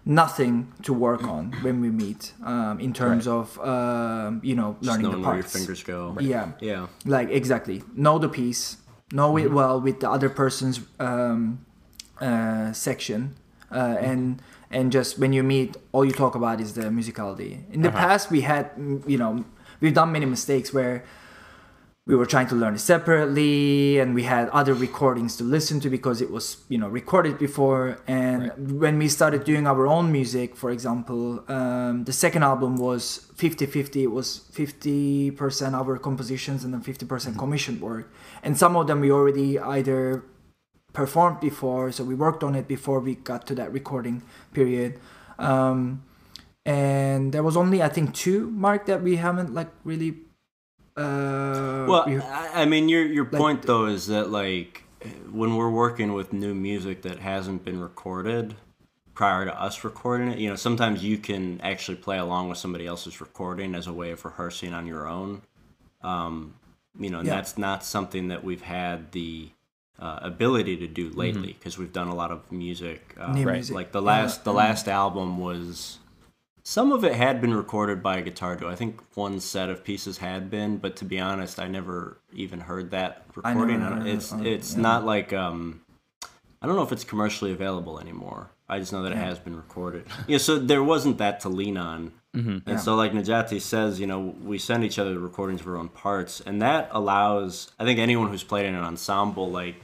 nothing 0.05 0.71
to 0.83 0.93
work 0.93 1.27
on 1.27 1.57
when 1.61 1.81
we 1.81 1.89
meet 1.89 2.33
um, 2.45 2.79
in 2.79 2.93
terms 2.93 3.27
of 3.27 3.59
um, 3.59 4.39
you 4.43 4.55
know 4.55 4.75
Just 4.79 4.87
learning 4.87 5.11
the 5.11 5.17
knowing 5.17 5.23
where 5.25 5.35
your 5.35 5.43
fingers 5.43 5.83
go. 5.83 6.15
Yeah, 6.19 6.51
Yeah. 6.61 6.87
like 7.05 7.29
exactly 7.29 7.83
know 7.95 8.17
the 8.19 8.29
piece, 8.29 8.77
know 9.11 9.33
Mm-hmm. 9.33 9.45
it 9.47 9.51
well 9.51 9.81
with 9.81 9.99
the 9.99 10.09
other 10.09 10.29
person's 10.29 10.79
um, 10.99 11.65
uh, 12.21 12.71
section, 12.73 13.35
uh, 13.71 13.75
Mm-hmm. 13.75 14.05
and 14.05 14.41
and 14.71 14.91
just 14.91 15.17
when 15.19 15.31
you 15.33 15.43
meet, 15.43 15.75
all 15.93 16.03
you 16.05 16.11
talk 16.11 16.35
about 16.35 16.59
is 16.61 16.73
the 16.73 16.83
musicality. 16.91 17.63
In 17.71 17.81
the 17.81 17.89
Uh-huh. 17.89 17.97
past, 18.07 18.31
we 18.31 18.41
had 18.41 18.71
you 19.07 19.17
know 19.17 19.43
we've 19.79 19.93
done 19.93 20.11
many 20.11 20.25
mistakes 20.25 20.73
where 20.73 21.03
we 22.07 22.15
were 22.15 22.25
trying 22.25 22.47
to 22.47 22.55
learn 22.55 22.73
it 22.73 22.79
separately 22.79 23.99
and 23.99 24.15
we 24.15 24.23
had 24.23 24.47
other 24.49 24.73
recordings 24.73 25.35
to 25.35 25.43
listen 25.43 25.81
to 25.81 25.89
because 25.89 26.21
it 26.21 26.31
was 26.31 26.63
you 26.69 26.77
know 26.77 26.87
recorded 26.87 27.37
before. 27.37 27.99
And 28.07 28.79
when 28.79 28.97
we 28.97 29.09
started 29.09 29.43
doing 29.43 29.67
our 29.67 29.85
own 29.85 30.09
music 30.11 30.55
for 30.55 30.71
example 30.71 31.43
um, 31.51 32.05
the 32.05 32.13
second 32.13 32.43
album 32.43 32.77
was 32.77 33.27
50-50 33.35 34.03
it 34.03 34.07
was 34.07 34.49
50% 34.53 35.73
our 35.73 35.97
compositions 35.97 36.63
and 36.63 36.73
then 36.73 36.81
50% 36.81 37.37
commissioned 37.37 37.81
work. 37.81 38.09
And 38.41 38.57
some 38.57 38.77
of 38.77 38.87
them 38.87 39.01
we 39.01 39.11
already 39.11 39.59
either 39.59 40.23
performed 40.93 41.41
before 41.41 41.91
so 41.91 42.05
we 42.05 42.15
worked 42.15 42.41
on 42.41 42.55
it 42.55 42.69
before 42.69 43.01
we 43.01 43.15
got 43.15 43.45
to 43.47 43.55
that 43.55 43.73
recording 43.73 44.23
period. 44.53 44.97
Um, 45.37 46.03
and 46.67 47.31
there 47.33 47.43
was 47.43 47.55
only 47.57 47.81
i 47.81 47.89
think 47.89 48.13
two 48.13 48.49
mark 48.51 48.85
that 48.85 49.01
we 49.01 49.15
haven't 49.15 49.53
like 49.53 49.69
really 49.83 50.11
uh, 50.97 51.85
Well, 51.87 52.05
we- 52.07 52.17
I, 52.17 52.63
I 52.63 52.65
mean, 52.65 52.89
your 52.89 53.05
your 53.05 53.25
Like- 53.25 53.39
point 53.43 53.61
though 53.63 53.85
is 53.85 54.07
that 54.07 54.31
like 54.31 54.83
when 55.31 55.55
we're 55.55 55.69
working 55.69 56.13
with 56.13 56.33
new 56.33 56.55
music 56.55 57.03
that 57.03 57.19
hasn't 57.19 57.63
been 57.63 57.79
recorded 57.79 58.55
prior 59.13 59.45
to 59.45 59.61
us 59.61 59.83
recording 59.83 60.27
it, 60.29 60.39
you 60.39 60.49
know, 60.49 60.55
sometimes 60.55 61.03
you 61.03 61.17
can 61.19 61.61
actually 61.61 61.97
play 61.97 62.17
along 62.17 62.49
with 62.49 62.57
somebody 62.57 62.85
else's 62.87 63.21
recording 63.21 63.75
as 63.75 63.85
a 63.87 63.93
way 63.93 64.09
of 64.11 64.25
rehearsing 64.25 64.73
on 64.73 64.87
your 64.87 65.07
own. 65.07 65.41
Um, 66.01 66.55
you 66.99 67.09
know, 67.11 67.19
and 67.19 67.27
Yeah. 67.27 67.35
that's 67.35 67.57
not 67.59 67.83
something 67.85 68.29
that 68.29 68.43
we've 68.43 68.63
had 68.63 69.11
the 69.11 69.51
uh, 69.99 70.19
ability 70.23 70.77
to 70.77 70.87
do 70.87 71.09
lately 71.11 71.53
because 71.53 71.77
we've 71.77 71.93
done 71.93 72.07
a 72.07 72.15
lot 72.15 72.31
of 72.31 72.51
music. 72.51 73.13
Uh, 73.19 73.33
New 73.33 73.45
Right. 73.45 73.53
music. 73.53 73.75
Like 73.75 73.91
the 73.91 74.01
last 74.01 74.43
the 74.43 74.53
last 74.53 74.87
album 74.87 75.37
was 75.37 75.99
some 76.67 76.91
of 76.91 77.05
it 77.05 77.13
had 77.13 77.39
been 77.39 77.53
recorded 77.53 78.03
by 78.03 78.17
a 78.17 78.21
guitar 78.21 78.57
duo. 78.57 78.69
I 78.69 78.75
think 78.75 78.99
one 79.13 79.39
set 79.39 79.69
of 79.69 79.85
pieces 79.85 80.17
had 80.17 80.49
been, 80.49 80.79
but 80.79 80.97
to 80.97 81.05
be 81.05 81.17
honest, 81.17 81.61
I 81.61 81.69
never 81.69 82.17
even 82.33 82.59
heard 82.59 82.91
that 82.91 83.23
recording. 83.33 83.81
I 83.81 84.01
it. 84.01 84.07
it's 84.07 84.33
it's 84.33 84.75
yeah. 84.75 84.81
not 84.81 85.05
like 85.05 85.31
um 85.31 85.79
I 86.61 86.67
don't 86.67 86.75
know 86.75 86.83
if 86.83 86.91
it's 86.91 87.05
commercially 87.05 87.53
available 87.53 88.01
anymore. 88.01 88.49
I 88.67 88.79
just 88.79 88.91
know 88.91 89.01
that 89.03 89.13
it 89.13 89.17
has 89.17 89.39
been 89.39 89.55
recorded. 89.55 90.07
yeah, 90.27 90.39
so 90.39 90.59
there 90.59 90.83
wasn't 90.83 91.19
that 91.19 91.39
to 91.41 91.49
lean 91.49 91.77
on. 91.77 92.11
Mm-hmm. 92.35 92.69
And 92.69 92.81
so, 92.81 92.95
like 92.95 93.13
Najati 93.13 93.61
says, 93.61 93.97
you 94.01 94.05
know, 94.05 94.35
we 94.43 94.57
send 94.57 94.83
each 94.83 94.99
other 94.99 95.13
the 95.13 95.21
recordings 95.21 95.61
of 95.61 95.67
our 95.69 95.77
own 95.77 95.87
parts, 95.87 96.41
and 96.41 96.61
that 96.61 96.89
allows, 96.91 97.71
I 97.79 97.85
think, 97.85 97.97
anyone 97.97 98.29
who's 98.29 98.43
played 98.43 98.65
in 98.65 98.75
an 98.75 98.83
ensemble, 98.83 99.49
like, 99.49 99.77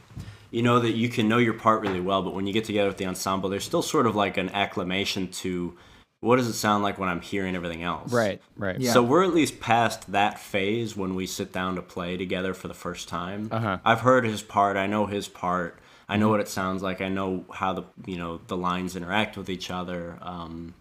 you 0.51 0.61
know, 0.61 0.81
that 0.81 0.91
you 0.91 1.07
can 1.07 1.29
know 1.29 1.37
your 1.37 1.53
part 1.53 1.81
really 1.81 2.01
well, 2.01 2.21
but 2.21 2.35
when 2.35 2.45
you 2.45 2.51
get 2.51 2.65
together 2.65 2.89
with 2.89 2.97
the 2.97 3.05
ensemble, 3.05 3.49
there's 3.49 3.63
still 3.63 3.81
sort 3.81 4.05
of 4.05 4.17
like 4.17 4.35
an 4.35 4.49
acclamation 4.49 5.29
to 5.29 5.77
what 6.23 6.37
does 6.37 6.47
it 6.47 6.53
sound 6.53 6.83
like 6.83 6.97
when 6.97 7.09
I'm 7.09 7.19
hearing 7.21 7.55
everything 7.55 7.83
else? 7.83 8.13
Right, 8.13 8.41
right. 8.55 8.79
Yeah. 8.79 8.93
So 8.93 9.03
we're 9.03 9.23
at 9.23 9.33
least 9.33 9.59
past 9.59 10.11
that 10.13 10.39
phase 10.39 10.95
when 10.95 11.15
we 11.15 11.27
sit 11.27 11.51
down 11.51 11.75
to 11.75 11.81
play 11.81 12.15
together 12.15 12.53
for 12.53 12.69
the 12.69 12.73
first 12.73 13.09
time. 13.09 13.49
Uh-huh. 13.51 13.79
I've 13.83 14.01
heard 14.01 14.25
his 14.25 14.41
part. 14.41 14.77
I 14.77 14.87
know 14.87 15.05
his 15.05 15.27
part. 15.27 15.79
I 16.07 16.15
know 16.15 16.29
what 16.29 16.39
it 16.39 16.47
sounds 16.47 16.81
like. 16.81 17.01
I 17.01 17.09
know 17.09 17.45
how 17.51 17.73
the 17.73 17.83
you 18.05 18.17
know 18.17 18.39
the 18.47 18.55
lines 18.55 18.95
interact 18.95 19.35
with 19.37 19.49
each 19.49 19.69
other. 19.69 20.17
Um, 20.21 20.73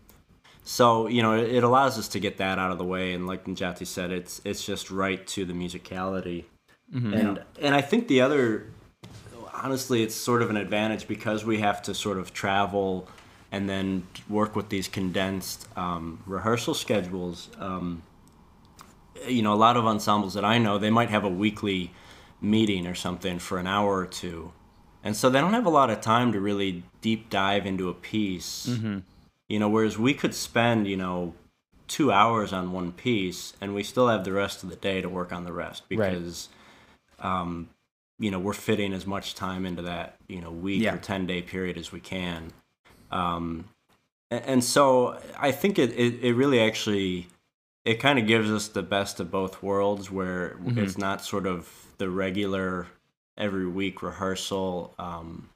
so 0.63 1.09
you 1.09 1.23
know 1.23 1.37
it, 1.37 1.53
it 1.53 1.65
allows 1.65 1.99
us 1.99 2.09
to 2.09 2.21
get 2.21 2.37
that 2.39 2.59
out 2.59 2.71
of 2.71 2.79
the 2.79 2.85
way. 2.85 3.13
And 3.13 3.27
like 3.27 3.45
Najati 3.45 3.87
said, 3.87 4.13
it's 4.13 4.41
it's 4.45 4.65
just 4.65 4.91
right 4.91 5.27
to 5.29 5.45
the 5.45 5.55
musicality. 5.55 6.45
And 7.15 7.43
and 7.61 7.75
I 7.75 7.81
think 7.81 8.07
the 8.07 8.21
other, 8.21 8.67
honestly, 9.55 10.03
it's 10.03 10.15
sort 10.15 10.43
of 10.43 10.51
an 10.51 10.57
advantage 10.57 11.09
because 11.09 11.45
we 11.45 11.59
have 11.59 11.83
to 11.83 11.95
sort 11.95 12.19
of 12.19 12.33
travel 12.33 13.09
and 13.53 13.69
then 13.69 14.07
work 14.29 14.57
with 14.57 14.71
these 14.71 14.89
condensed 14.89 15.69
um, 15.77 16.23
rehearsal 16.27 16.73
schedules. 16.75 17.51
Um, 17.59 18.03
you 19.29 19.43
know, 19.43 19.53
a 19.53 19.57
lot 19.67 19.77
of 19.77 19.85
ensembles 19.87 20.35
that 20.35 20.45
I 20.45 20.59
know, 20.59 20.79
they 20.79 20.91
might 20.91 21.11
have 21.11 21.23
a 21.23 21.29
weekly 21.29 21.93
meeting 22.41 22.87
or 22.87 22.95
something 22.95 23.39
for 23.39 23.59
an 23.59 23.67
hour 23.67 23.99
or 23.99 24.07
two. 24.07 24.53
And 25.05 25.15
so 25.15 25.29
they 25.31 25.41
don't 25.41 25.53
have 25.53 25.67
a 25.67 25.71
lot 25.71 25.91
of 25.91 26.01
time 26.01 26.33
to 26.33 26.41
really 26.41 26.83
deep 27.03 27.29
dive 27.29 27.67
into 27.67 27.89
a 27.89 27.95
piece. 27.95 28.67
You 29.49 29.59
know, 29.59 29.69
whereas 29.69 29.99
we 29.99 30.15
could 30.15 30.35
spend, 30.35 30.89
you 30.89 30.97
know, 30.97 31.35
two 31.89 32.11
hours 32.11 32.53
on 32.55 32.73
one 32.73 32.91
piece 32.91 33.53
and 33.61 33.75
we 33.75 33.83
still 33.83 34.09
have 34.09 34.25
the 34.25 34.33
rest 34.33 34.63
of 34.63 34.71
the 34.71 34.77
day 34.77 35.03
to 35.03 35.09
work 35.11 35.31
on 35.31 35.45
the 35.45 35.53
rest 35.53 35.83
because, 35.91 36.49
um, 37.21 37.69
you 38.19 38.31
know, 38.31 38.39
we're 38.39 38.55
fitting 38.55 38.95
as 38.95 39.07
much 39.07 39.35
time 39.35 39.67
into 39.67 39.83
that, 39.83 40.17
you 40.27 40.41
know, 40.41 40.51
week 40.51 40.81
Yeah. 40.83 40.95
or 40.95 40.99
10 40.99 41.27
day 41.27 41.43
period 41.43 41.77
as 41.77 41.93
we 41.93 42.01
can. 42.01 42.51
Um, 43.13 43.67
a- 44.31 44.49
and 44.49 44.65
so 44.65 45.19
I 45.39 45.53
think 45.53 45.79
it, 45.79 45.91
it, 45.93 46.25
it 46.25 46.35
really 46.35 46.61
actually 46.61 47.29
it 47.85 47.95
kind 48.01 48.19
of 48.19 48.27
gives 48.27 48.51
us 48.51 48.69
the 48.69 48.83
best 48.83 49.21
of 49.21 49.31
both 49.31 49.63
worlds 49.63 50.11
where 50.11 50.57
it's 50.79 50.97
not 50.99 51.25
sort 51.25 51.47
of 51.47 51.69
the 51.99 52.09
regular 52.09 52.87
every 53.37 53.67
week 53.67 54.03
rehearsal. 54.03 54.95
Um, 54.99 55.49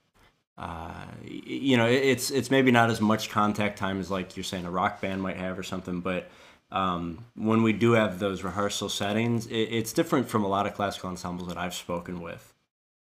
uh, 0.58 1.04
you 1.22 1.76
know 1.76 1.86
it's 1.86 2.30
it's 2.30 2.50
maybe 2.50 2.70
not 2.70 2.88
as 2.90 2.98
much 3.00 3.28
contact 3.28 3.78
time 3.78 4.00
as 4.00 4.10
like 4.10 4.36
you're 4.36 4.44
saying 4.44 4.64
a 4.64 4.70
rock 4.70 5.02
band 5.02 5.20
might 5.20 5.36
have 5.36 5.58
or 5.58 5.62
something 5.62 6.00
but 6.00 6.30
um, 6.72 7.24
when 7.34 7.62
we 7.62 7.74
do 7.74 7.92
have 7.92 8.18
those 8.18 8.42
rehearsal 8.42 8.88
settings 8.88 9.46
it, 9.48 9.54
it's 9.54 9.92
different 9.92 10.28
from 10.30 10.44
a 10.44 10.48
lot 10.48 10.66
of 10.66 10.72
classical 10.72 11.10
ensembles 11.10 11.48
that 11.48 11.58
I've 11.58 11.74
spoken 11.74 12.20
with. 12.22 12.54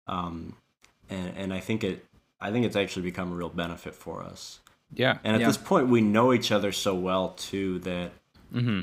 Um, 0.05 0.57
and, 1.09 1.33
and 1.37 1.53
I 1.53 1.61
think 1.61 1.83
it 1.85 2.05
I 2.47 2.51
think 2.51 2.65
it's 2.65 2.75
actually 2.75 3.03
become 3.03 3.31
a 3.31 3.35
real 3.35 3.49
benefit 3.49 3.93
for 3.95 4.23
us 4.23 4.59
Yeah. 4.93 5.17
and 5.23 5.35
at 5.35 5.41
Yeah. 5.41 5.47
this 5.47 5.57
point, 5.57 5.87
we 5.87 6.01
know 6.01 6.31
each 6.33 6.51
other 6.51 6.71
so 6.71 6.93
well 6.95 7.29
too 7.49 7.79
that 7.79 8.11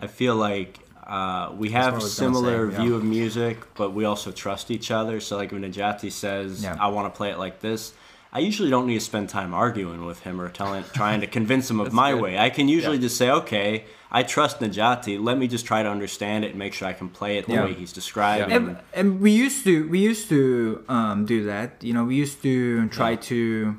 I 0.02 0.06
feel 0.06 0.34
like 0.36 0.78
uh, 1.06 1.50
we 1.56 1.70
have 1.70 1.94
was 1.94 2.02
gonna 2.04 2.10
similar 2.10 2.70
say, 2.70 2.76
yeah. 2.76 2.82
view 2.84 2.94
of 2.94 3.04
music, 3.04 3.56
but 3.74 3.92
we 3.92 4.04
also 4.04 4.30
trust 4.30 4.70
each 4.70 4.90
other. 4.90 5.18
So 5.20 5.36
like 5.36 5.50
when 5.52 5.62
Najati 5.62 6.12
says, 6.12 6.62
Yeah. 6.62 6.76
"I 6.78 6.88
want 6.88 7.12
to 7.12 7.16
play 7.16 7.30
it 7.30 7.38
like 7.38 7.60
this," 7.60 7.92
I 8.34 8.38
usually 8.38 8.70
don't 8.70 8.86
need 8.86 8.94
to 8.94 9.04
spend 9.04 9.28
time 9.28 9.52
arguing 9.52 10.06
with 10.06 10.20
him 10.20 10.40
or 10.40 10.48
telling, 10.48 10.84
trying 10.94 11.20
to 11.20 11.26
convince 11.26 11.70
him 11.70 11.80
of 11.80 11.92
my 11.92 12.12
good. 12.12 12.22
way. 12.22 12.38
I 12.38 12.48
can 12.48 12.66
usually 12.66 12.98
just 12.98 13.16
say, 13.18 13.28
"Okay, 13.30 13.84
I 14.10 14.22
trust 14.22 14.60
Najati. 14.60 15.22
Let 15.22 15.36
me 15.36 15.46
just 15.48 15.66
try 15.66 15.82
to 15.82 15.90
understand 15.90 16.44
it 16.44 16.50
and 16.52 16.58
make 16.58 16.72
sure 16.72 16.88
I 16.88 16.94
can 16.94 17.08
play 17.10 17.36
it 17.38 17.46
the 17.46 17.52
Yeah. 17.54 17.64
way 17.66 17.74
he's 17.74 17.92
describing." 17.92 18.48
Yeah. 18.50 18.56
and, 18.56 18.76
and 18.94 19.20
we 19.20 19.32
used 19.32 19.64
to 19.64 19.86
we 19.90 19.98
used 19.98 20.28
to 20.30 20.82
um, 20.88 21.26
do 21.26 21.44
that 21.44 21.68
you 21.82 21.92
know 21.92 22.04
we 22.04 22.16
used 22.24 22.38
to 22.42 22.88
try 22.88 23.16
to 23.16 23.76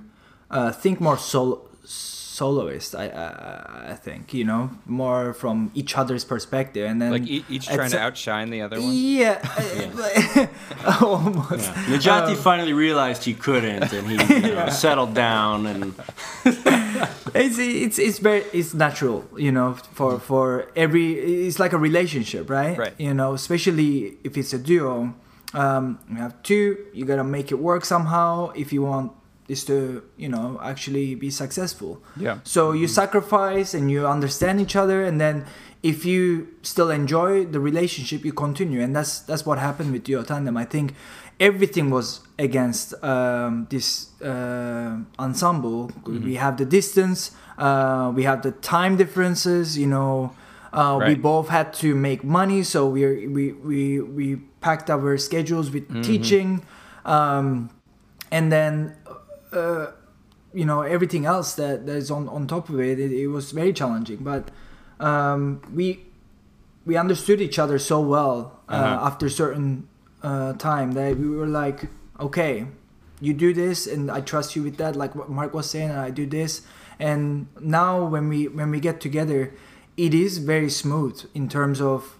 uh, 0.51 0.71
think 0.71 1.01
more 1.01 1.17
solo 1.17 1.61
soloist 2.33 2.95
I, 2.95 3.05
I 3.23 3.91
I 3.93 3.95
think 4.05 4.33
you 4.33 4.43
know 4.43 4.63
more 5.01 5.33
from 5.41 5.69
each 5.75 5.91
other's 6.01 6.25
perspective 6.33 6.85
and 6.89 6.97
then 7.01 7.11
like 7.11 7.27
e- 7.27 7.45
each 7.55 7.67
trying 7.67 7.91
to 7.91 7.99
outshine 8.07 8.47
the 8.49 8.61
other 8.65 8.77
one. 8.81 8.89
yeah, 8.93 9.37
almost. 10.99 11.69
Yeah. 11.69 11.97
Najati 11.97 12.35
Um, 12.35 12.43
finally 12.49 12.73
realized 12.73 13.23
he 13.23 13.33
couldn't, 13.33 13.91
and 13.93 14.05
he 14.11 14.15
you 14.47 14.55
know, 14.55 14.69
settled 14.85 15.13
down 15.13 15.57
and 15.71 15.81
it's 17.33 17.57
it's 17.59 17.97
it's 17.99 18.19
very 18.19 18.43
it's 18.53 18.73
natural 18.73 19.25
you 19.37 19.51
know 19.51 19.73
for 19.97 20.19
for 20.19 20.45
every 20.75 21.07
it's 21.47 21.59
like 21.59 21.73
a 21.73 21.77
relationship 21.89 22.49
right? 22.49 22.77
Right. 22.77 22.93
you 22.97 23.13
know 23.13 23.33
especially 23.33 24.17
if 24.23 24.37
it's 24.37 24.53
a 24.53 24.61
duo 24.69 25.13
um 25.53 25.99
you 26.09 26.17
have 26.17 26.33
two 26.43 26.77
you 26.93 27.05
gotta 27.05 27.23
make 27.37 27.51
it 27.51 27.59
work 27.69 27.85
somehow. 27.85 28.51
If 28.63 28.73
you 28.73 28.81
want 28.83 29.11
this 29.47 29.63
to 29.65 30.03
you 30.17 30.29
know 30.29 30.59
actually 30.63 31.15
be 31.15 31.29
successful. 31.29 32.01
Yeah. 32.17 32.39
so 32.43 32.71
you 32.71 32.87
sacrifice 32.87 33.73
and 33.73 33.89
you 33.91 34.07
understand 34.07 34.61
each 34.61 34.75
other 34.75 35.03
and 35.03 35.19
then 35.19 35.45
if 35.81 36.05
you 36.05 36.47
still 36.61 36.89
enjoy 36.89 37.45
the 37.45 37.59
relationship 37.59 38.23
you 38.23 38.33
continue. 38.33 38.81
And 38.81 38.95
that's 38.95 39.19
that's 39.19 39.45
what 39.45 39.59
happened 39.59 39.91
with 39.91 40.05
Duo 40.05 40.23
Tandem. 40.23 40.55
I 40.55 40.65
think 40.65 40.95
everything 41.39 41.89
was 41.89 42.21
against 42.39 42.93
um, 43.03 43.67
this 43.69 44.09
uh, 44.21 44.97
ensemble. 45.19 45.91
We 46.05 46.35
have 46.35 46.55
the 46.57 46.65
distance 46.65 47.31
uh, 47.57 48.11
we 48.15 48.23
have 48.23 48.41
the 48.41 48.51
time 48.51 48.97
differences 48.97 49.77
you 49.77 49.87
know 49.87 50.33
uh, 50.71 50.99
we 51.05 51.15
both 51.15 51.49
had 51.49 51.73
to 51.73 51.93
make 51.93 52.23
money 52.23 52.63
so 52.63 52.87
we 52.87 53.27
we 53.27 53.51
we, 53.51 54.01
we 54.01 54.35
packed 54.61 54.89
our 54.89 55.17
schedules 55.17 55.69
with 55.69 56.03
teaching 56.03 56.65
um, 57.05 57.69
and 58.31 58.51
then 58.51 58.95
uh, 59.53 59.91
you 60.53 60.65
know 60.65 60.81
everything 60.81 61.25
else 61.25 61.55
that, 61.55 61.85
that 61.85 61.95
is 61.95 62.11
on, 62.11 62.27
on 62.29 62.47
top 62.47 62.69
of 62.69 62.79
it, 62.79 62.99
it 62.99 63.11
it 63.11 63.27
was 63.27 63.51
very 63.51 63.73
challenging. 63.73 64.17
But 64.23 64.51
um, 64.99 65.61
we 65.73 66.05
we 66.85 66.97
understood 66.97 67.39
each 67.41 67.57
other 67.59 67.79
so 67.79 67.99
well 68.01 68.59
uh, 68.69 68.73
Uh-huh. 68.73 69.07
after 69.07 69.29
certain 69.29 69.87
uh, 70.23 70.53
time 70.53 70.93
that 70.93 71.17
we 71.17 71.27
were 71.29 71.47
like 71.47 71.89
okay 72.19 72.65
you 73.21 73.33
do 73.33 73.53
this 73.53 73.87
and 73.87 74.11
i 74.11 74.19
trust 74.21 74.55
you 74.55 74.63
with 74.63 74.77
that 74.77 74.95
like 74.95 75.15
what 75.15 75.29
mark 75.29 75.53
was 75.53 75.69
saying 75.69 75.89
and 75.89 75.99
i 75.99 76.09
do 76.09 76.25
this. 76.25 76.61
And 76.99 77.47
now 77.59 78.05
when 78.13 78.29
we 78.29 78.47
when 78.47 78.69
we 78.71 78.79
get 78.79 79.01
together 79.01 79.51
it 79.97 80.13
is 80.13 80.37
very 80.53 80.69
smooth 80.69 81.15
in 81.33 81.49
terms 81.49 81.81
of 81.81 82.17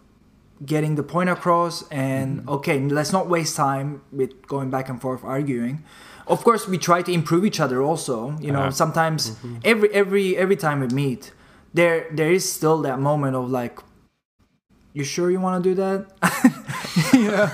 getting 0.65 0.95
the 0.95 1.03
point 1.03 1.29
across 1.29 1.75
and 1.89 2.47
okay 2.49 2.79
let's 2.79 3.11
not 3.13 3.25
waste 3.29 3.55
time 3.55 4.01
with 4.11 4.31
going 4.47 4.69
back 4.75 4.89
and 4.89 4.99
forth 4.99 5.23
arguing 5.23 5.83
of 6.27 6.43
course 6.43 6.67
we 6.67 6.77
try 6.77 7.01
to 7.01 7.11
improve 7.11 7.43
each 7.45 7.59
other 7.59 7.81
also 7.81 8.35
you 8.39 8.51
know 8.51 8.61
Uh-huh. 8.67 8.71
sometimes 8.83 9.35
every 9.63 9.89
every 9.93 10.37
every 10.37 10.55
time 10.55 10.79
we 10.79 10.87
meet 10.87 11.31
there 11.73 12.05
there 12.17 12.31
is 12.31 12.43
still 12.57 12.81
that 12.81 12.99
moment 12.99 13.35
of 13.35 13.49
like 13.49 13.79
you 14.93 15.03
sure 15.03 15.31
you 15.31 15.39
want 15.41 15.63
to 15.63 15.69
do 15.69 15.75
that? 15.83 15.99
Yeah. 17.13 17.49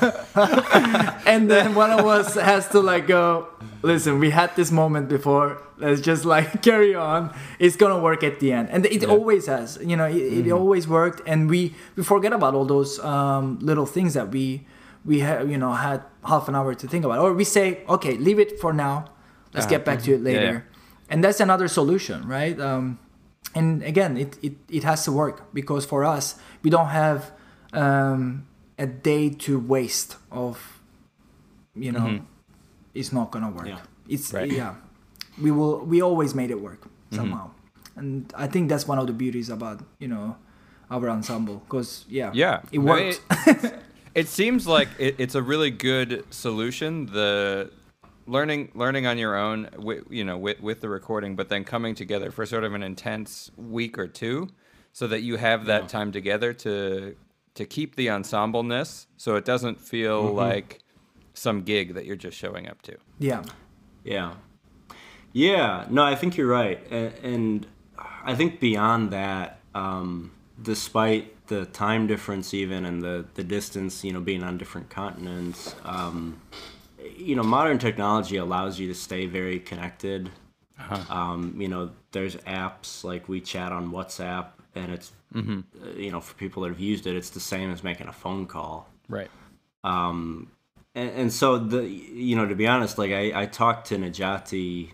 and 1.25 1.49
then 1.49 1.73
one 1.75 1.91
of 1.91 2.05
us 2.05 2.35
has 2.35 2.67
to 2.69 2.81
like 2.81 3.07
go 3.07 3.47
listen 3.81 4.19
we 4.19 4.29
had 4.31 4.53
this 4.55 4.71
moment 4.71 5.07
before. 5.07 5.61
Let's 5.77 6.01
just 6.01 6.25
like 6.25 6.61
carry 6.69 6.93
on. 6.95 7.33
It's 7.57 7.77
gonna 7.77 7.99
work 7.99 8.21
at 8.23 8.39
the 8.41 8.51
end. 8.51 8.67
And 8.69 8.85
it 8.85 9.05
always 9.05 9.45
has 9.47 9.79
you 9.81 9.95
know 9.95 10.05
it, 10.05 10.47
it 10.47 10.51
always 10.51 10.87
worked. 10.87 11.21
And 11.25 11.49
we 11.49 11.73
we 11.95 12.03
forget 12.03 12.33
about 12.33 12.53
all 12.53 12.65
those 12.65 12.99
um, 12.99 13.59
little 13.61 13.85
things 13.85 14.13
that 14.13 14.27
we 14.31 14.67
we 15.05 15.19
have 15.19 15.49
you 15.49 15.57
know 15.57 15.73
had 15.73 16.01
half 16.25 16.47
an 16.49 16.55
hour 16.55 16.73
to 16.75 16.87
think 16.87 17.05
about 17.05 17.19
or 17.19 17.33
we 17.33 17.43
say 17.43 17.83
okay 17.87 18.15
leave 18.17 18.39
it 18.39 18.59
for 18.59 18.73
now. 18.73 19.05
Let's 19.53 19.65
Uh-huh. 19.65 19.77
get 19.77 19.85
back 19.85 19.99
to 20.03 20.13
it 20.13 20.21
later. 20.21 20.53
yeah. 20.53 21.09
and 21.09 21.23
that's 21.23 21.39
another 21.39 21.67
solution 21.67 22.27
right? 22.27 22.59
Um, 22.59 22.99
and 23.55 23.81
again 23.83 24.17
it, 24.17 24.37
it, 24.43 24.55
it 24.69 24.83
has 24.83 25.03
to 25.05 25.11
work 25.11 25.51
because 25.53 25.85
for 25.85 26.03
us 26.05 26.35
we 26.63 26.69
don't 26.69 26.89
have 26.89 27.31
um, 27.73 28.45
a 28.77 28.85
day 28.85 29.29
to 29.45 29.59
waste 29.59 30.17
of 30.31 30.81
you 31.75 31.91
know 31.91 32.19
it's 32.93 33.11
not 33.13 33.31
gonna 33.31 33.49
work. 33.51 33.67
Yeah. 33.67 33.79
it's 34.07 34.33
Right. 34.33 34.51
yeah. 34.51 34.75
We 35.41 35.51
will 35.51 35.79
we 35.85 36.01
always 36.01 36.33
made 36.35 36.51
it 36.51 36.59
work 36.61 36.81
somehow. 37.11 37.51
And 37.95 38.31
i 38.37 38.47
think 38.47 38.69
that's 38.69 38.87
one 38.87 38.99
of 39.01 39.07
the 39.07 39.13
beauties 39.13 39.49
about 39.49 39.79
you 39.99 40.07
know 40.07 40.35
our 40.91 41.09
ensemble 41.09 41.57
because 41.65 42.05
yeah 42.09 42.31
Yeah, 42.33 42.61
it 42.71 42.79
worked. 42.79 43.21
It, 43.47 43.73
it 44.15 44.27
seems 44.27 44.67
like 44.67 44.87
it, 44.97 45.15
it's 45.17 45.35
a 45.35 45.41
really 45.41 45.71
good 45.71 46.25
solution. 46.31 47.05
The 47.07 47.71
learning 48.27 48.71
learning 48.75 49.07
on 49.07 49.17
your 49.17 49.35
own, 49.35 49.69
wi- 49.73 50.03
you 50.09 50.23
know, 50.23 50.37
with 50.37 50.61
with 50.61 50.81
the 50.81 50.89
recording, 50.89 51.35
but 51.35 51.49
then 51.49 51.63
coming 51.63 51.95
together 51.95 52.31
for 52.31 52.45
sort 52.45 52.63
of 52.63 52.73
an 52.73 52.83
intense 52.83 53.51
week 53.57 53.97
or 53.97 54.07
two, 54.07 54.49
so 54.93 55.07
that 55.07 55.21
you 55.21 55.37
have 55.37 55.65
that 55.65 55.89
time 55.89 56.11
together 56.11 56.53
to 56.53 57.15
to 57.55 57.65
keep 57.65 57.95
the 57.95 58.07
ensembleness, 58.07 59.07
so 59.17 59.35
it 59.35 59.45
doesn't 59.45 59.81
feel 59.81 60.23
like 60.33 60.79
some 61.33 61.61
gig 61.63 61.93
that 61.93 62.05
you're 62.05 62.15
just 62.15 62.37
showing 62.37 62.67
up 62.67 62.81
to. 62.83 62.95
yeah 63.19 63.43
Yeah. 64.03 64.33
Yeah, 65.31 65.85
no, 65.89 66.03
I 66.03 66.15
think 66.15 66.37
you're 66.37 66.47
right, 66.47 66.79
and, 66.89 67.13
and 67.23 67.67
I 68.25 68.33
think 68.33 68.59
beyond 68.59 69.11
that, 69.11 69.59
um, 69.75 70.31
despite 70.61 71.35
the 71.49 71.65
time 71.65 72.07
difference, 72.07 72.53
even 72.53 72.85
and 72.85 73.01
the 73.01 73.25
the 73.35 73.43
distance, 73.43 74.03
you 74.03 74.13
know, 74.13 74.21
being 74.21 74.43
on 74.43 74.57
different 74.57 74.89
continents, 74.89 75.75
um, 75.83 76.41
you 77.17 77.35
know, 77.35 77.43
modern 77.43 77.77
technology 77.77 78.37
allows 78.37 78.79
you 78.79 78.87
to 78.87 78.95
stay 78.95 79.25
very 79.25 79.59
connected. 79.59 80.31
Uh-huh. 80.79 81.13
Um, 81.13 81.55
you 81.59 81.67
know, 81.67 81.91
there's 82.11 82.37
apps 82.37 83.03
like 83.03 83.27
we 83.27 83.41
chat 83.41 83.73
on 83.73 83.91
WhatsApp, 83.91 84.47
and 84.73 84.91
it's 84.93 85.11
Mm-hmm. 85.33 85.59
uh, 85.83 85.91
you 85.91 86.11
know 86.11 86.19
for 86.19 86.33
people 86.35 86.63
that 86.63 86.69
have 86.69 86.79
used 86.79 87.05
it, 87.05 87.15
it's 87.15 87.29
the 87.29 87.39
same 87.39 87.71
as 87.71 87.83
making 87.83 88.07
a 88.07 88.13
phone 88.13 88.47
call. 88.47 88.89
Right. 89.07 89.29
Um, 89.83 90.49
and, 90.95 91.09
and 91.11 91.33
so 91.33 91.59
the 91.59 91.87
you 91.87 92.35
know 92.35 92.47
to 92.47 92.55
be 92.55 92.65
honest, 92.65 92.97
like 92.97 93.11
I 93.11 93.43
I 93.43 93.45
talked 93.45 93.87
to 93.89 93.97
Najati. 93.97 94.89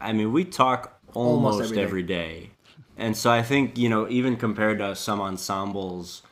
I 0.00 0.12
mean, 0.12 0.32
we 0.32 0.44
talk 0.44 1.00
almost, 1.14 1.54
Almost 1.54 1.72
every 1.72 1.82
every 1.82 2.02
day, 2.02 2.50
and 2.98 3.16
so 3.16 3.30
I 3.30 3.42
think 3.42 3.78
you 3.78 3.88
know 3.88 4.08
even 4.08 4.36
compared 4.36 4.78
to 4.78 4.94
some 4.94 5.20
ensembles, 5.20 6.22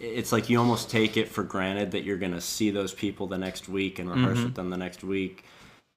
it's 0.00 0.32
like 0.32 0.48
you 0.48 0.58
almost 0.58 0.90
take 0.90 1.16
it 1.16 1.28
for 1.28 1.44
granted 1.44 1.92
that 1.92 2.04
you're 2.04 2.18
gonna 2.18 2.40
see 2.40 2.70
those 2.70 2.92
people 2.92 3.26
the 3.26 3.38
next 3.38 3.68
week 3.68 3.98
and 3.98 4.10
rehearse 4.10 4.42
with 4.42 4.54
them 4.54 4.70
the 4.70 4.76
next 4.76 5.04
week. 5.04 5.44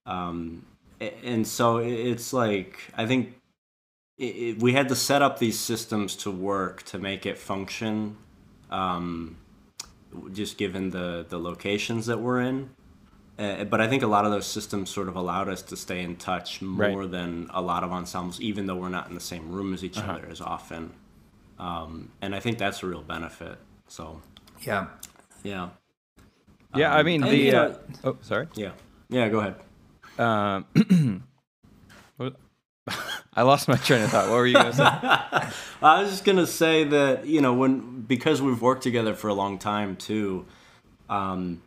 Um, 0.05 0.65
and 0.99 1.47
so 1.47 1.77
it's 1.77 2.33
like 2.33 2.79
I 2.95 3.05
think 3.05 3.35
it, 4.17 4.23
it, 4.23 4.61
we 4.61 4.73
had 4.73 4.89
to 4.89 4.95
set 4.95 5.21
up 5.21 5.39
these 5.39 5.57
systems 5.57 6.15
to 6.17 6.31
work 6.31 6.83
to 6.83 6.99
make 6.99 7.25
it 7.25 7.37
function. 7.37 8.17
Um, 8.69 9.37
just 10.33 10.57
given 10.57 10.89
the 10.89 11.25
the 11.27 11.39
locations 11.39 12.05
that 12.07 12.19
we're 12.19 12.41
in. 12.41 12.69
Uh, 13.41 13.63
but 13.63 13.81
I 13.81 13.87
think 13.87 14.03
a 14.03 14.07
lot 14.07 14.23
of 14.25 14.31
those 14.31 14.45
systems 14.45 14.89
sort 14.91 15.07
of 15.07 15.15
allowed 15.15 15.49
us 15.49 15.61
to 15.63 15.75
stay 15.75 16.03
in 16.03 16.15
touch 16.15 16.61
more 16.61 16.99
Right. 17.01 17.11
than 17.11 17.49
a 17.51 17.61
lot 17.61 17.83
of 17.83 17.91
ensembles, 17.91 18.39
even 18.39 18.67
though 18.67 18.75
we're 18.75 18.89
not 18.89 19.07
in 19.09 19.15
the 19.15 19.19
same 19.33 19.51
room 19.51 19.73
as 19.73 19.83
each 19.83 19.97
Uh-huh. 19.97 20.11
other 20.11 20.27
as 20.29 20.41
often. 20.41 20.93
Um, 21.57 22.09
and 22.21 22.35
I 22.35 22.39
think 22.39 22.57
that's 22.59 22.83
a 22.83 22.87
real 22.87 23.01
benefit. 23.01 23.57
So 23.87 24.21
Yeah. 24.61 24.87
yeah, 25.43 25.69
Yeah, 26.75 26.93
I 26.93 26.99
Um, 26.99 27.05
mean 27.05 27.21
the. 27.21 27.35
you 27.35 27.51
know- 27.51 27.65
uh, 28.03 28.09
oh, 28.09 28.17
sorry. 28.21 28.47
yeah, 28.53 28.71
yeah. 29.09 29.27
Go 29.29 29.39
ahead. 29.39 29.55
Um, 30.19 30.65
I 33.33 33.43
lost 33.43 33.67
my 33.67 33.75
train 33.77 34.03
of 34.03 34.09
thought. 34.11 34.25
What 34.29 34.35
were 34.35 34.45
you 34.47 34.53
gonna 34.53 34.73
say? 34.73 34.83
I 35.81 36.01
was 36.01 36.09
just 36.11 36.25
gonna 36.25 36.45
say 36.47 36.83
that 36.83 37.25
you 37.25 37.39
know 37.41 37.53
when 37.53 38.01
because 38.01 38.41
we've 38.41 38.61
worked 38.61 38.83
together 38.83 39.13
for 39.13 39.29
a 39.29 39.33
long 39.33 39.57
time 39.57 39.95
too. 39.95 40.45
Um, 41.09 41.61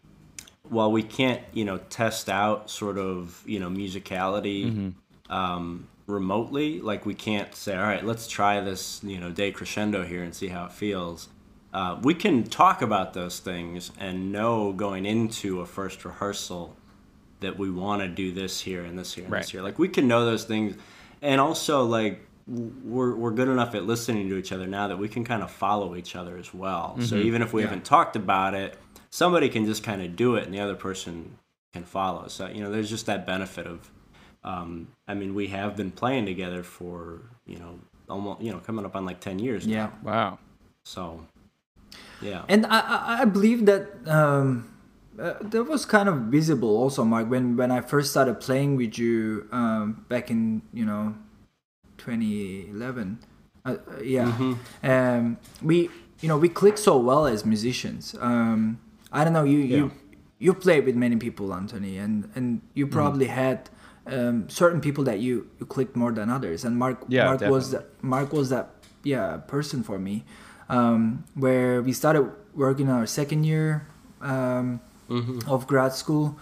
while 0.68 0.90
we 0.90 1.02
can't 1.02 1.40
you 1.52 1.64
know 1.64 1.78
test 1.90 2.28
out 2.28 2.70
sort 2.70 2.98
of 2.98 3.42
you 3.46 3.58
know 3.60 3.68
musicality 3.68 4.92
um, 5.30 5.88
remotely, 6.06 6.80
like 6.80 7.06
we 7.06 7.14
can't 7.14 7.54
say 7.54 7.76
all 7.76 7.82
right, 7.82 8.04
let's 8.04 8.26
try 8.28 8.60
this 8.60 9.00
you 9.04 9.18
know 9.18 9.30
day 9.30 9.50
crescendo 9.52 10.04
here 10.04 10.22
and 10.22 10.34
see 10.34 10.48
how 10.48 10.64
it 10.66 10.72
feels. 10.72 11.28
Uh, 11.72 11.98
we 12.02 12.14
can 12.14 12.44
talk 12.44 12.82
about 12.82 13.14
those 13.14 13.40
things 13.40 13.90
and 13.98 14.30
know 14.30 14.72
going 14.72 15.04
into 15.04 15.60
a 15.60 15.66
first 15.66 16.04
rehearsal 16.04 16.76
that 17.40 17.58
we 17.58 17.68
want 17.68 18.00
to 18.00 18.06
do 18.08 18.30
this 18.30 18.60
here 18.60 18.84
and 18.84 18.96
this 18.96 19.14
here 19.14 19.24
and 19.24 19.32
Right. 19.32 19.42
this 19.42 19.50
here. 19.50 19.60
Like 19.60 19.78
we 19.78 19.88
can 19.88 20.06
know 20.06 20.24
those 20.24 20.44
things, 20.44 20.76
and 21.20 21.40
also 21.40 21.84
like 21.84 22.20
we're 22.46 23.14
we're 23.16 23.30
good 23.32 23.48
enough 23.48 23.74
at 23.74 23.84
listening 23.86 24.28
to 24.28 24.36
each 24.36 24.52
other 24.52 24.66
now 24.66 24.88
that 24.88 24.98
we 24.98 25.08
can 25.08 25.24
kind 25.24 25.42
of 25.42 25.50
follow 25.50 25.96
each 25.96 26.14
other 26.14 26.36
as 26.36 26.52
well. 26.54 26.96
So 27.00 27.16
even 27.16 27.42
if 27.42 27.52
we 27.52 27.62
Yeah. 27.62 27.68
haven't 27.68 27.84
talked 27.84 28.16
about 28.16 28.54
it, 28.54 28.78
somebody 29.14 29.48
can 29.48 29.64
just 29.64 29.84
kind 29.84 30.02
of 30.02 30.16
do 30.16 30.34
it, 30.34 30.44
and 30.44 30.52
the 30.52 30.58
other 30.58 30.74
person 30.74 31.38
can 31.72 31.84
follow. 31.84 32.26
So 32.26 32.48
you 32.48 32.62
know, 32.62 32.70
there's 32.70 32.90
just 32.90 33.06
that 33.06 33.24
benefit 33.24 33.66
of. 33.66 33.90
Um, 34.42 34.88
I 35.08 35.14
mean, 35.14 35.34
we 35.34 35.46
have 35.48 35.76
been 35.76 35.90
playing 35.90 36.26
together 36.26 36.62
for 36.62 37.22
you 37.46 37.58
know 37.58 37.78
almost 38.08 38.42
you 38.42 38.50
know 38.50 38.58
coming 38.58 38.84
up 38.84 38.96
on 38.96 39.04
like 39.04 39.20
ten 39.20 39.38
years. 39.38 39.66
Yeah. 39.66 39.76
Now. 39.76 39.92
Wow. 40.02 40.38
So. 40.84 41.26
Yeah. 42.20 42.42
And 42.48 42.66
I, 42.66 42.80
I, 42.80 43.22
I 43.22 43.24
believe 43.24 43.66
that 43.66 44.08
um, 44.08 44.72
uh, 45.18 45.34
that 45.40 45.64
was 45.64 45.84
kind 45.84 46.08
of 46.08 46.16
visible 46.32 46.74
also, 46.76 47.04
Mark, 47.04 47.28
when, 47.28 47.56
when 47.56 47.70
I 47.70 47.80
first 47.80 48.10
started 48.10 48.40
playing 48.40 48.76
with 48.76 48.98
you 48.98 49.46
um, 49.52 50.04
back 50.08 50.30
in, 50.30 50.62
you 50.72 50.86
know, 50.86 51.14
2011. 51.98 53.18
Uh, 53.64 53.68
uh, 53.68 54.00
yeah. 54.02 54.24
Mm-hmm. 54.24 54.90
Um, 54.90 55.36
we, 55.62 55.90
you 56.20 56.28
know, 56.28 56.38
we 56.38 56.48
click 56.48 56.78
so 56.78 56.96
well 56.96 57.26
as 57.26 57.44
musicians. 57.44 58.14
Um, 58.20 58.80
I 59.18 59.24
don't 59.24 59.32
know, 59.32 59.44
you, 59.54 59.58
Yeah. 59.58 59.76
you, 59.78 59.90
you 60.46 60.52
played 60.66 60.84
with 60.88 60.96
many 60.96 61.16
people, 61.16 61.46
Anthony, 61.54 61.94
and, 62.04 62.28
and 62.36 62.60
you 62.74 62.86
Mm-hmm. 62.86 62.98
probably 62.98 63.26
had 63.42 63.58
um, 64.06 64.48
certain 64.50 64.80
people 64.86 65.04
that 65.04 65.18
you, 65.20 65.48
you 65.58 65.66
clicked 65.66 65.96
more 65.96 66.12
than 66.12 66.28
others. 66.36 66.64
And 66.66 66.76
Mark, 66.76 66.96
Yeah, 67.08 67.24
Mark 67.26 67.40
was 67.40 67.70
definitely. 67.70 67.78
that, 68.00 68.04
Mark 68.14 68.32
was 68.32 68.48
that, 68.50 68.66
yeah, 69.04 69.36
person 69.54 69.82
for 69.82 69.98
me 69.98 70.24
um, 70.68 71.24
where 71.34 71.80
we 71.82 71.92
started 71.92 72.24
working 72.54 72.88
our 72.90 73.06
second 73.06 73.44
year 73.44 73.86
um, 74.20 74.80
of 75.54 75.66
grad 75.66 75.92
school, 75.92 76.36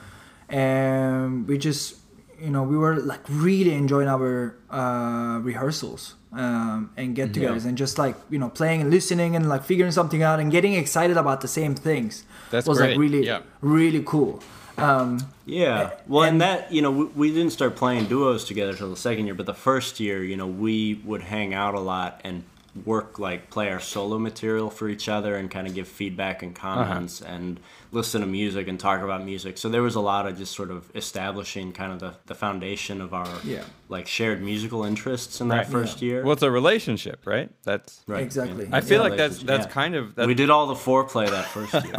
and 0.49 1.47
we 1.49 1.59
just, 1.59 1.97
you 2.41 2.51
know, 2.51 2.63
we 2.63 2.77
were 2.77 2.97
like 3.13 3.21
really 3.29 3.75
enjoying 3.75 4.09
our 4.09 4.57
uh, 4.71 5.39
rehearsals 5.43 6.15
um, 6.33 6.91
and 6.97 7.15
get-togethers, 7.15 7.67
and 7.67 7.77
just 7.77 7.99
like 7.99 8.17
you 8.31 8.39
know, 8.39 8.49
playing 8.49 8.81
and 8.81 8.91
listening 8.91 9.37
and 9.37 9.49
like 9.49 9.65
figuring 9.65 9.93
something 9.93 10.23
out 10.23 10.41
and 10.41 10.51
getting 10.51 10.75
excited 10.75 11.17
about 11.17 11.41
the 11.41 11.49
same 11.49 11.75
things. 11.75 12.25
That's 12.51 12.67
was 12.67 12.79
great, 12.79 12.91
like 12.91 12.99
really, 12.99 13.27
yeah. 13.27 13.43
really 13.61 14.03
cool. 14.05 14.43
Um, 14.79 15.19
Yeah. 15.45 15.91
Well, 16.07 16.25
and, 16.25 16.41
that, 16.41 16.73
you 16.73 16.83
know, 16.83 16.91
we, 16.91 17.05
we 17.05 17.29
didn't 17.33 17.53
start 17.53 17.77
playing 17.77 18.07
duos 18.07 18.45
together 18.45 18.75
till 18.75 18.91
the 18.91 18.97
second 18.97 19.27
year, 19.27 19.35
but 19.35 19.47
the 19.47 19.55
first 19.55 20.01
year, 20.01 20.23
you 20.23 20.37
know, 20.37 20.47
we 20.47 20.95
would 21.05 21.23
hang 21.23 21.53
out 21.53 21.75
a 21.75 21.81
lot 21.81 22.21
and 22.25 22.45
work, 22.87 23.19
like, 23.19 23.51
play 23.51 23.71
our 23.71 23.81
solo 23.81 24.19
material 24.19 24.71
for 24.71 24.89
each 24.89 25.07
other 25.07 25.37
and 25.37 25.51
kind 25.51 25.67
of 25.67 25.75
give 25.75 25.87
feedback 25.87 26.43
and 26.43 26.55
comments 26.55 27.21
and 27.21 27.61
listen 27.91 28.23
to 28.23 28.27
music 28.27 28.67
and 28.67 28.81
talk 28.81 29.03
about 29.03 29.23
music. 29.23 29.59
So 29.59 29.69
there 29.69 29.83
was 29.83 29.95
a 29.95 30.01
lot 30.01 30.27
of 30.27 30.39
just 30.39 30.55
sort 30.55 30.71
of 30.71 30.91
establishing 30.95 31.73
kind 31.73 31.93
of 31.93 31.99
the, 32.01 32.15
the 32.25 32.35
foundation 32.35 33.03
of 33.03 33.13
our, 33.13 33.29
Yeah. 33.45 33.65
like, 33.91 34.07
shared 34.07 34.43
musical 34.43 34.85
interests 34.85 35.41
in 35.43 35.49
that 35.49 35.57
Right. 35.57 35.67
first 35.67 36.01
year. 36.01 36.23
Well, 36.23 36.33
it's 36.33 36.43
a 36.43 36.51
relationship, 36.51 37.27
right? 37.27 37.51
That's. 37.63 38.01
Right, 38.07 38.23
Exactly. 38.23 38.67
I 38.73 38.81
feel 38.81 39.03
Yeah, 39.03 39.09
like 39.09 39.19
that's 39.19 39.43
that's 39.43 39.67
yeah. 39.67 39.71
kind 39.73 39.95
of. 39.95 40.15
That's, 40.15 40.27
we 40.27 40.33
did 40.35 40.49
all 40.49 40.67
the 40.67 40.75
foreplay 40.75 41.29
that 41.29 41.45
first 41.49 41.75
year. 41.75 41.93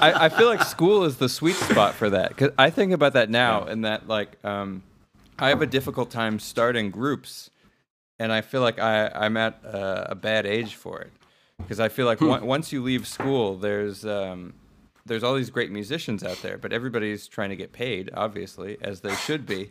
I, 0.00 0.26
I 0.26 0.28
feel 0.28 0.46
like 0.46 0.62
school 0.62 1.04
is 1.04 1.16
the 1.16 1.28
sweet 1.28 1.56
spot 1.56 1.94
for 1.94 2.10
that 2.10 2.28
because 2.30 2.50
I 2.58 2.70
think 2.70 2.92
about 2.92 3.14
that 3.14 3.30
now 3.30 3.64
and 3.64 3.84
that 3.84 4.06
like 4.08 4.42
um, 4.44 4.82
I 5.38 5.48
have 5.48 5.62
a 5.62 5.66
difficult 5.66 6.10
time 6.10 6.38
starting 6.38 6.90
groups, 6.90 7.50
and 8.18 8.32
I 8.32 8.40
feel 8.40 8.60
like 8.60 8.78
I 8.78 9.08
I'm 9.08 9.36
at 9.36 9.62
a, 9.64 10.12
a 10.12 10.14
bad 10.14 10.46
age 10.46 10.74
for 10.74 11.00
it 11.00 11.12
because 11.58 11.80
I 11.80 11.88
feel 11.88 12.06
like 12.06 12.20
on- 12.22 12.46
once 12.46 12.72
you 12.72 12.82
leave 12.82 13.06
school, 13.06 13.56
there's 13.56 14.04
um, 14.04 14.54
there's 15.06 15.22
all 15.22 15.34
these 15.34 15.50
great 15.50 15.70
musicians 15.70 16.22
out 16.22 16.40
there, 16.42 16.58
but 16.58 16.72
everybody's 16.72 17.26
trying 17.26 17.50
to 17.50 17.56
get 17.56 17.72
paid, 17.72 18.10
obviously, 18.14 18.76
as 18.82 19.00
they 19.00 19.14
should 19.14 19.46
be. 19.46 19.70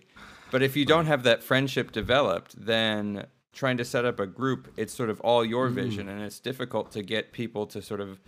But 0.52 0.64
if 0.64 0.76
you 0.76 0.86
don't 0.86 1.06
have 1.06 1.24
that 1.24 1.44
friendship 1.44 1.92
developed, 1.92 2.56
then 2.66 3.26
trying 3.54 3.78
to 3.78 3.86
set 3.86 4.06
up 4.06 4.20
a 4.20 4.26
group, 4.28 4.68
it's 4.78 4.94
sort 4.94 5.10
of 5.10 5.20
all 5.22 5.44
your 5.44 5.68
vision, 5.68 6.08
and 6.10 6.22
it's 6.22 6.40
difficult 6.40 6.92
to 6.94 7.04
get 7.04 7.32
people 7.34 7.66
to 7.68 7.82
sort 7.82 8.00
of 8.00 8.20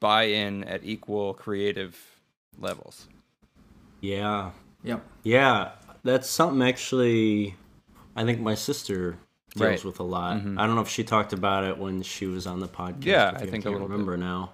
buy 0.00 0.24
in 0.24 0.64
at 0.64 0.84
equal 0.84 1.32
creative 1.34 1.98
levels. 2.58 3.08
yeah. 4.00 4.50
Yep. 4.84 5.00
Yeah, 5.22 5.70
that's 6.02 6.28
something 6.28 6.60
actually 6.66 7.54
I 8.16 8.24
think 8.24 8.40
my 8.40 8.56
sister 8.56 9.16
deals 9.54 9.68
Right. 9.68 9.84
with 9.84 10.00
a 10.00 10.02
lot. 10.04 10.36
Mm-hmm. 10.38 10.58
I 10.58 10.66
don't 10.66 10.74
know 10.76 10.80
if 10.82 10.88
she 10.88 11.04
talked 11.04 11.32
about 11.32 11.64
it 11.64 11.76
when 11.78 12.02
she 12.02 12.26
was 12.26 12.46
on 12.46 12.60
the 12.60 12.68
podcast. 12.68 13.04
Yeah, 13.04 13.32
with 13.32 13.42
I 13.42 13.46
think 13.46 13.66
I 13.66 13.70
little 13.70 13.86
bit. 13.86 13.92
remember 13.92 14.16
now. 14.16 14.52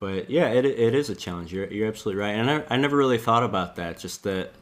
But 0.00 0.30
yeah, 0.30 0.48
it 0.48 0.64
it 0.64 0.94
is 0.94 1.10
a 1.10 1.14
challenge. 1.14 1.52
You're 1.52 1.66
you're 1.70 1.88
absolutely 1.88 2.22
right. 2.22 2.30
And 2.30 2.50
I 2.50 2.64
I 2.70 2.76
never 2.78 2.96
really 2.96 3.18
thought 3.18 3.42
about 3.42 3.76
that. 3.76 3.98
Just 3.98 4.22
that 4.24 4.52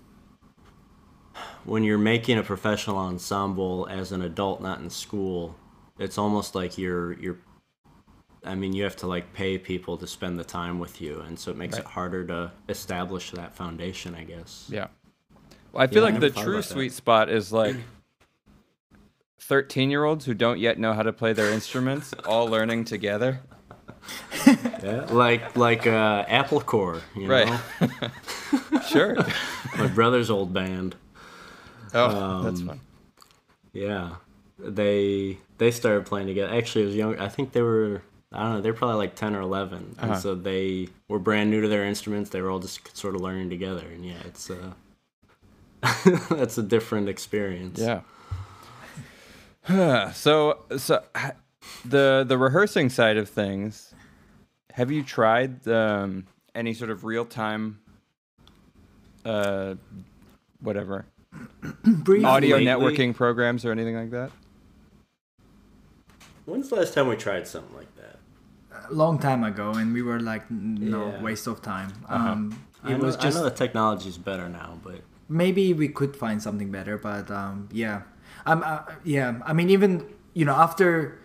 when 1.65 1.85
you're 1.85 1.99
making 1.99 2.39
a 2.39 2.43
professional 2.43 2.97
ensemble 2.97 3.87
as 3.91 4.13
an 4.13 4.23
adult, 4.23 4.61
not 4.63 4.81
in 4.81 4.91
school, 4.91 5.55
it's 5.99 6.19
almost 6.19 6.55
like 6.55 6.79
you're 6.79 7.13
you're. 7.21 7.39
I 8.45 8.55
mean, 8.55 8.73
you 8.73 8.85
have 8.85 8.97
to 8.97 9.07
like 9.07 9.33
pay 9.33 9.59
people 9.59 9.97
to 9.99 10.07
spend 10.07 10.39
the 10.39 10.45
time 10.45 10.79
with 10.79 11.01
you, 11.01 11.21
and 11.21 11.39
so 11.39 11.51
it 11.51 11.57
makes 11.57 11.75
Right. 11.75 11.83
it 11.85 11.87
harder 11.89 12.25
to 12.27 12.53
establish 12.69 13.31
that 13.33 13.55
foundation, 13.55 14.15
I 14.15 14.25
guess. 14.25 14.67
Yeah. 14.71 14.87
Well, 15.73 15.83
I 15.83 15.87
feel 15.87 15.99
Yeah, 15.99 16.03
like 16.05 16.15
never 16.15 16.31
the 16.31 16.41
true 16.41 16.63
sweet 16.63 16.93
spot 16.93 17.29
is 17.29 17.53
like 17.53 17.77
13 19.41 19.91
year 19.91 20.05
olds 20.05 20.25
who 20.27 20.35
don't 20.35 20.59
yet 20.59 20.79
know 20.79 20.93
how 20.93 21.03
to 21.03 21.13
play 21.13 21.33
their 21.33 21.51
instruments 21.53 22.13
all 22.27 22.47
learning 22.49 22.85
together. 22.85 23.41
Yeah, 24.47 25.07
like 25.11 25.57
like 25.57 25.87
uh, 25.87 26.25
Apple 26.29 26.61
Core, 26.61 27.01
you 27.17 27.27
Right. 27.29 27.47
know, 27.49 28.81
Sure. 28.89 29.17
my 29.77 29.87
brother's 29.89 30.31
old 30.31 30.53
band. 30.55 30.97
Oh, 31.95 32.43
that's 32.43 32.61
Um, 32.61 32.67
fun. 32.69 32.81
Yeah, 33.73 34.17
they 34.59 35.39
they 35.59 35.71
started 35.71 36.07
playing 36.07 36.27
together. 36.29 36.55
Actually, 36.55 36.83
it 36.85 36.87
was 36.87 36.95
young. 36.97 37.19
I 37.19 37.29
think 37.29 37.53
they 37.53 37.63
were 37.63 38.03
I 38.33 38.43
don't 38.45 38.53
know. 38.55 38.61
They're 38.61 38.75
probably 38.75 38.97
like 38.97 39.15
ten 39.15 39.35
or 39.35 39.41
11 39.41 39.97
Uh-huh. 39.99 40.13
and 40.13 40.21
so 40.23 40.35
they 40.35 40.89
were 41.09 41.19
brand 41.19 41.51
new 41.51 41.61
to 41.63 41.69
their 41.69 41.85
instruments. 41.85 42.31
They 42.31 42.41
were 42.41 42.51
all 42.51 42.61
just 42.61 42.97
sort 42.97 43.15
of 43.15 43.21
learning 43.21 43.51
together, 43.51 43.85
and 43.93 44.05
yeah, 44.07 44.21
it's 44.25 44.51
uh, 44.51 44.73
that's 46.31 46.57
a 46.59 46.63
different 46.63 47.09
experience. 47.09 47.79
Yeah. 47.79 48.01
so 50.15 50.61
so 50.77 51.03
the 51.85 52.25
the 52.27 52.39
rehearsing 52.39 52.89
side 52.89 53.17
of 53.17 53.29
things, 53.29 53.95
have 54.73 54.91
you 54.91 55.03
tried 55.03 55.67
um, 55.69 56.27
any 56.55 56.73
sort 56.75 56.91
of 56.91 57.05
real 57.05 57.25
time 57.25 57.81
uh 59.25 59.75
whatever 60.61 61.05
Briefly. 61.85 62.25
audio 62.25 62.57
Lately? 62.57 62.67
networking 62.67 63.15
programs 63.15 63.65
or 63.65 63.73
anything 63.73 63.97
like 63.97 64.11
that? 64.11 64.31
When's 66.47 66.71
the 66.71 66.77
last 66.77 66.95
time 66.95 67.09
we 67.09 67.17
tried 67.17 67.47
something 67.47 67.77
like 67.77 67.95
that? 67.97 68.17
a 68.91 68.95
long 68.95 69.19
time 69.19 69.45
ago, 69.45 69.73
and 69.73 69.93
we 69.93 70.03
were 70.03 70.21
like, 70.21 70.51
no, 70.51 71.09
Yeah. 71.09 71.21
waste 71.23 71.47
of 71.47 71.61
time. 71.61 71.93
Uh-huh. 72.09 72.31
Um, 72.33 72.65
I 72.83 72.93
it 72.93 72.99
know, 72.99 73.05
was 73.05 73.17
just 73.17 73.37
I 73.37 73.41
know 73.41 73.45
the 73.45 73.55
technology's 73.55 74.17
better 74.17 74.49
now, 74.49 74.79
but 74.83 75.03
maybe 75.29 75.75
we 75.75 75.89
could 75.89 76.17
find 76.17 76.41
something 76.43 76.71
better, 76.71 76.97
but 76.97 77.31
um, 77.31 77.69
yeah, 77.73 78.03
um, 78.51 78.63
uh, 78.65 78.81
yeah. 79.05 79.41
I 79.45 79.53
mean, 79.53 79.71
even 79.71 80.05
you 80.35 80.45
know, 80.45 80.55
after 80.55 81.19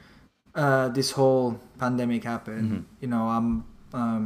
uh, 0.55 0.89
this 0.89 1.12
whole 1.12 1.59
pandemic 1.79 2.23
happened, 2.23 2.67
Mm-hmm. 2.71 2.83
you 3.01 3.07
know, 3.13 3.23
I'm 3.38 3.65
um, 3.93 4.23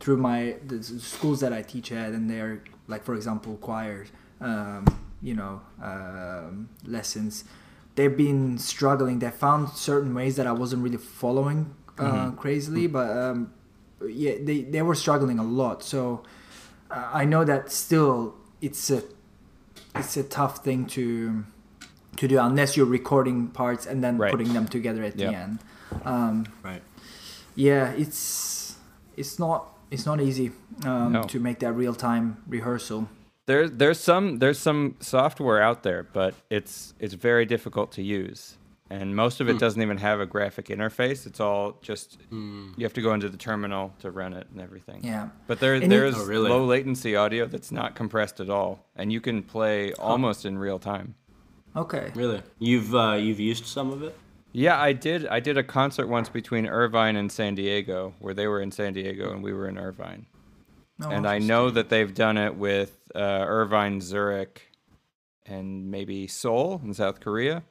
through 0.00 0.18
my 0.18 0.56
the 0.66 0.82
schools 0.82 1.40
that 1.40 1.52
I 1.52 1.62
teach 1.62 1.92
at, 1.92 2.12
and 2.12 2.28
they're 2.30 2.62
like, 2.86 3.04
for 3.04 3.14
example, 3.14 3.56
choirs, 3.60 4.08
um, 4.40 4.84
you 5.22 5.34
know, 5.34 5.60
um, 5.82 6.68
lessons. 6.84 7.44
They've 7.96 8.16
been 8.16 8.58
struggling. 8.58 9.18
They 9.18 9.30
found 9.30 9.70
certain 9.70 10.14
ways 10.14 10.36
that 10.36 10.46
I 10.46 10.52
wasn't 10.52 10.82
really 10.82 10.98
following 10.98 11.74
uh, 11.98 12.02
Mm-hmm. 12.02 12.36
crazily, 12.36 12.86
but 12.86 13.08
um, 13.16 13.52
yeah, 14.06 14.34
they 14.40 14.62
they 14.62 14.82
were 14.82 14.94
struggling 14.94 15.38
a 15.40 15.44
lot. 15.44 15.82
So 15.82 16.22
uh, 16.90 17.10
I 17.12 17.24
know 17.24 17.42
that 17.44 17.72
still 17.72 18.34
it's 18.60 18.90
a 18.90 19.02
it's 19.96 20.16
a 20.16 20.22
tough 20.22 20.62
thing 20.64 20.86
to 20.94 21.44
to 22.18 22.28
do 22.28 22.38
unless 22.38 22.76
you're 22.76 22.86
recording 22.86 23.48
parts 23.48 23.86
and 23.86 24.02
then 24.02 24.18
Right. 24.18 24.30
putting 24.30 24.52
them 24.52 24.66
together 24.66 25.02
at 25.04 25.16
the 25.16 25.26
end. 25.26 25.58
Um, 26.04 26.44
right. 26.62 26.82
yeah, 27.54 27.92
it's 27.92 28.76
it's 29.16 29.38
not 29.38 29.74
it's 29.90 30.04
not 30.04 30.20
easy 30.20 30.50
um, 30.84 31.12
No. 31.12 31.22
to 31.24 31.40
make 31.40 31.58
that 31.60 31.72
real 31.72 31.94
time 31.94 32.36
rehearsal. 32.46 33.08
There, 33.46 33.68
there's 33.68 33.98
some 33.98 34.38
there's 34.38 34.58
some 34.58 34.96
software 35.00 35.62
out 35.62 35.82
there, 35.82 36.02
but 36.12 36.34
it's 36.50 36.92
it's 37.00 37.14
very 37.14 37.46
difficult 37.46 37.92
to 37.92 38.02
use, 38.02 38.58
and 38.90 39.16
most 39.16 39.40
of 39.40 39.48
it 39.48 39.58
doesn't 39.58 39.80
even 39.80 39.96
have 39.98 40.20
a 40.20 40.26
graphic 40.26 40.66
interface. 40.68 41.24
It's 41.26 41.40
all 41.40 41.78
just 41.80 42.18
you 42.30 42.82
have 42.82 42.92
to 42.92 43.00
go 43.00 43.14
into 43.14 43.28
the 43.30 43.38
terminal 43.38 43.94
to 44.00 44.10
run 44.10 44.34
it 44.34 44.46
and 44.52 44.60
everything. 44.60 45.00
Yeah. 45.02 45.28
But 45.46 45.60
there 45.60 45.74
And 45.74 45.84
it- 45.84 45.88
there's 45.88 46.16
Oh, 46.18 46.26
really? 46.26 46.50
low 46.50 46.64
latency 46.66 47.16
audio 47.16 47.46
that's 47.46 47.72
not 47.72 47.94
compressed 47.94 48.40
at 48.40 48.50
all, 48.50 48.84
and 48.96 49.10
you 49.12 49.20
can 49.22 49.42
play 49.42 49.92
almost 49.94 50.44
in 50.44 50.58
real 50.58 50.78
time. 50.78 51.14
Okay. 51.78 52.10
Really, 52.14 52.42
you've 52.58 52.94
uh, 52.94 53.12
you've 53.12 53.40
used 53.40 53.66
some 53.66 53.90
of 53.92 54.02
it. 54.02 54.16
Yeah, 54.52 54.80
I 54.80 54.92
did. 54.92 55.26
I 55.26 55.40
did 55.40 55.56
a 55.58 55.62
concert 55.62 56.08
once 56.08 56.28
between 56.28 56.66
Irvine 56.66 57.16
and 57.16 57.30
San 57.30 57.54
Diego, 57.54 58.14
where 58.18 58.34
they 58.34 58.46
were 58.46 58.60
in 58.60 58.70
San 58.72 58.92
Diego 58.94 59.30
and 59.32 59.42
we 59.42 59.52
were 59.52 59.68
in 59.68 59.78
Irvine. 59.78 60.26
Oh, 61.02 61.10
and 61.10 61.26
I 61.28 61.38
know 61.38 61.70
that 61.70 61.88
they've 61.90 62.12
done 62.12 62.36
it 62.36 62.56
with 62.56 62.98
uh, 63.14 63.18
Irvine, 63.46 64.00
Zurich, 64.00 64.72
and 65.46 65.90
maybe 65.90 66.26
Seoul 66.26 66.80
in 66.84 66.92
South 66.94 67.20
Korea. 67.20 67.62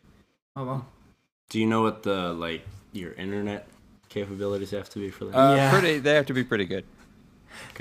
Oh 0.56 0.65
well. 0.65 0.86
Do 1.50 1.60
you 1.60 1.65
know 1.65 1.82
what 1.82 2.04
the 2.04 2.32
like 2.34 2.62
your 2.93 3.13
internet 3.13 3.67
capabilities 4.10 4.72
have 4.72 4.89
to 4.91 5.00
be 5.00 5.10
for 5.10 5.26
that? 5.26 5.36
Uh, 5.38 5.56
Yeah. 5.56 5.72
pretty. 5.72 6.00
They 6.00 6.13
have 6.13 6.26
to 6.28 6.34
be 6.34 6.43
pretty 6.43 6.65
good. 6.65 6.86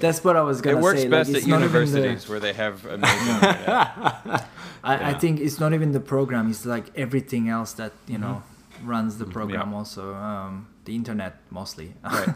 That's 0.00 0.24
what 0.24 0.36
I 0.36 0.42
was 0.42 0.60
gonna 0.62 0.76
say. 0.76 0.80
It 0.80 0.82
works 0.82 1.00
say. 1.02 1.08
best 1.08 1.30
like, 1.30 1.42
at 1.42 1.48
not 1.48 1.62
even 1.62 1.70
the- 1.72 1.78
universities 1.78 2.28
where 2.28 2.40
they 2.40 2.52
have 2.54 2.84
amazing. 2.86 3.34
internet. 3.34 4.48
I, 4.86 5.10
I 5.10 5.14
think 5.14 5.40
it's 5.40 5.58
not 5.60 5.72
even 5.74 5.92
the 5.92 6.00
program. 6.00 6.48
It's 6.50 6.64
like 6.64 6.86
everything 6.96 7.48
else 7.48 7.72
that 7.74 7.92
you 8.06 8.18
know 8.18 8.42
Mm-hmm. 8.76 8.88
runs 8.90 9.16
the 9.18 9.24
program. 9.24 9.72
Also, 9.74 10.14
um, 10.14 10.68
the 10.84 10.94
internet 10.94 11.32
mostly. 11.50 11.88
Right. 12.04 12.28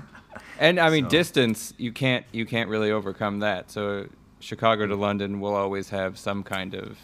And 0.58 0.78
I 0.78 0.88
mean, 0.90 1.04
So- 1.04 1.10
distance. 1.10 1.74
You 1.78 1.92
can't. 1.92 2.24
You 2.32 2.46
can't 2.46 2.68
really 2.70 2.90
overcome 2.92 3.40
that. 3.40 3.70
So 3.70 4.06
Chicago 4.40 4.86
to 4.86 4.94
London 4.96 5.40
will 5.40 5.54
always 5.54 5.88
have 5.90 6.18
some 6.18 6.42
kind 6.42 6.74
of. 6.74 6.98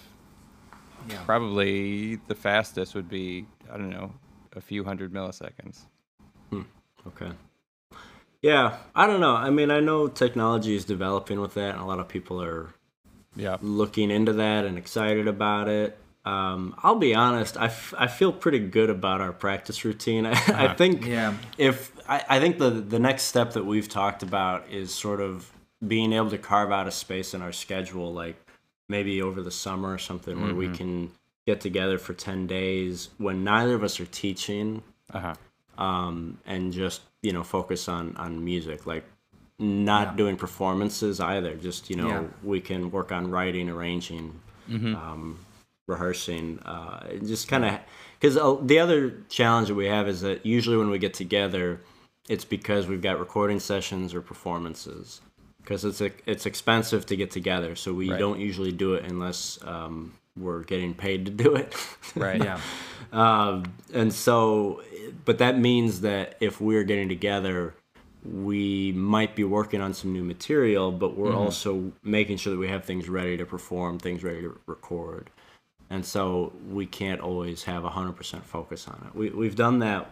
yeah. 1.10 1.22
Probably 1.24 2.16
the 2.28 2.34
fastest 2.34 2.94
would 2.94 3.08
be 3.08 3.46
I 3.72 3.76
don't 3.78 3.90
know 3.90 4.12
a 4.54 4.60
few 4.60 4.84
hundred 4.84 5.12
milliseconds. 5.12 5.86
Okay. 7.06 7.30
Yeah, 8.42 8.76
I 8.94 9.06
don't 9.06 9.20
know. 9.20 9.34
I 9.34 9.50
mean, 9.50 9.70
I 9.70 9.80
know 9.80 10.08
technology 10.08 10.74
is 10.76 10.84
developing 10.84 11.40
with 11.40 11.54
that, 11.54 11.70
and 11.74 11.80
a 11.80 11.84
lot 11.84 11.98
of 12.00 12.08
people 12.08 12.40
are 12.42 12.70
Yeah. 13.36 13.58
looking 13.62 14.10
into 14.10 14.32
that 14.34 14.64
and 14.64 14.76
excited 14.78 15.28
about 15.28 15.68
it. 15.68 15.98
Um, 16.24 16.74
I'll 16.82 16.96
be 16.96 17.14
honest, 17.14 17.56
I, 17.56 17.66
f- 17.66 17.94
I 17.96 18.08
feel 18.08 18.32
pretty 18.32 18.58
good 18.58 18.90
about 18.90 19.20
our 19.20 19.32
practice 19.32 19.84
routine. 19.84 20.26
I, 20.26 20.32
I 20.48 20.74
think 20.74 21.06
Yeah. 21.06 21.34
if 21.58 21.92
I, 22.08 22.24
I 22.28 22.40
think 22.40 22.58
the 22.58 22.70
the 22.70 22.98
next 22.98 23.24
step 23.24 23.52
that 23.52 23.64
we've 23.64 23.88
talked 23.88 24.22
about 24.24 24.68
is 24.70 24.92
sort 24.92 25.20
of 25.20 25.50
being 25.86 26.12
able 26.12 26.30
to 26.30 26.38
carve 26.38 26.72
out 26.72 26.88
a 26.88 26.90
space 26.90 27.32
in 27.34 27.42
our 27.42 27.52
schedule, 27.52 28.12
like 28.12 28.36
maybe 28.88 29.22
over 29.22 29.40
the 29.42 29.50
summer 29.52 29.92
or 29.92 29.98
something, 29.98 30.40
where 30.42 30.54
we 30.54 30.68
can 30.68 31.12
get 31.46 31.60
together 31.60 31.96
for 31.98 32.12
ten 32.14 32.46
days 32.48 33.10
when 33.18 33.44
neither 33.44 33.74
of 33.74 33.84
us 33.84 34.00
are 34.00 34.06
teaching, 34.06 34.82
Uh 35.12 35.20
huh. 35.20 35.34
um, 35.84 36.38
and 36.46 36.72
just 36.72 37.02
you 37.22 37.32
know 37.32 37.44
focus 37.44 37.88
on 37.88 38.16
on 38.16 38.44
music, 38.44 38.84
like 38.86 39.04
not 39.58 40.08
Yeah. 40.08 40.16
doing 40.16 40.36
performances 40.36 41.20
either. 41.20 41.54
Just 41.56 41.88
you 41.90 41.96
know 41.96 42.08
Yeah. 42.08 42.24
we 42.42 42.60
can 42.60 42.90
work 42.90 43.10
on 43.12 43.30
writing, 43.30 43.68
arranging, 43.70 44.40
um, 44.70 45.38
rehearsing, 45.88 46.58
uh, 46.64 47.06
just 47.24 47.48
kind 47.48 47.64
of 47.64 47.78
because 48.20 48.36
uh, 48.36 48.56
the 48.62 48.78
other 48.78 49.22
challenge 49.28 49.68
that 49.68 49.74
we 49.74 49.86
have 49.86 50.08
is 50.08 50.20
that 50.22 50.44
usually 50.44 50.76
when 50.76 50.90
we 50.90 50.98
get 50.98 51.14
together, 51.14 51.80
it's 52.28 52.44
because 52.44 52.86
we've 52.86 53.02
got 53.02 53.18
recording 53.20 53.60
sessions 53.60 54.14
or 54.14 54.20
performances. 54.20 55.20
Because 55.62 55.84
it's 55.84 56.00
it's 56.26 56.46
expensive 56.46 57.06
to 57.06 57.16
get 57.16 57.30
together, 57.32 57.74
so 57.74 57.92
we 57.92 58.10
Right. 58.10 58.18
don't 58.20 58.38
usually 58.40 58.70
do 58.72 58.94
it 58.94 59.04
unless 59.04 59.58
um, 59.64 60.12
we're 60.36 60.62
getting 60.62 60.94
paid 60.94 61.26
to 61.26 61.32
do 61.32 61.54
it. 61.56 61.74
Right. 62.14 62.42
Yeah. 62.42 62.60
Um, 63.12 63.64
and 63.92 64.12
so, 64.12 64.82
but 65.24 65.38
that 65.38 65.58
means 65.58 66.00
that 66.02 66.36
if 66.40 66.60
we're 66.60 66.84
getting 66.84 67.08
together, 67.08 67.74
we 68.32 68.92
might 68.92 69.34
be 69.34 69.44
working 69.44 69.80
on 69.80 69.94
some 69.94 70.12
new 70.12 70.24
material, 70.24 70.92
but 70.92 71.16
we're 71.16 71.34
also 71.34 71.92
making 72.02 72.38
sure 72.38 72.52
that 72.52 72.58
we 72.58 72.68
have 72.68 72.84
things 72.84 73.08
ready 73.08 73.36
to 73.36 73.46
perform, 73.46 73.98
things 73.98 74.22
ready 74.24 74.42
to 74.42 74.58
record. 74.66 75.30
And 75.90 76.04
so 76.04 76.52
we 76.68 76.86
can't 76.86 77.20
always 77.20 77.64
have 77.64 77.84
100% 77.84 78.42
focus 78.42 78.88
on 78.88 79.06
it. 79.06 79.16
We, 79.16 79.30
we've 79.30 79.54
done 79.56 79.78
that. 79.80 80.10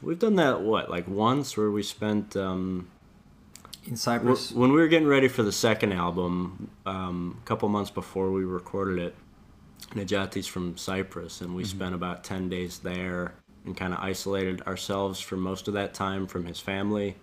We've 0.00 0.18
done 0.18 0.36
that, 0.36 0.60
what, 0.60 0.90
like 0.90 1.08
once 1.08 1.56
where 1.56 1.70
we 1.70 1.82
spent, 1.82 2.36
um, 2.36 2.88
In 3.86 3.96
Cyprus. 3.96 4.52
when 4.52 4.70
we 4.72 4.76
were 4.80 4.86
getting 4.86 5.08
ready 5.08 5.26
for 5.26 5.42
the 5.42 5.50
second 5.50 5.92
album, 5.92 6.70
um, 6.86 7.40
a 7.42 7.46
couple 7.46 7.68
months 7.68 7.90
before 7.90 8.30
we 8.30 8.44
recorded 8.44 8.98
it, 9.00 9.16
Najati's 9.94 10.46
from 10.46 10.76
Cyprus, 10.76 11.40
and 11.40 11.54
we 11.54 11.64
spent 11.64 11.94
about 11.94 12.22
10 12.22 12.48
days 12.48 12.78
there 12.78 13.34
and 13.64 13.76
kind 13.76 13.92
of 13.92 13.98
isolated 14.00 14.62
ourselves 14.62 15.18
for 15.20 15.36
most 15.36 15.66
of 15.66 15.74
that 15.74 15.94
time 15.94 16.26
from 16.26 16.46
his 16.46 16.60
family. 16.60 17.16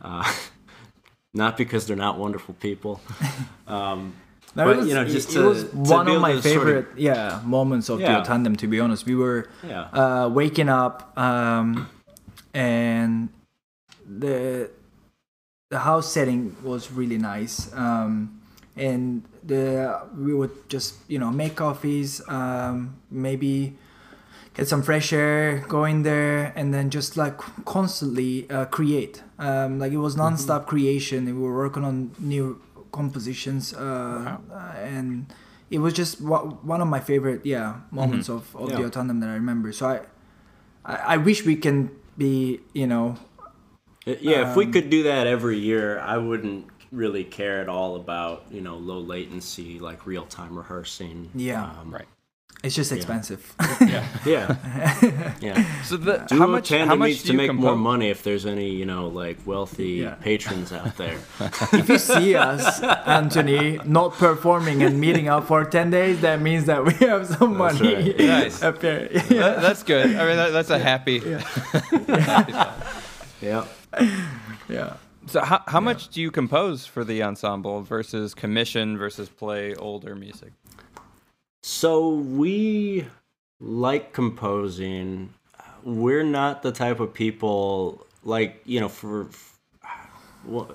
Uh, 0.00 0.24
not 1.34 1.56
because 1.56 1.86
they're 1.86 1.96
not 1.96 2.18
wonderful 2.18 2.54
people. 2.60 3.00
Um, 3.68 4.14
That 4.56 4.64
but, 4.64 4.76
was, 4.78 4.88
you 4.88 4.94
know, 4.94 5.04
just 5.04 5.30
it, 5.30 5.34
to- 5.34 5.42
it 5.42 5.48
was 5.48 5.62
to 5.62 5.76
one 5.76 6.08
of 6.08 6.20
my 6.20 6.32
to 6.32 6.42
sort 6.42 6.56
of- 6.56 6.62
favorite 6.62 6.86
yeah 6.98 7.40
moments 7.44 7.88
of 7.88 8.00
Yeah. 8.00 8.18
the 8.18 8.24
tandem. 8.26 8.56
To 8.56 8.66
be 8.66 8.80
honest, 8.80 9.06
we 9.06 9.14
were 9.14 9.48
yeah. 9.62 9.82
uh, 9.94 10.28
waking 10.28 10.68
up 10.68 11.16
um, 11.16 11.88
and 12.52 13.28
the 14.08 14.70
the 15.70 15.78
house 15.78 16.12
setting 16.12 16.56
was 16.64 16.90
really 16.90 17.16
nice 17.18 17.70
um, 17.74 18.40
and 18.76 19.22
the 19.46 20.00
we 20.18 20.34
would 20.34 20.68
just 20.68 20.96
you 21.06 21.18
know 21.20 21.30
make 21.30 21.54
coffees 21.54 22.20
um, 22.28 22.96
maybe 23.08 23.76
get 24.54 24.68
some 24.68 24.82
fresh 24.82 25.12
air 25.12 25.64
go 25.68 25.84
in 25.84 26.02
there 26.02 26.52
and 26.56 26.74
then 26.74 26.90
just 26.90 27.16
like 27.16 27.38
constantly 27.64 28.50
uh, 28.50 28.64
create 28.66 29.22
um, 29.38 29.78
like 29.78 29.92
it 29.92 29.98
was 29.98 30.16
Mm-hmm. 30.16 30.20
non-stop 30.24 30.66
creation 30.66 31.24
we 31.26 31.32
were 31.32 31.54
working 31.56 31.84
on 31.84 32.10
new 32.18 32.60
compositions 32.92 33.72
uh, 33.74 34.38
uh, 34.52 34.72
and 34.82 35.32
it 35.70 35.78
was 35.78 35.94
just 35.94 36.20
wa- 36.20 36.44
one 36.62 36.80
of 36.80 36.88
my 36.88 37.00
favorite 37.00 37.44
yeah 37.46 37.80
moments 37.90 38.28
of, 38.28 38.54
of 38.56 38.70
Mm-hmm. 38.70 38.82
Yeah. 38.82 38.84
the 38.84 38.90
tandem 38.90 39.20
that 39.20 39.28
i 39.30 39.34
remember 39.34 39.72
so 39.72 39.86
I, 39.88 40.00
I 40.84 40.96
i 41.14 41.16
wish 41.16 41.44
we 41.44 41.56
can 41.56 41.90
be 42.18 42.60
you 42.74 42.86
know 42.86 43.16
Yeah, 44.04 44.42
if 44.42 44.56
we 44.56 44.66
Um, 44.66 44.72
could 44.72 44.90
do 44.90 45.02
that 45.04 45.26
every 45.26 45.58
year, 45.58 45.98
I 46.00 46.16
wouldn't 46.18 46.66
really 46.90 47.24
care 47.24 47.60
at 47.60 47.68
all 47.68 47.96
about 47.96 48.46
you 48.50 48.60
know 48.60 48.76
low 48.76 48.98
latency 49.00 49.78
like 49.78 50.06
real 50.06 50.26
time 50.26 50.56
rehearsing. 50.56 51.30
Yeah. 51.34 51.70
um, 51.80 51.92
Right. 51.92 52.08
It's 52.62 52.74
just 52.74 52.92
expensive. 52.92 53.54
Yeah. 53.80 54.04
Yeah, 54.26 55.34
yeah. 55.40 55.82
So 55.82 55.96
the 55.96 56.18
Duo 56.28 56.38
how 56.40 56.46
much 56.46 56.68
Tandem 56.68 56.88
how 56.88 56.94
much 56.96 57.08
needs 57.08 57.22
do 57.22 57.26
to 57.28 57.32
you 57.32 57.38
make 57.38 57.48
compose? 57.48 57.64
more 57.64 57.76
money 57.76 58.10
if 58.10 58.22
there's 58.22 58.44
any, 58.44 58.68
you 58.70 58.84
know, 58.84 59.08
like 59.08 59.38
wealthy 59.46 59.92
Yeah. 60.04 60.16
patrons 60.16 60.70
out 60.70 60.96
there. 60.98 61.18
if 61.72 61.88
you 61.88 61.96
see 61.98 62.34
us, 62.36 62.82
Anthony, 62.82 63.80
not 63.86 64.12
performing 64.12 64.82
and 64.82 65.00
meeting 65.00 65.28
up 65.28 65.46
for 65.46 65.64
10 65.64 65.88
days, 65.90 66.20
that 66.20 66.42
means 66.42 66.66
that 66.66 66.84
we 66.84 66.92
have 67.06 67.26
some 67.26 67.56
That's 67.56 67.80
money 67.80 67.94
right. 67.94 68.18
Nice. 68.18 68.62
up 68.62 68.82
here. 68.82 69.08
That- 69.08 69.62
that's 69.62 69.82
good. 69.82 70.14
I 70.14 70.26
mean, 70.26 70.36
that, 70.36 70.52
that's 70.52 70.70
a 70.70 70.78
happy. 70.78 71.20
happy 71.20 72.52
thought. 72.52 72.76
Yeah. 73.40 73.66
yeah. 74.68 74.96
So 75.26 75.40
how 75.40 75.62
how 75.66 75.80
much 75.80 76.08
do 76.08 76.20
you 76.20 76.30
compose 76.30 76.86
for 76.86 77.04
the 77.04 77.22
ensemble 77.22 77.82
versus 77.82 78.34
commission 78.34 78.98
versus 78.98 79.28
play 79.28 79.74
older 79.76 80.14
music? 80.16 80.52
So 81.62 82.10
we 82.10 83.06
like 83.60 84.12
composing. 84.12 85.34
We're 85.84 86.22
not 86.24 86.62
the 86.62 86.72
type 86.72 87.00
of 87.00 87.12
people 87.14 88.06
like 88.24 88.62
you 88.64 88.80
know 88.80 88.88
for. 88.88 89.28
well, 90.44 90.70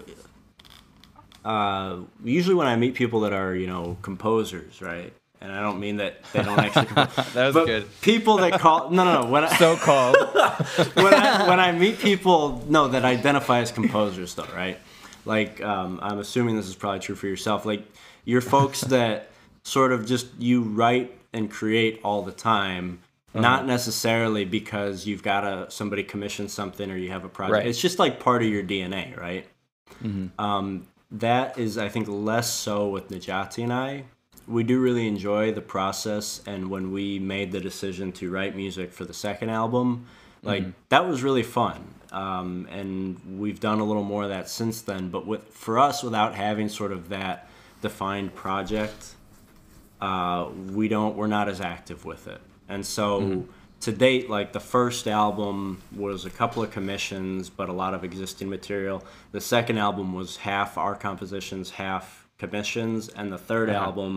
Uh, 1.44 1.98
usually 2.24 2.56
when 2.56 2.66
I 2.68 2.76
meet 2.76 2.96
people 2.96 3.20
that 3.22 3.34
are 3.34 3.56
you 3.56 3.68
know 3.68 3.98
composers, 4.02 4.82
right? 4.82 5.14
And 5.42 5.52
I 5.52 5.62
don't 5.62 5.80
mean 5.80 5.98
that 5.98 6.24
they 6.34 6.42
don't 6.42 6.58
actually 6.58 6.88
compose. 6.88 7.16
That 7.34 7.46
was 7.48 7.54
but 7.54 7.66
good. 7.66 8.02
people 8.02 8.38
that 8.38 8.60
call 8.60 8.90
no 8.90 9.04
no 9.04 9.22
no 9.24 9.30
when 9.30 9.44
I, 9.44 9.56
So 9.58 9.76
called. 9.76 10.16
when 10.96 11.14
I 11.14 11.48
when 11.48 11.60
I 11.60 11.72
meet 11.72 12.00
people, 12.00 12.64
no, 12.68 12.88
that 12.88 13.06
identify 13.06 13.60
as 13.60 13.72
composers, 13.72 14.34
though, 14.36 14.48
right? 14.56 14.80
Like, 15.26 15.62
um, 15.62 16.00
I'm 16.04 16.20
assuming 16.20 16.56
this 16.56 16.68
is 16.68 16.76
probably 16.76 17.00
true 17.00 17.16
for 17.16 17.26
yourself. 17.28 17.66
Like, 17.66 17.84
you're 18.26 18.42
folks 18.42 18.82
that 18.82 19.30
sort 19.66 19.92
of 19.92 20.06
just 20.06 20.28
you 20.40 20.62
write 20.62 21.18
and 21.34 21.52
create 21.52 22.00
all 22.04 22.22
the 22.22 22.32
time, 22.32 23.00
not 23.34 23.66
necessarily 23.66 24.46
because 24.46 25.06
you've 25.06 25.24
got 25.24 25.44
a 25.44 25.70
somebody 25.70 26.04
commission 26.04 26.48
something 26.48 26.90
or 26.90 26.96
you 26.96 27.10
have 27.10 27.26
a 27.26 27.30
project. 27.30 27.54
Right. 27.54 27.68
It's 27.68 27.82
just 27.82 28.00
like 28.00 28.20
part 28.22 28.42
of 28.42 28.48
your 28.48 28.64
DNA, 28.64 29.18
right? 29.20 29.46
Um, 30.40 30.88
that 31.12 31.58
is, 31.58 31.78
I 31.78 31.90
think, 31.90 32.08
less 32.08 32.50
so 32.54 32.88
with 32.88 33.10
Najati 33.10 33.64
and 33.64 33.74
I. 33.74 34.06
We 34.48 34.64
do 34.64 34.80
really 34.80 35.08
enjoy 35.08 35.52
the 35.52 35.62
process, 35.62 36.42
and 36.46 36.70
when 36.70 36.92
we 36.92 37.18
made 37.18 37.52
the 37.52 37.60
decision 37.60 38.12
to 38.14 38.30
write 38.30 38.56
music 38.56 38.94
for 38.94 39.04
the 39.04 39.14
second 39.14 39.50
album, 39.50 40.06
like 40.44 40.64
that 40.90 41.08
was 41.08 41.24
really 41.24 41.44
fun. 41.44 41.84
Um, 42.12 42.68
and 42.72 43.40
we've 43.40 43.60
done 43.60 43.80
a 43.80 43.84
little 43.84 44.04
more 44.04 44.24
of 44.24 44.30
that 44.30 44.48
since 44.48 44.82
then. 44.82 45.10
But 45.10 45.26
with 45.26 45.44
for 45.50 45.80
us, 45.80 46.04
without 46.04 46.36
having 46.36 46.70
sort 46.70 46.92
of 46.92 47.10
that 47.10 47.50
defined 47.82 48.36
project, 48.36 49.16
uh, 50.08 50.42
we 50.80 50.86
don't 50.96 51.14
we're 51.18 51.34
not 51.40 51.48
as 51.54 51.60
active 51.76 52.00
with 52.12 52.24
it. 52.36 52.42
And 52.74 52.82
so 52.96 53.06
to 53.86 53.92
date 54.08 54.26
like 54.38 54.50
the 54.60 54.66
first 54.76 55.04
album 55.24 55.58
was 56.06 56.20
a 56.26 56.34
couple 56.40 56.60
of 56.66 56.70
commissions 56.78 57.42
but 57.60 57.68
a 57.70 57.74
lot 57.84 57.94
of 57.98 58.02
existing 58.10 58.50
material. 58.58 58.98
The 59.38 59.42
second 59.56 59.78
album 59.88 60.08
was 60.20 60.30
half 60.50 60.72
our 60.86 60.96
compositions 61.08 61.66
half 61.84 62.06
commissions 62.44 63.00
and 63.18 63.28
the 63.36 63.42
3rd 63.50 63.70
Uh-huh. 63.70 63.86
album 63.88 64.14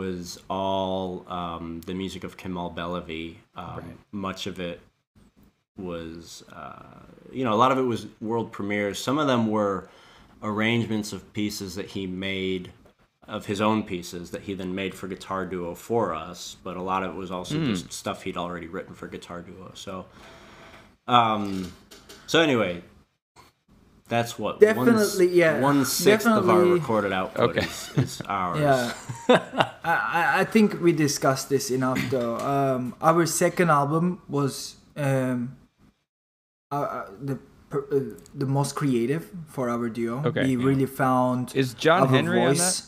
was 0.00 0.38
all 0.50 1.24
um, 1.40 1.64
the 1.88 1.94
music 2.02 2.22
of 2.28 2.32
Kemal 2.40 2.70
Belevi 2.78 3.28
um, 3.62 3.82
much 4.12 4.42
of 4.52 4.56
it 4.70 4.78
was 5.76 6.42
uh, 6.52 6.82
you 7.32 7.44
know 7.44 7.52
a 7.52 7.60
lot 7.64 7.70
of 7.72 7.78
it 7.78 7.86
was 7.94 8.06
world 8.20 8.48
premieres. 8.52 8.98
Some 8.98 9.18
of 9.22 9.26
them 9.32 9.42
were 9.56 9.76
arrangements 10.42 11.12
of 11.12 11.20
pieces 11.32 11.74
that 11.78 11.86
he 11.94 12.06
made 12.06 12.64
of 13.28 13.46
his 13.46 13.60
own 13.60 13.82
pieces 13.82 14.30
that 14.30 14.42
he 14.42 14.54
then 14.54 14.74
made 14.74 14.94
for 14.94 15.08
guitar 15.08 15.44
duo 15.46 15.74
for 15.74 16.14
us 16.14 16.56
but 16.62 16.76
a 16.76 16.82
lot 16.82 17.02
of 17.02 17.10
it 17.14 17.16
was 17.16 17.30
also 17.30 17.64
just 17.64 17.92
stuff 17.92 18.22
he'd 18.22 18.36
already 18.36 18.66
written 18.68 18.94
for 18.94 19.08
guitar 19.08 19.40
duo 19.42 19.70
so 19.74 20.06
um 21.08 21.72
so 22.26 22.40
anyway 22.40 22.82
that's 24.08 24.38
what 24.38 24.60
one 24.60 24.60
Definitely, 24.60 25.28
yeah. 25.36 25.58
one 25.58 25.84
sixth 25.84 26.28
of 26.28 26.48
our 26.48 26.60
recorded 26.60 27.12
output 27.12 27.50
Okay. 27.50 27.66
is, 27.66 27.90
is 27.96 28.20
ours 28.28 28.60
Yeah. 28.60 28.92
I, 29.28 29.92
I- 29.92 30.40
I 30.40 30.44
think 30.44 30.80
we 30.80 30.92
discussed 30.92 31.48
this 31.48 31.70
enough 31.72 31.98
though. 32.10 32.36
Um, 32.38 32.94
our 33.02 33.26
second 33.26 33.70
album 33.70 34.20
was 34.28 34.76
um, 34.96 35.56
uh, 36.70 36.74
uh, 36.76 37.06
the 37.20 37.38
per- 37.68 37.86
uh, 37.90 38.00
the 38.34 38.46
most 38.46 38.76
creative 38.76 39.28
for 39.48 39.68
our 39.70 39.88
duo. 39.88 40.22
Okay. 40.24 40.44
We 40.44 40.56
Yeah. 40.56 40.64
really 40.68 40.86
found 40.86 41.52
Is 41.56 41.74
John 41.74 42.02
our 42.02 42.08
Henry 42.08 42.40
on 42.44 42.54
that? 42.54 42.82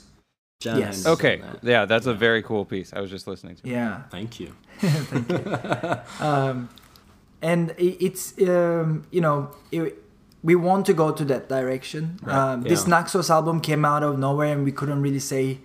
Voice. 0.61 0.73
John 0.73 0.79
Yes. 0.81 1.07
Okay, 1.07 1.37
that. 1.41 1.59
yeah, 1.63 1.85
that's 1.85 2.07
a 2.07 2.15
very 2.15 2.43
cool 2.43 2.65
piece. 2.65 2.93
I 2.93 3.01
was 3.01 3.11
just 3.11 3.27
listening 3.27 3.57
to. 3.57 3.67
It. 3.69 3.71
Yeah. 3.73 4.03
thank 4.11 4.41
you 4.41 4.53
um, 6.21 6.69
and 7.43 7.75
it's 7.79 8.35
um, 8.43 9.05
you 9.11 9.21
know 9.21 9.51
it, 9.73 10.03
we 10.43 10.55
want 10.55 10.87
to 10.87 10.95
go 10.95 11.11
to 11.13 11.25
that 11.25 11.49
direction. 11.49 12.19
Um, 12.27 12.63
This. 12.63 12.87
Naxos 12.87 13.29
album 13.31 13.61
came 13.61 13.85
out 13.85 14.03
of 14.05 14.19
nowhere, 14.19 14.53
and 14.53 14.65
we 14.65 14.71
couldn't 14.73 15.03
really 15.03 15.19
say 15.19 15.59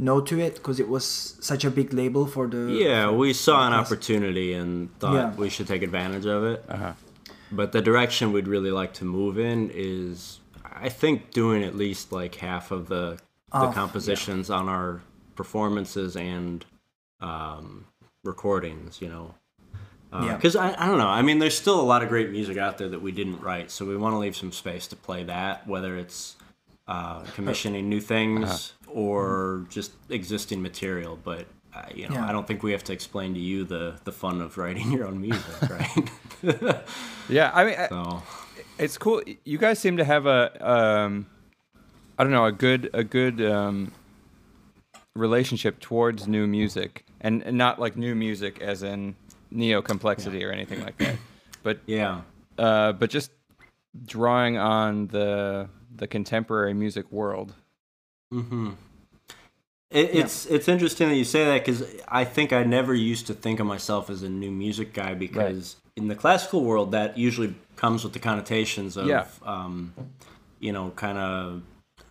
no 0.00 0.20
to 0.20 0.38
it 0.40 0.54
because 0.56 0.80
it 0.80 0.88
was 0.88 1.36
such 1.40 1.64
a 1.64 1.70
big 1.70 1.92
label 1.92 2.26
for 2.26 2.48
the 2.48 2.72
Yeah, 2.72 3.10
we 3.10 3.32
saw 3.32 3.66
an 3.66 3.72
opportunity 3.72 4.54
and 4.54 4.90
thought 4.98 5.14
Yeah. 5.14 5.34
we 5.36 5.48
should 5.48 5.66
take 5.68 5.82
advantage 5.82 6.26
of 6.26 6.44
it. 6.44 6.64
Uh-huh. 6.68 6.92
But 7.52 7.70
the 7.72 7.80
direction 7.80 8.32
we'd 8.32 8.48
really 8.48 8.70
like 8.72 8.92
to 8.94 9.04
move 9.04 9.38
in 9.38 9.70
is, 9.72 10.40
I 10.64 10.88
think, 10.88 11.30
doing 11.30 11.62
at 11.64 11.74
least 11.76 12.12
like 12.12 12.34
half 12.36 12.70
of 12.72 12.88
the 12.88 13.18
the 13.52 13.68
Oh, 13.68 13.72
compositions 13.72 14.50
on 14.50 14.68
our 14.68 15.00
performances 15.36 16.16
and 16.16 16.64
um, 17.20 17.86
recordings. 18.24 19.00
You 19.00 19.08
know, 19.08 19.34
Yeah. 20.12 20.36
because 20.36 20.56
I, 20.56 20.74
I 20.82 20.86
don't 20.86 20.98
know. 20.98 21.08
I 21.08 21.22
mean, 21.22 21.38
there's 21.38 21.56
still 21.56 21.80
a 21.80 21.82
lot 21.82 22.02
of 22.02 22.08
great 22.08 22.30
music 22.30 22.56
out 22.58 22.78
there 22.78 22.88
that 22.88 23.02
we 23.02 23.12
didn't 23.12 23.40
write, 23.40 23.70
so 23.70 23.84
we 23.86 23.96
want 23.96 24.12
to 24.14 24.18
leave 24.18 24.36
some 24.36 24.52
space 24.52 24.86
to 24.88 24.96
play 24.96 25.24
that, 25.24 25.66
whether 25.66 25.96
it's 25.96 26.36
uh, 26.86 27.22
commissioning 27.34 27.88
new 27.88 28.00
things 28.00 28.72
or 28.86 29.66
just 29.68 29.92
existing 30.08 30.62
material. 30.62 31.18
But 31.22 31.46
uh, 31.74 31.82
you 31.94 32.08
know, 32.08 32.14
Yeah. 32.14 32.26
I 32.28 32.32
don't 32.32 32.46
think 32.46 32.62
we 32.62 32.72
have 32.72 32.82
to 32.84 32.92
explain 32.94 33.34
to 33.34 33.40
you 33.40 33.64
the 33.64 33.98
the 34.04 34.12
fun 34.12 34.40
of 34.40 34.56
writing 34.58 34.90
your 34.96 35.06
own 35.06 35.20
music, 35.20 35.70
right? 35.70 36.10
Yeah, 37.28 37.50
I 37.52 37.64
mean, 37.64 37.74
I- 37.78 38.22
it's 38.78 38.96
cool. 38.96 39.20
You 39.44 39.58
guys 39.58 39.78
seem 39.78 39.96
to 39.98 40.04
have 40.04 40.24
a, 40.26 40.70
um, 40.72 41.26
I 42.18 42.24
don't 42.24 42.32
know, 42.32 42.46
a 42.46 42.52
good 42.52 42.90
a 42.92 43.04
good 43.04 43.40
um, 43.40 43.92
relationship 45.14 45.80
towards 45.80 46.26
new 46.26 46.46
music, 46.46 47.04
and, 47.20 47.42
and 47.42 47.56
not 47.56 47.78
like 47.78 47.96
new 47.96 48.14
music 48.14 48.60
as 48.60 48.82
in 48.82 49.14
neo 49.50 49.80
complexity 49.80 50.44
or 50.44 50.50
anything 50.50 50.82
like 50.82 50.98
that, 50.98 51.16
but 51.62 51.78
yeah. 51.86 52.22
uh, 52.58 52.92
but 52.92 53.10
just 53.10 53.30
drawing 54.04 54.58
on 54.58 55.06
the 55.08 55.68
the 55.94 56.06
contemporary 56.06 56.74
music 56.74 57.10
world. 57.10 57.54
hmm 58.32 58.70
It, 59.90 60.10
it's 60.12 60.46
it's 60.46 60.68
interesting 60.68 61.08
that 61.08 61.16
you 61.16 61.24
say 61.24 61.44
that 61.46 61.64
because 61.64 61.82
I 62.08 62.24
think 62.24 62.52
I 62.52 62.62
never 62.64 62.94
used 62.94 63.26
to 63.28 63.34
think 63.34 63.60
of 63.60 63.66
myself 63.66 64.10
as 64.10 64.22
a 64.22 64.28
new 64.28 64.50
music 64.50 64.92
guy 64.92 65.14
because 65.14 65.76
in 65.96 66.08
the 66.08 66.14
classical 66.14 66.62
world 66.64 66.92
that 66.92 67.16
usually 67.16 67.54
comes 67.76 68.04
with 68.04 68.12
the 68.12 68.18
connotations 68.18 68.96
of 68.96 69.06
Yeah. 69.06 69.26
um, 69.44 69.94
you 70.60 70.72
know 70.72 70.90
kind 70.96 71.16
of 71.18 71.62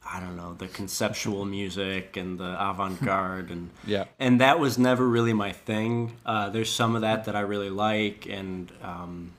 I 0.09 0.19
don't 0.19 0.37
know 0.37 0.53
the 0.53 0.67
conceptual 0.67 1.45
music 1.59 2.15
and 2.17 2.39
the 2.39 2.55
avant 2.59 3.03
garde 3.03 3.51
and 3.51 3.69
Yeah. 3.85 4.05
and 4.19 4.39
that 4.41 4.59
was 4.59 4.77
never 4.77 5.07
really 5.07 5.33
my 5.33 5.51
thing. 5.51 6.13
Uh, 6.25 6.49
there's 6.49 6.71
some 6.71 6.95
of 6.95 7.01
that 7.01 7.25
that 7.25 7.35
I 7.35 7.41
really 7.41 7.69
like, 7.69 8.25
and 8.27 8.71
um, 8.81 9.33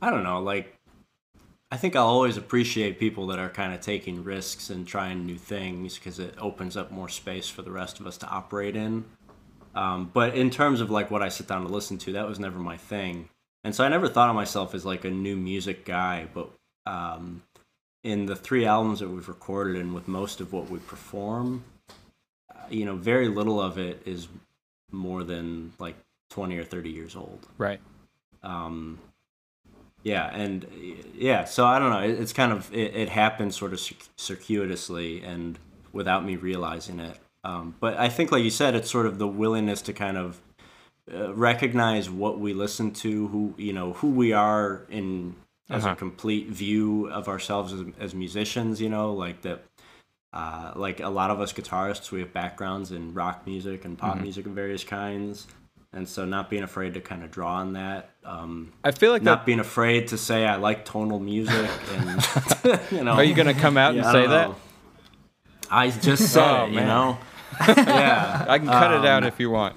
I 0.00 0.10
don't 0.10 0.22
know, 0.22 0.40
like 0.40 0.72
I 1.70 1.76
think 1.76 1.96
I'll 1.96 2.06
always 2.06 2.36
appreciate 2.36 3.00
people 3.00 3.26
that 3.28 3.40
are 3.40 3.48
kind 3.50 3.74
of 3.74 3.80
taking 3.80 4.22
risks 4.22 4.70
and 4.70 4.86
trying 4.86 5.26
new 5.26 5.36
things 5.36 5.96
because 5.96 6.20
it 6.20 6.34
opens 6.40 6.76
up 6.76 6.92
more 6.92 7.08
space 7.08 7.48
for 7.48 7.62
the 7.62 7.72
rest 7.72 7.98
of 7.98 8.06
us 8.06 8.16
to 8.18 8.26
operate 8.28 8.76
in. 8.76 9.04
Um, 9.74 10.10
but 10.14 10.36
in 10.36 10.48
terms 10.50 10.80
of 10.80 10.90
like 10.90 11.10
what 11.10 11.22
I 11.22 11.28
sit 11.28 11.48
down 11.48 11.62
to 11.62 11.68
listen 11.68 11.98
to, 11.98 12.12
that 12.12 12.26
was 12.28 12.38
never 12.38 12.58
my 12.58 12.76
thing, 12.76 13.28
and 13.64 13.74
so 13.74 13.84
I 13.84 13.88
never 13.88 14.08
thought 14.08 14.28
of 14.30 14.34
myself 14.36 14.74
as 14.74 14.86
like 14.86 15.04
a 15.04 15.10
new 15.10 15.36
music 15.36 15.84
guy. 15.84 16.28
But 16.32 16.50
um, 16.86 17.42
in 18.06 18.26
the 18.26 18.36
three 18.36 18.64
albums 18.64 19.00
that 19.00 19.08
we've 19.08 19.28
recorded 19.28 19.74
and 19.74 19.92
with 19.92 20.06
most 20.06 20.40
of 20.40 20.52
what 20.52 20.70
we 20.70 20.78
perform, 20.78 21.64
uh, 22.48 22.54
you 22.70 22.84
know, 22.84 22.94
very 22.94 23.26
little 23.26 23.60
of 23.60 23.78
it 23.78 24.00
is 24.06 24.28
more 24.92 25.24
than 25.24 25.72
like 25.80 25.96
20 26.30 26.56
or 26.56 26.62
30 26.62 26.88
years 26.88 27.16
old. 27.16 27.48
Right. 27.58 27.80
Um, 28.44 29.00
yeah, 30.04 30.32
and 30.32 30.64
yeah, 31.16 31.46
so 31.46 31.66
I 31.66 31.80
don't 31.80 31.90
know. 31.90 31.98
It, 31.98 32.20
it's 32.20 32.32
kind 32.32 32.52
of 32.52 32.72
it, 32.72 32.94
it 32.94 33.08
happened 33.08 33.52
sort 33.52 33.72
of 33.72 33.80
circuitously 34.16 35.20
and 35.24 35.58
without 35.92 36.24
me 36.24 36.36
realizing 36.36 37.00
it. 37.00 37.18
Um, 37.42 37.74
but 37.80 37.98
I 37.98 38.08
think, 38.08 38.30
like 38.30 38.44
you 38.44 38.50
said, 38.50 38.76
it's 38.76 38.88
sort 38.88 39.06
of 39.06 39.18
the 39.18 39.26
willingness 39.26 39.82
to 39.82 39.92
kind 39.92 40.16
of 40.16 40.40
uh, 41.12 41.34
recognize 41.34 42.08
what 42.08 42.38
we 42.38 42.54
listen 42.54 42.92
to, 42.92 43.26
who 43.28 43.54
you 43.56 43.72
know, 43.72 43.94
who 43.94 44.10
we 44.10 44.32
are 44.32 44.82
in 44.88 45.34
as 45.68 45.84
Uh-huh. 45.84 45.92
a 45.92 45.96
complete 45.96 46.48
view 46.48 47.08
of 47.10 47.28
ourselves 47.28 47.72
as, 47.72 47.82
as 47.98 48.14
musicians. 48.14 48.80
You 48.80 48.88
know, 48.88 49.12
like 49.14 49.42
that. 49.42 49.64
uh, 50.32 50.72
like 50.76 51.00
a 51.00 51.08
lot 51.08 51.30
of 51.30 51.40
us 51.40 51.52
guitarists, 51.52 52.10
we 52.10 52.20
have 52.20 52.32
backgrounds 52.32 52.92
in 52.92 53.14
rock 53.14 53.46
music 53.46 53.84
and 53.86 53.96
pop 53.96 54.18
music 54.18 54.44
of 54.44 54.52
various 54.52 54.84
kinds, 54.84 55.46
and 55.94 56.06
so 56.06 56.26
not 56.26 56.50
being 56.50 56.62
afraid 56.62 56.92
to 56.92 57.00
kind 57.00 57.22
of 57.24 57.30
draw 57.30 57.54
on 57.54 57.72
that. 57.72 58.10
Um, 58.22 58.72
I 58.84 58.90
feel 58.90 59.12
like 59.12 59.22
not 59.22 59.38
that. 59.40 59.46
being 59.46 59.60
afraid 59.60 60.08
to 60.08 60.18
say 60.18 60.44
I 60.44 60.56
like 60.56 60.84
tonal 60.84 61.20
music, 61.20 61.70
and 61.96 62.80
you 62.90 63.02
know, 63.02 63.12
Are 63.12 63.24
you 63.24 63.34
gonna 63.34 63.54
come 63.54 63.78
out 63.78 63.94
Yeah, 63.94 64.02
and 64.02 64.12
say 64.12 64.26
that? 64.26 64.50
I 65.70 65.90
just 65.90 66.28
said 66.32 66.42
Oh, 66.60 66.66
it, 66.66 66.72
you 66.72 66.80
know. 66.80 67.16
yeah, 67.66 68.44
I 68.46 68.58
can 68.58 68.68
cut 68.68 68.92
it 68.92 69.06
out 69.06 69.22
Um, 69.22 69.28
if 69.28 69.40
you 69.40 69.48
want. 69.50 69.74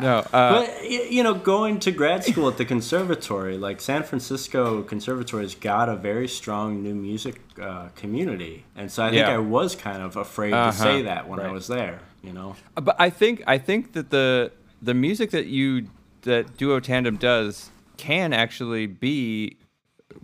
no, 0.08 0.18
uh, 0.32 0.64
But 0.64 0.90
you 0.90 1.22
know, 1.22 1.34
going 1.34 1.78
to 1.80 1.90
grad 1.90 2.24
school 2.24 2.48
at 2.48 2.56
the 2.56 2.64
conservatory, 2.64 3.56
like 3.58 3.80
San 3.80 4.02
Francisco 4.02 4.82
Conservatory, 4.82 5.42
has 5.44 5.54
got 5.54 5.88
a 5.88 5.96
very 5.96 6.28
strong 6.28 6.82
new 6.82 6.94
music 6.94 7.40
uh, 7.60 7.88
community, 7.96 8.64
and 8.76 8.90
so 8.90 9.02
I 9.04 9.10
think 9.10 9.26
Yeah. 9.26 9.34
I 9.34 9.38
was 9.38 9.74
kind 9.76 10.02
of 10.02 10.16
afraid 10.16 10.52
Uh-huh, 10.52 10.70
to 10.72 10.76
say 10.76 11.02
that 11.02 11.28
when 11.28 11.40
I 11.40 11.50
was 11.50 11.66
there. 11.66 12.00
You 12.22 12.32
know, 12.34 12.56
but 12.74 12.96
I 12.98 13.08
think 13.10 13.42
I 13.46 13.56
think 13.58 13.92
that 13.94 14.10
the 14.10 14.52
the 14.82 14.94
music 14.94 15.30
that 15.30 15.46
you 15.46 15.86
that 16.22 16.56
Duo 16.58 16.78
Tandem 16.80 17.16
does 17.16 17.70
can 17.96 18.32
actually 18.32 18.86
be 18.86 19.56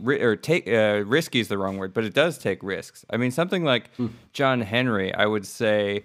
or 0.06 0.36
take 0.36 0.68
uh, 0.68 1.04
risky 1.06 1.40
is 1.40 1.48
the 1.48 1.56
wrong 1.56 1.78
word, 1.78 1.94
but 1.94 2.04
it 2.04 2.12
does 2.12 2.36
take 2.38 2.62
risks. 2.62 3.04
I 3.08 3.16
mean, 3.16 3.30
something 3.30 3.64
like 3.64 3.88
John 4.34 4.60
Henry, 4.60 5.14
I 5.14 5.24
would 5.26 5.46
say, 5.46 6.04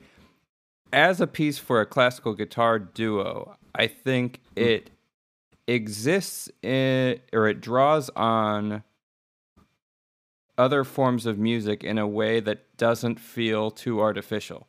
as 0.94 1.20
a 1.20 1.28
piece 1.28 1.58
for 1.58 1.82
a 1.82 1.86
classical 1.86 2.34
guitar 2.34 2.80
duo, 2.80 3.58
I 3.76 3.88
think 3.88 4.40
it 4.56 4.90
exists 5.68 6.50
in, 6.62 7.20
or 7.34 7.48
it 7.48 7.62
draws 7.62 8.10
on 8.12 8.84
other 10.58 10.84
forms 10.84 11.26
of 11.26 11.38
music 11.38 11.84
in 11.84 11.98
a 11.98 12.08
way 12.08 12.40
that 12.40 12.78
doesn't 12.78 13.20
feel 13.20 13.72
too 13.72 14.02
artificial. 14.02 14.68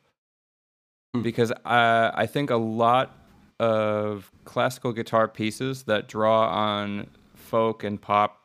Because 1.21 1.51
uh, 1.51 2.11
I 2.13 2.25
think 2.25 2.49
a 2.49 2.55
lot 2.55 3.15
of 3.59 4.31
classical 4.45 4.91
guitar 4.91 5.27
pieces 5.27 5.83
that 5.83 6.07
draw 6.07 6.49
on 6.49 7.07
folk 7.35 7.83
and 7.83 8.01
pop 8.01 8.41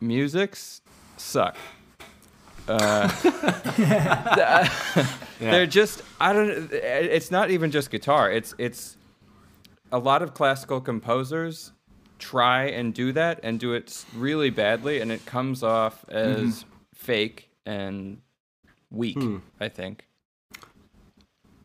musics 0.00 0.80
suck. 1.18 1.56
Uh, 2.66 3.08
They're 5.38 5.66
just 5.66 6.02
I 6.18 6.32
don't. 6.32 6.72
It's 6.72 7.30
not 7.30 7.50
even 7.50 7.70
just 7.70 7.90
guitar. 7.90 8.30
It's 8.30 8.54
it's 8.58 8.96
a 9.92 9.98
lot 9.98 10.22
of 10.22 10.34
classical 10.34 10.80
composers 10.80 11.72
try 12.18 12.64
and 12.64 12.94
do 12.94 13.12
that 13.12 13.40
and 13.42 13.60
do 13.60 13.74
it 13.74 14.04
really 14.14 14.50
badly, 14.50 15.00
and 15.00 15.12
it 15.12 15.24
comes 15.26 15.62
off 15.62 16.04
as 16.08 16.38
mm-hmm. 16.38 16.68
fake 16.94 17.50
and 17.64 18.20
weak. 18.90 19.16
Hmm. 19.16 19.38
I 19.60 19.68
think. 19.68 20.06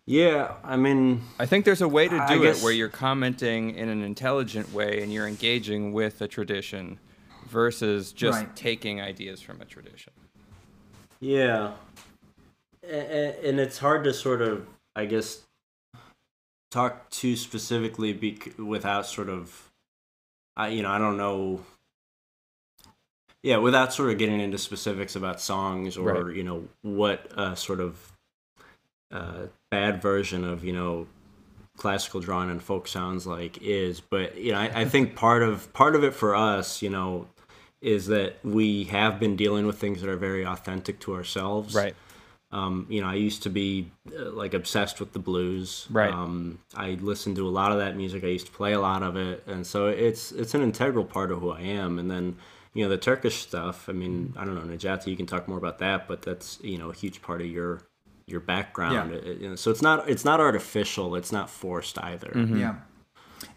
yeah. 0.06 0.54
I 0.64 0.76
mean, 0.76 1.22
I 1.40 1.46
think 1.46 1.64
there's 1.66 1.82
a 1.82 1.88
way 1.88 2.08
to 2.08 2.26
do 2.28 2.44
it 2.44 2.58
where 2.58 2.74
you're 2.74 2.90
commenting 2.90 3.76
in 3.76 3.88
an 3.88 4.04
intelligent 4.04 4.74
way 4.74 5.02
and 5.02 5.14
you're 5.14 5.28
engaging 5.28 5.94
with 5.94 6.22
a 6.22 6.28
tradition 6.28 7.00
versus 7.48 8.12
just 8.12 8.40
Right. 8.40 8.56
taking 8.56 9.02
ideas 9.02 9.42
from 9.42 9.62
a 9.62 9.66
tradition. 9.66 10.14
yeah, 11.20 11.74
and 12.84 13.60
it's 13.60 13.78
hard 13.78 14.04
to 14.06 14.14
sort 14.14 14.42
of, 14.42 14.66
I 14.96 15.06
guess, 15.06 15.42
talk 16.72 17.10
too 17.12 17.36
specifically 17.36 18.14
bec- 18.14 18.58
without 18.58 19.06
sort 19.06 19.30
of, 19.30 19.70
I 20.58 20.70
you 20.70 20.82
know, 20.82 20.90
I 20.90 20.98
don't 20.98 21.18
know. 21.18 21.62
Yeah, 23.44 23.58
without 23.58 23.92
sort 23.94 24.12
of 24.12 24.18
getting 24.18 24.40
into 24.40 24.58
specifics 24.58 25.16
about 25.16 25.42
songs 25.42 25.98
or 25.98 26.14
Right. 26.26 26.36
you 26.36 26.44
know 26.44 26.68
what 26.82 27.28
uh, 27.38 27.56
sort 27.56 27.80
of 27.80 28.12
uh, 29.12 29.48
bad 29.72 30.02
version 30.02 30.44
of 30.44 30.64
you 30.64 30.74
know 30.74 31.08
classical 31.78 32.20
drawing 32.20 32.50
and 32.52 32.62
folk 32.62 32.88
sounds 32.88 33.26
like 33.26 33.58
is, 33.62 34.00
but 34.00 34.38
you 34.38 34.52
know 34.52 34.60
I, 34.60 34.82
I 34.82 34.86
think 34.86 35.16
part 35.26 35.42
of 35.44 35.72
part 35.74 35.96
of 35.96 36.04
it 36.04 36.14
for 36.14 36.36
us, 36.36 36.82
you 36.84 36.90
know, 36.92 37.28
is 37.82 38.06
that 38.08 38.36
we 38.44 38.84
have 38.86 39.20
been 39.20 39.36
dealing 39.36 39.66
with 39.66 39.80
things 39.80 40.02
that 40.02 40.10
are 40.10 40.18
very 40.18 40.46
authentic 40.46 41.00
to 41.02 41.16
ourselves. 41.16 41.74
Right. 41.74 41.96
Um, 42.52 42.86
you 42.90 43.00
know, 43.02 43.08
I 43.08 43.14
used 43.16 43.44
to 43.44 43.50
be 43.50 43.90
uh, 44.18 44.32
like 44.32 44.54
obsessed 44.54 45.00
with 45.00 45.14
the 45.14 45.20
blues. 45.20 45.88
Right. 45.90 46.12
Um, 46.14 46.60
I 46.76 46.92
listened 47.02 47.38
to 47.38 47.48
a 47.48 47.50
lot 47.50 47.72
of 47.72 47.78
that 47.78 47.96
music. 47.96 48.24
I 48.24 48.28
used 48.28 48.48
to 48.48 48.52
play 48.52 48.74
a 48.74 48.80
lot 48.80 49.04
of 49.04 49.16
it, 49.16 49.44
and 49.48 49.66
so 49.66 49.88
it's 49.88 50.32
it's 50.34 50.54
an 50.54 50.62
integral 50.62 51.06
part 51.06 51.32
of 51.32 51.40
who 51.40 51.52
I 51.52 51.62
am. 51.62 51.98
And 52.00 52.12
then, 52.12 52.36
you 52.74 52.84
know, 52.84 52.90
the 52.90 52.98
Turkish 52.98 53.38
stuff. 53.38 53.88
I 53.88 53.94
mean, 53.94 54.34
I 54.38 54.44
don't 54.44 54.56
know, 54.56 54.76
Najati, 54.76 55.08
you 55.08 55.16
can 55.16 55.26
talk 55.28 55.48
more 55.48 55.58
about 55.58 55.80
that, 55.80 56.08
but 56.10 56.22
that's 56.24 56.60
you 56.62 56.78
know 56.78 56.90
a 56.90 56.94
huge 56.94 57.22
part 57.22 57.40
of 57.42 57.48
your 57.48 57.82
your 58.28 58.42
background. 58.42 59.12
Yeah. 59.12 59.18
It- 59.32 59.38
you 59.42 59.50
know, 59.50 59.56
so 59.56 59.72
it's 59.72 59.82
not 59.82 60.10
it's 60.10 60.26
not 60.26 60.40
artificial. 60.42 61.16
It's 61.16 61.32
not 61.32 61.50
forced 61.50 61.98
either. 62.04 62.32
Yeah, 62.36 62.76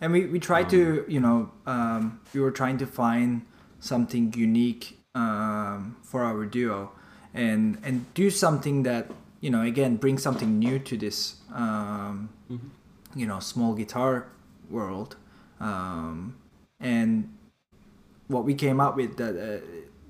and 0.01 0.12
we 0.12 0.26
we 0.26 0.38
tried 0.38 0.70
to 0.70 1.05
you 1.09 1.18
know 1.20 1.51
um, 1.66 2.20
we 2.32 2.40
were 2.40 2.53
trying 2.53 2.78
to 2.78 2.86
find 2.86 3.42
something 3.80 4.32
unique 4.36 4.99
um, 5.16 5.97
for 6.03 6.22
our 6.24 6.47
duo, 6.47 6.92
and 7.35 7.78
and 7.82 8.07
do 8.14 8.30
something 8.30 8.85
that 8.85 9.11
you 9.41 9.51
know 9.51 9.62
again 9.62 9.97
bring 9.97 10.18
something 10.18 10.59
new 10.59 10.78
to 10.78 10.97
this 10.97 11.37
um, 11.53 12.28
you 13.14 13.26
know 13.26 13.41
small 13.41 13.74
guitar 13.74 14.26
world, 14.70 15.16
um, 15.61 16.37
and 16.80 17.28
what 18.28 18.45
we 18.45 18.55
came 18.55 18.80
up 18.80 18.97
with 18.97 19.16
that 19.16 19.35
uh, 19.37 19.61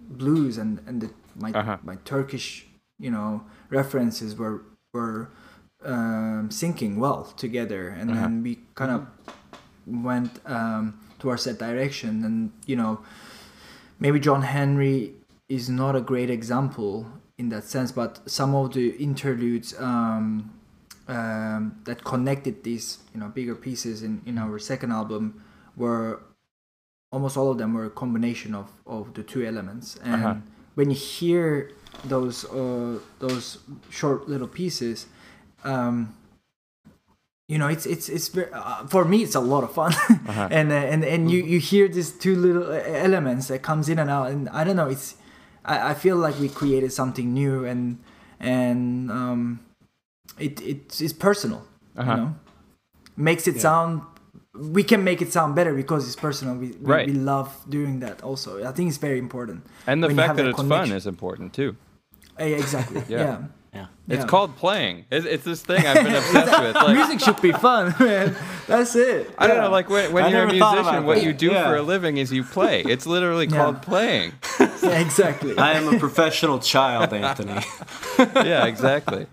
blues 0.09 0.59
and 0.59 0.81
and 0.87 1.01
the, 1.03 1.11
my 1.35 1.51
Uh-huh. 1.53 1.79
my 1.83 1.97
Turkish 2.05 2.66
you 2.99 3.11
know 3.11 3.43
references 3.70 4.37
were 4.37 4.62
were 4.93 5.31
um, 5.85 6.49
syncing 6.51 6.97
well 6.99 7.25
together, 7.37 7.89
and 7.89 8.11
then 8.11 8.43
we 8.43 8.59
kind 8.75 8.91
of 8.93 9.07
went 9.87 10.41
um, 10.47 10.99
towards 11.18 11.45
that 11.45 11.59
direction. 11.59 12.25
And 12.25 12.53
you 12.66 12.77
know, 12.77 13.01
maybe 13.99 14.20
John 14.20 14.43
Henry 14.43 15.12
is 15.49 15.68
not 15.68 15.95
a 15.97 16.01
great 16.01 16.30
example 16.30 17.07
in 17.38 17.49
that 17.51 17.64
sense, 17.64 17.92
but 17.92 18.20
some 18.30 18.55
of 18.55 18.72
the 18.74 18.90
interludes 19.03 19.74
um, 19.80 20.53
um, 21.09 21.76
that 21.84 22.05
connected 22.05 22.62
these 22.64 22.99
you 23.12 23.20
know 23.20 23.28
bigger 23.28 23.55
pieces 23.55 24.03
in, 24.03 24.22
in 24.26 24.38
our 24.38 24.59
second 24.59 24.90
album 24.92 25.42
were 25.76 26.20
almost 27.12 27.36
all 27.36 27.51
of 27.51 27.59
them 27.59 27.74
were 27.74 27.84
a 27.86 27.90
combination 27.90 28.55
of, 28.55 28.70
of 28.86 29.12
the 29.14 29.22
two 29.22 29.45
elements 29.45 29.97
and 30.03 30.24
Uh-huh. 30.24 30.34
when 30.74 30.90
you 30.90 30.97
hear 30.97 31.70
those 32.05 32.45
uh, 32.47 32.99
those 33.18 33.59
short 33.90 34.28
little 34.28 34.49
pieces 34.49 35.07
um, 35.64 36.14
you 37.49 37.59
know 37.59 37.68
it's 37.68 37.84
it's 37.86 38.09
it's 38.09 38.28
very, 38.28 38.51
uh, 38.53 38.86
for 38.86 39.05
me 39.05 39.22
it's 39.22 39.34
a 39.34 39.40
lot 39.40 39.62
of 39.64 39.72
fun 39.72 39.92
Uh-huh. 39.92 40.49
and 40.59 40.72
uh, 40.72 40.74
and 40.92 41.05
and 41.05 41.30
you 41.30 41.42
you 41.42 41.59
hear 41.61 41.86
these 41.88 42.11
two 42.12 42.34
little 42.34 42.64
uh, 42.70 42.80
elements 43.07 43.49
that 43.49 43.61
comes 43.62 43.88
in 43.88 43.99
and 43.99 44.09
out 44.11 44.30
and 44.30 44.49
i 44.49 44.64
don't 44.64 44.76
know 44.76 44.88
it's 44.88 45.16
i, 45.65 45.91
I 45.91 45.95
feel 45.95 46.17
like 46.17 46.39
we 46.41 46.49
created 46.49 46.93
something 46.93 47.33
new 47.33 47.65
and 47.65 47.99
and 48.41 49.11
um 49.11 49.61
it 50.39 50.61
it 50.62 51.01
is 51.01 51.12
personal 51.12 51.61
Uh-huh. 51.97 52.11
you 52.11 52.17
know 52.21 52.35
makes 53.17 53.47
it 53.47 53.61
sound 53.61 54.03
we 54.77 54.83
can 54.85 55.03
make 55.05 55.21
it 55.23 55.33
sound 55.33 55.55
better 55.55 55.73
because 55.75 56.07
it's 56.07 56.17
personal 56.17 56.55
we, 56.62 56.69
we, 56.69 56.93
Right. 56.95 57.07
we 57.07 57.15
love 57.15 57.49
doing 57.69 58.01
that 58.01 58.23
also 58.23 58.51
i 58.71 58.73
think 58.73 58.89
it's 58.89 58.99
very 59.09 59.19
important 59.19 59.59
And 59.87 60.03
the 60.03 60.09
fact 60.15 60.37
that 60.37 60.43
that 60.45 60.51
it's 60.61 60.62
fun 60.69 60.91
is 60.93 61.07
important 61.07 61.53
too. 61.55 61.71
Uh, 62.41 62.45
yeah, 62.45 62.57
exactly 62.65 63.03
Yeah. 63.15 63.21
yeah, 63.27 63.37
Yeah. 63.75 63.87
It's 64.09 64.20
Yeah. 64.20 64.27
called 64.27 64.57
playing. 64.57 65.05
It's, 65.11 65.27
it's 65.27 65.45
this 65.45 65.62
thing 65.62 65.85
I've 65.85 66.05
been 66.05 66.14
obsessed 66.14 66.61
with. 66.62 66.75
Like, 66.77 66.97
music 66.97 67.20
should 67.20 67.41
be 67.43 67.53
fun 67.53 67.95
man 68.01 68.37
that's 68.68 68.95
it 68.95 69.35
I 69.37 69.47
don't 69.49 69.59
know, 69.59 69.70
like 69.70 69.89
when, 69.91 70.12
when 70.12 70.25
I 70.25 70.29
you're 70.31 70.45
a 70.45 70.53
musician, 70.53 71.05
what 71.07 71.16
that. 71.16 71.25
you 71.25 71.33
do 71.33 71.51
Yeah. 71.53 71.68
for 71.68 71.77
a 71.77 71.83
living 71.83 72.16
is 72.18 72.33
you 72.33 72.45
play. 72.45 72.83
It's 72.83 73.07
literally 73.07 73.47
Yeah. 73.51 73.57
called 73.57 73.83
playing. 73.83 74.33
exactly 74.83 75.57
I 75.59 75.72
am 75.72 75.93
a 75.95 75.99
professional 75.99 76.59
child, 76.61 77.12
Anthony. 77.12 77.61
Yeah, 78.18 78.66
exactly. 78.66 79.27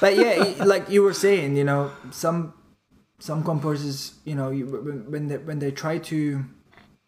but 0.00 0.16
yeah 0.16 0.64
like 0.64 0.88
you 0.88 1.02
were 1.02 1.14
saying 1.14 1.56
you 1.56 1.64
know 1.64 1.90
some 2.10 2.54
some 3.18 3.44
composers 3.44 4.14
you 4.24 4.34
know 4.34 4.50
you, 4.50 4.64
when- 4.66 5.04
when 5.12 5.28
they 5.28 5.36
when 5.38 5.58
they 5.58 5.70
try 5.70 5.98
to 5.98 6.44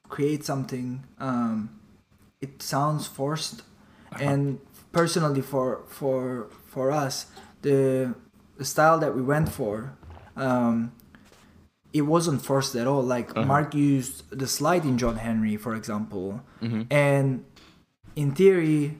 create 0.08 0.44
something 0.44 1.02
um 1.18 1.70
it 2.40 2.62
sounds 2.62 3.06
forced 3.06 3.62
and 4.20 4.60
personally 4.94 5.42
for 5.42 5.82
for 5.88 6.48
for 6.72 6.90
us 7.04 7.26
the 7.62 8.14
the 8.56 8.64
style 8.64 8.98
that 8.98 9.12
we 9.16 9.22
went 9.22 9.48
for 9.48 9.74
um 10.36 10.92
it 11.92 12.02
wasn't 12.02 12.42
forced 12.44 12.74
at 12.74 12.86
all. 12.88 13.02
Like 13.16 13.28
mark 13.36 13.72
used 13.74 14.16
the 14.40 14.48
slide 14.58 14.84
in 14.84 14.96
john 14.98 15.16
henry 15.16 15.56
for 15.56 15.74
example. 15.80 16.42
And 16.90 17.44
in 18.16 18.28
theory 18.34 18.98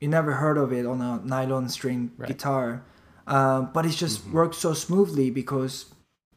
you 0.00 0.08
never 0.08 0.32
heard 0.42 0.58
of 0.58 0.72
it 0.72 0.84
on 0.86 1.00
a 1.00 1.20
nylon 1.24 1.68
string 1.68 2.00
Right. 2.18 2.28
guitar. 2.28 2.82
Uh, 3.26 3.62
but 3.74 3.82
it 3.86 3.90
just 4.04 4.18
worked 4.38 4.54
so 4.54 4.72
smoothly 4.74 5.30
because 5.30 5.72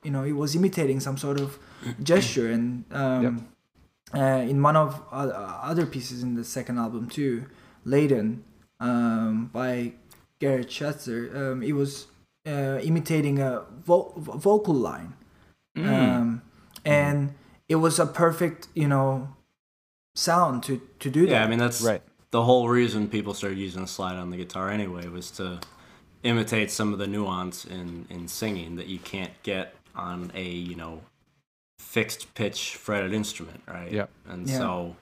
you 0.05 0.11
know 0.11 0.23
it 0.23 0.35
was 0.43 0.55
imitating 0.55 0.99
some 0.99 1.17
sort 1.17 1.39
of 1.39 1.57
gesture. 2.11 2.49
And 2.55 2.85
um, 2.91 3.47
uh, 4.13 4.41
in 4.51 4.61
one 4.63 4.75
of 4.75 4.89
uh, 5.11 5.29
other 5.71 5.85
pieces 5.85 6.23
in 6.23 6.35
the 6.35 6.43
second 6.43 6.77
album 6.79 7.09
too 7.09 7.45
Layden 7.85 8.41
um, 8.79 9.49
by 9.53 9.93
Garrett 10.39 10.67
Schatzer. 10.69 11.35
Um, 11.35 11.63
it 11.63 11.73
was 11.73 12.07
uh, 12.47 12.79
imitating 12.81 13.39
a 13.39 13.63
vo- 13.85 14.13
vocal 14.15 14.73
line, 14.73 15.13
Mm. 15.77 15.87
um, 15.87 16.41
and 16.85 17.33
it 17.67 17.75
was 17.75 17.99
a 17.99 18.05
perfect, 18.05 18.67
you 18.73 18.87
know, 18.87 19.29
sound 20.15 20.63
to 20.63 20.81
to 20.99 21.09
do 21.09 21.21
that. 21.25 21.31
Yeah, 21.31 21.43
I 21.43 21.47
mean 21.47 21.59
that's 21.59 21.81
Right. 21.81 22.01
the 22.31 22.43
whole 22.43 22.67
reason 22.69 23.07
people 23.07 23.33
started 23.33 23.57
using 23.59 23.83
a 23.83 23.87
slide 23.87 24.15
on 24.15 24.29
the 24.29 24.37
guitar 24.37 24.69
anyway 24.69 25.07
was 25.07 25.29
to 25.31 25.59
imitate 26.23 26.69
some 26.71 26.91
of 26.93 26.99
the 26.99 27.07
nuance 27.07 27.65
in 27.65 28.05
in 28.09 28.27
singing 28.27 28.75
that 28.77 28.87
you 28.87 28.99
can't 28.99 29.31
get 29.43 29.75
on 29.95 30.31
a 30.33 30.43
you 30.43 30.75
know 30.75 31.01
fixed 31.79 32.33
pitch 32.33 32.75
fretted 32.75 33.13
instrument, 33.13 33.61
right? 33.67 33.91
Yeah. 33.91 34.07
And 34.27 34.47
Yeah. 34.49 34.57
so 34.57 34.95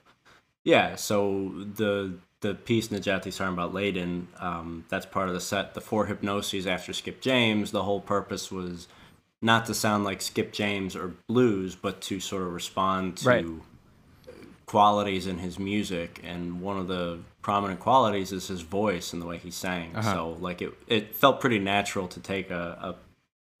yeah, 0.64 0.96
so 0.96 1.50
the 1.76 2.14
the 2.40 2.54
piece 2.54 2.88
Najati's 2.88 3.36
talking 3.36 3.52
about 3.54 3.72
Layden, 3.74 4.26
um, 4.40 4.84
that's 4.88 5.06
part 5.06 5.28
of 5.28 5.34
the 5.34 5.40
set. 5.40 5.74
The 5.74 5.80
four 5.80 6.06
hypnoses 6.06 6.66
after 6.66 6.92
Skip 6.92 7.20
James, 7.20 7.70
the 7.72 7.82
whole 7.82 8.00
purpose 8.00 8.50
was 8.52 8.86
not 9.42 9.66
to 9.66 9.74
sound 9.74 10.04
like 10.04 10.20
Skip 10.22 10.52
James 10.52 10.94
or 10.96 11.14
blues, 11.28 11.74
but 11.74 12.00
to 12.02 12.20
sort 12.20 12.42
of 12.42 12.52
respond 12.52 13.16
to 13.18 13.28
Right. 13.28 13.46
qualities 14.66 15.26
in 15.26 15.38
his 15.38 15.58
music, 15.58 16.20
and 16.24 16.60
one 16.60 16.76
of 16.78 16.88
the 16.88 17.20
prominent 17.42 17.80
qualities 17.80 18.32
is 18.32 18.48
his 18.48 18.60
voice 18.60 19.12
and 19.12 19.22
the 19.22 19.26
way 19.26 19.38
he 19.38 19.50
sang. 19.50 19.94
Uh-huh. 19.96 20.12
So 20.14 20.36
like 20.40 20.60
it, 20.60 20.74
it 20.86 21.14
felt 21.14 21.40
pretty 21.40 21.58
natural 21.58 22.06
to 22.08 22.20
take 22.20 22.50
a 22.50 22.78
a, 22.94 22.94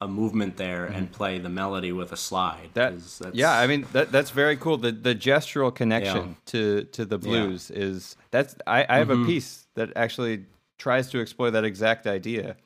a 0.00 0.06
movement 0.06 0.56
there 0.56 0.86
and 0.86 1.10
play 1.10 1.38
the 1.38 1.48
melody 1.48 1.90
with 1.92 2.12
a 2.12 2.16
slide. 2.16 2.70
Mm-hmm. 2.74 3.24
That 3.24 3.34
yeah, 3.34 3.52
I 3.58 3.66
mean 3.66 3.86
that 3.92 4.12
that's 4.12 4.30
very 4.30 4.56
cool. 4.56 4.76
The 4.76 4.92
the 4.92 5.14
gestural 5.14 5.74
connection 5.74 6.36
to 6.46 6.84
to 6.84 7.04
the 7.04 7.18
blues 7.18 7.70
is 7.70 8.16
that's 8.30 8.54
I, 8.66 8.86
I 8.88 8.98
have 8.98 9.10
a 9.10 9.16
Mhm. 9.16 9.26
piece 9.26 9.66
that 9.74 9.90
actually 9.96 10.44
tries 10.78 11.10
to 11.10 11.18
explore 11.18 11.50
that 11.50 11.64
exact 11.64 12.06
idea. 12.06 12.56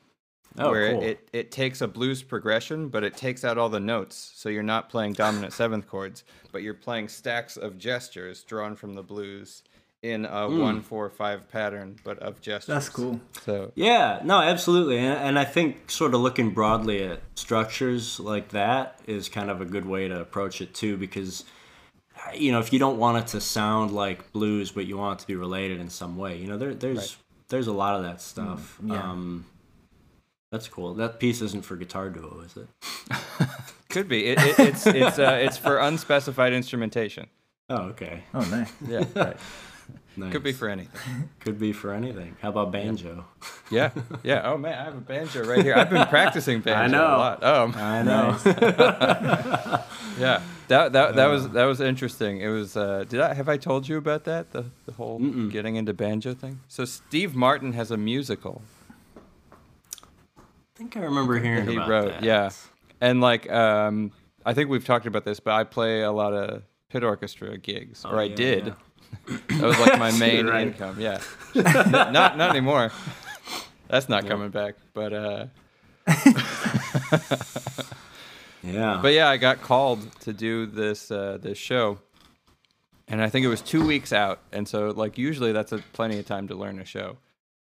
Oh, 0.59 0.71
where 0.71 0.93
cool. 0.93 1.03
it, 1.03 1.31
it 1.33 1.51
takes 1.51 1.81
a 1.81 1.89
blues 1.89 2.23
progression, 2.23 2.89
but 2.91 3.03
it 3.03 3.17
takes 3.17 3.43
out 3.43 3.57
all 3.57 3.71
the 3.71 3.81
notes. 3.81 4.33
So 4.35 4.51
you're 4.51 4.63
not 4.63 4.91
playing 4.91 5.15
dominant 5.15 5.55
seventh 5.55 5.89
chords, 5.89 6.25
but 6.53 6.63
you're 6.63 6.75
playing 6.75 7.09
stacks 7.09 7.57
of 7.57 7.79
gestures 7.79 8.43
drawn 8.43 8.77
from 8.77 8.93
the 8.93 9.03
blues 9.03 9.63
in 10.03 10.25
a 10.25 10.49
Hmm. 10.49 10.59
one, 10.59 10.81
four, 10.83 11.09
five 11.11 11.49
pattern, 11.49 11.97
but 12.03 12.19
of 12.19 12.41
gestures. 12.41 12.67
That's 12.67 12.89
cool. 12.89 13.21
So 13.45 13.71
Yeah, 13.77 14.21
no, 14.25 14.41
absolutely, 14.41 14.99
and, 14.99 15.17
and 15.19 15.39
I 15.39 15.45
think 15.45 15.91
sort 15.91 16.13
of 16.15 16.21
looking 16.21 16.51
broadly 16.51 17.05
at 17.05 17.21
structures 17.37 18.19
like 18.19 18.49
that 18.51 18.99
is 19.07 19.29
kind 19.29 19.49
of 19.51 19.61
a 19.61 19.65
good 19.65 19.87
way 19.87 20.09
to 20.09 20.21
approach 20.21 20.61
it 20.61 20.75
too, 20.75 20.97
because 20.97 21.45
you 22.35 22.51
know 22.53 22.59
if 22.61 22.73
you 22.73 22.79
don't 22.79 22.99
want 22.99 23.19
it 23.19 23.27
to 23.29 23.41
sound 23.41 23.93
like 23.93 24.33
blues, 24.33 24.73
but 24.73 24.87
you 24.87 24.97
want 24.97 25.19
it 25.19 25.23
to 25.23 25.27
be 25.29 25.37
related 25.37 25.81
in 25.81 25.89
some 25.89 26.17
way, 26.17 26.37
you 26.37 26.49
know 26.49 26.59
there 26.59 26.75
there's 26.75 26.99
Right. 26.99 27.17
there's 27.49 27.67
a 27.69 27.73
lot 27.73 27.95
of 27.97 28.03
that 28.03 28.21
stuff. 28.21 28.79
yeah. 28.85 29.01
Um, 29.11 29.47
that's 30.51 30.69
cool. 30.69 30.95
That 30.95 31.19
piece 31.19 31.41
isn't 31.41 31.65
for 31.65 31.77
guitar 31.77 32.11
duo, 32.11 32.41
is 32.45 32.57
it? 32.59 32.69
could 33.89 34.07
be. 34.09 34.27
It, 34.27 34.39
it, 34.39 34.59
it's 34.59 34.87
it's 34.87 35.19
uh, 35.19 35.39
it's 35.41 35.57
for 35.57 35.79
unspecified 35.89 36.53
instrumentation. 36.53 37.29
Oh, 37.71 37.85
okay. 37.93 38.25
Oh, 38.35 38.41
nice. 38.51 38.71
Yeah, 38.87 39.05
right. 39.15 39.37
Nice. 40.15 40.33
Could 40.33 40.43
be 40.43 40.53
for 40.53 40.69
anything. 40.69 41.29
could 41.41 41.59
be 41.59 41.73
for 41.73 41.93
anything. 41.95 42.37
How 42.43 42.51
about 42.51 42.71
banjo? 42.71 43.25
Yeah, 43.71 43.91
yeah. 44.23 44.43
Oh 44.45 44.59
man, 44.59 44.79
I 44.79 44.85
have 44.85 44.95
a 44.97 45.01
banjo 45.01 45.43
right 45.45 45.65
here. 45.65 45.75
I've 45.75 45.89
been 45.89 46.07
practicing 46.09 46.61
banjo 46.67 46.99
know. 46.99 47.07
a 47.07 47.17
lot. 47.17 47.43
Um, 47.43 47.75
I 47.77 48.03
know. 48.03 48.37
yeah, 50.19 50.43
that 50.69 50.93
that 50.93 51.17
that 51.17 51.27
was 51.29 51.49
that 51.51 51.65
was 51.65 51.81
interesting. 51.81 52.41
It 52.41 52.49
was. 52.49 52.77
Uh, 52.77 53.05
did 53.09 53.21
I 53.21 53.33
have 53.35 53.49
I 53.49 53.57
told 53.57 53.89
you 53.89 53.97
about 53.97 54.25
that? 54.25 54.51
The 54.53 54.67
the 54.87 54.93
whole 54.93 55.19
Mm-mm. 55.19 55.51
getting 55.51 55.77
into 55.77 55.95
banjo 55.95 56.35
thing. 56.35 56.61
So 56.69 56.85
Steve 56.85 57.35
Martin 57.35 57.73
has 57.73 57.91
a 57.91 57.97
musical 57.97 58.61
I 60.37 60.43
think 60.75 60.97
I 60.97 61.01
remember 61.01 61.39
hearing 61.39 61.67
he 61.69 61.77
about 61.77 61.89
wrote. 61.89 62.09
that. 62.13 62.23
Yeah, 62.23 62.51
and 63.01 63.21
like 63.21 63.51
um, 63.51 64.13
I 64.45 64.53
think 64.55 64.69
we've 64.71 64.85
talked 64.85 65.07
about 65.07 65.25
this, 65.25 65.41
but 65.41 65.53
I 65.55 65.65
play 65.65 66.03
a 66.03 66.13
lot 66.13 66.33
of 66.33 66.63
pit 66.91 67.05
orchestra 67.05 67.57
gigs, 67.59 68.05
or 68.05 68.17
Oh, 68.17 68.19
I 68.19 68.25
yeah, 68.25 68.35
did. 68.37 68.67
yeah. 68.67 68.73
That 69.49 69.63
was 69.63 69.79
like 69.79 69.99
my 69.99 70.11
main 70.19 70.47
Right. 70.47 70.67
income. 70.69 71.01
Yeah, 71.01 71.21
not 71.55 72.13
not 72.37 72.51
anymore. 72.51 72.91
That's 73.89 74.09
not 74.09 74.27
coming 74.27 74.51
back. 74.51 74.75
But 74.95 75.13
uh, 75.13 75.47
Yeah. 78.65 79.01
But 79.03 79.13
yeah, 79.13 79.29
I 79.29 79.39
got 79.39 79.61
called 79.61 80.09
to 80.21 80.33
do 80.33 80.67
this 80.67 81.11
uh, 81.11 81.39
this 81.43 81.59
show, 81.59 81.99
and 83.09 83.21
I 83.21 83.29
think 83.29 83.45
it 83.45 83.49
was 83.49 83.61
two 83.61 83.85
weeks 83.85 84.13
out, 84.13 84.39
and 84.53 84.69
so 84.69 84.91
like 84.91 85.19
usually 85.19 85.51
that's 85.53 85.73
a 85.73 85.79
plenty 85.93 86.19
of 86.21 86.27
time 86.27 86.47
to 86.49 86.55
learn 86.55 86.79
a 86.79 86.85
show, 86.85 87.17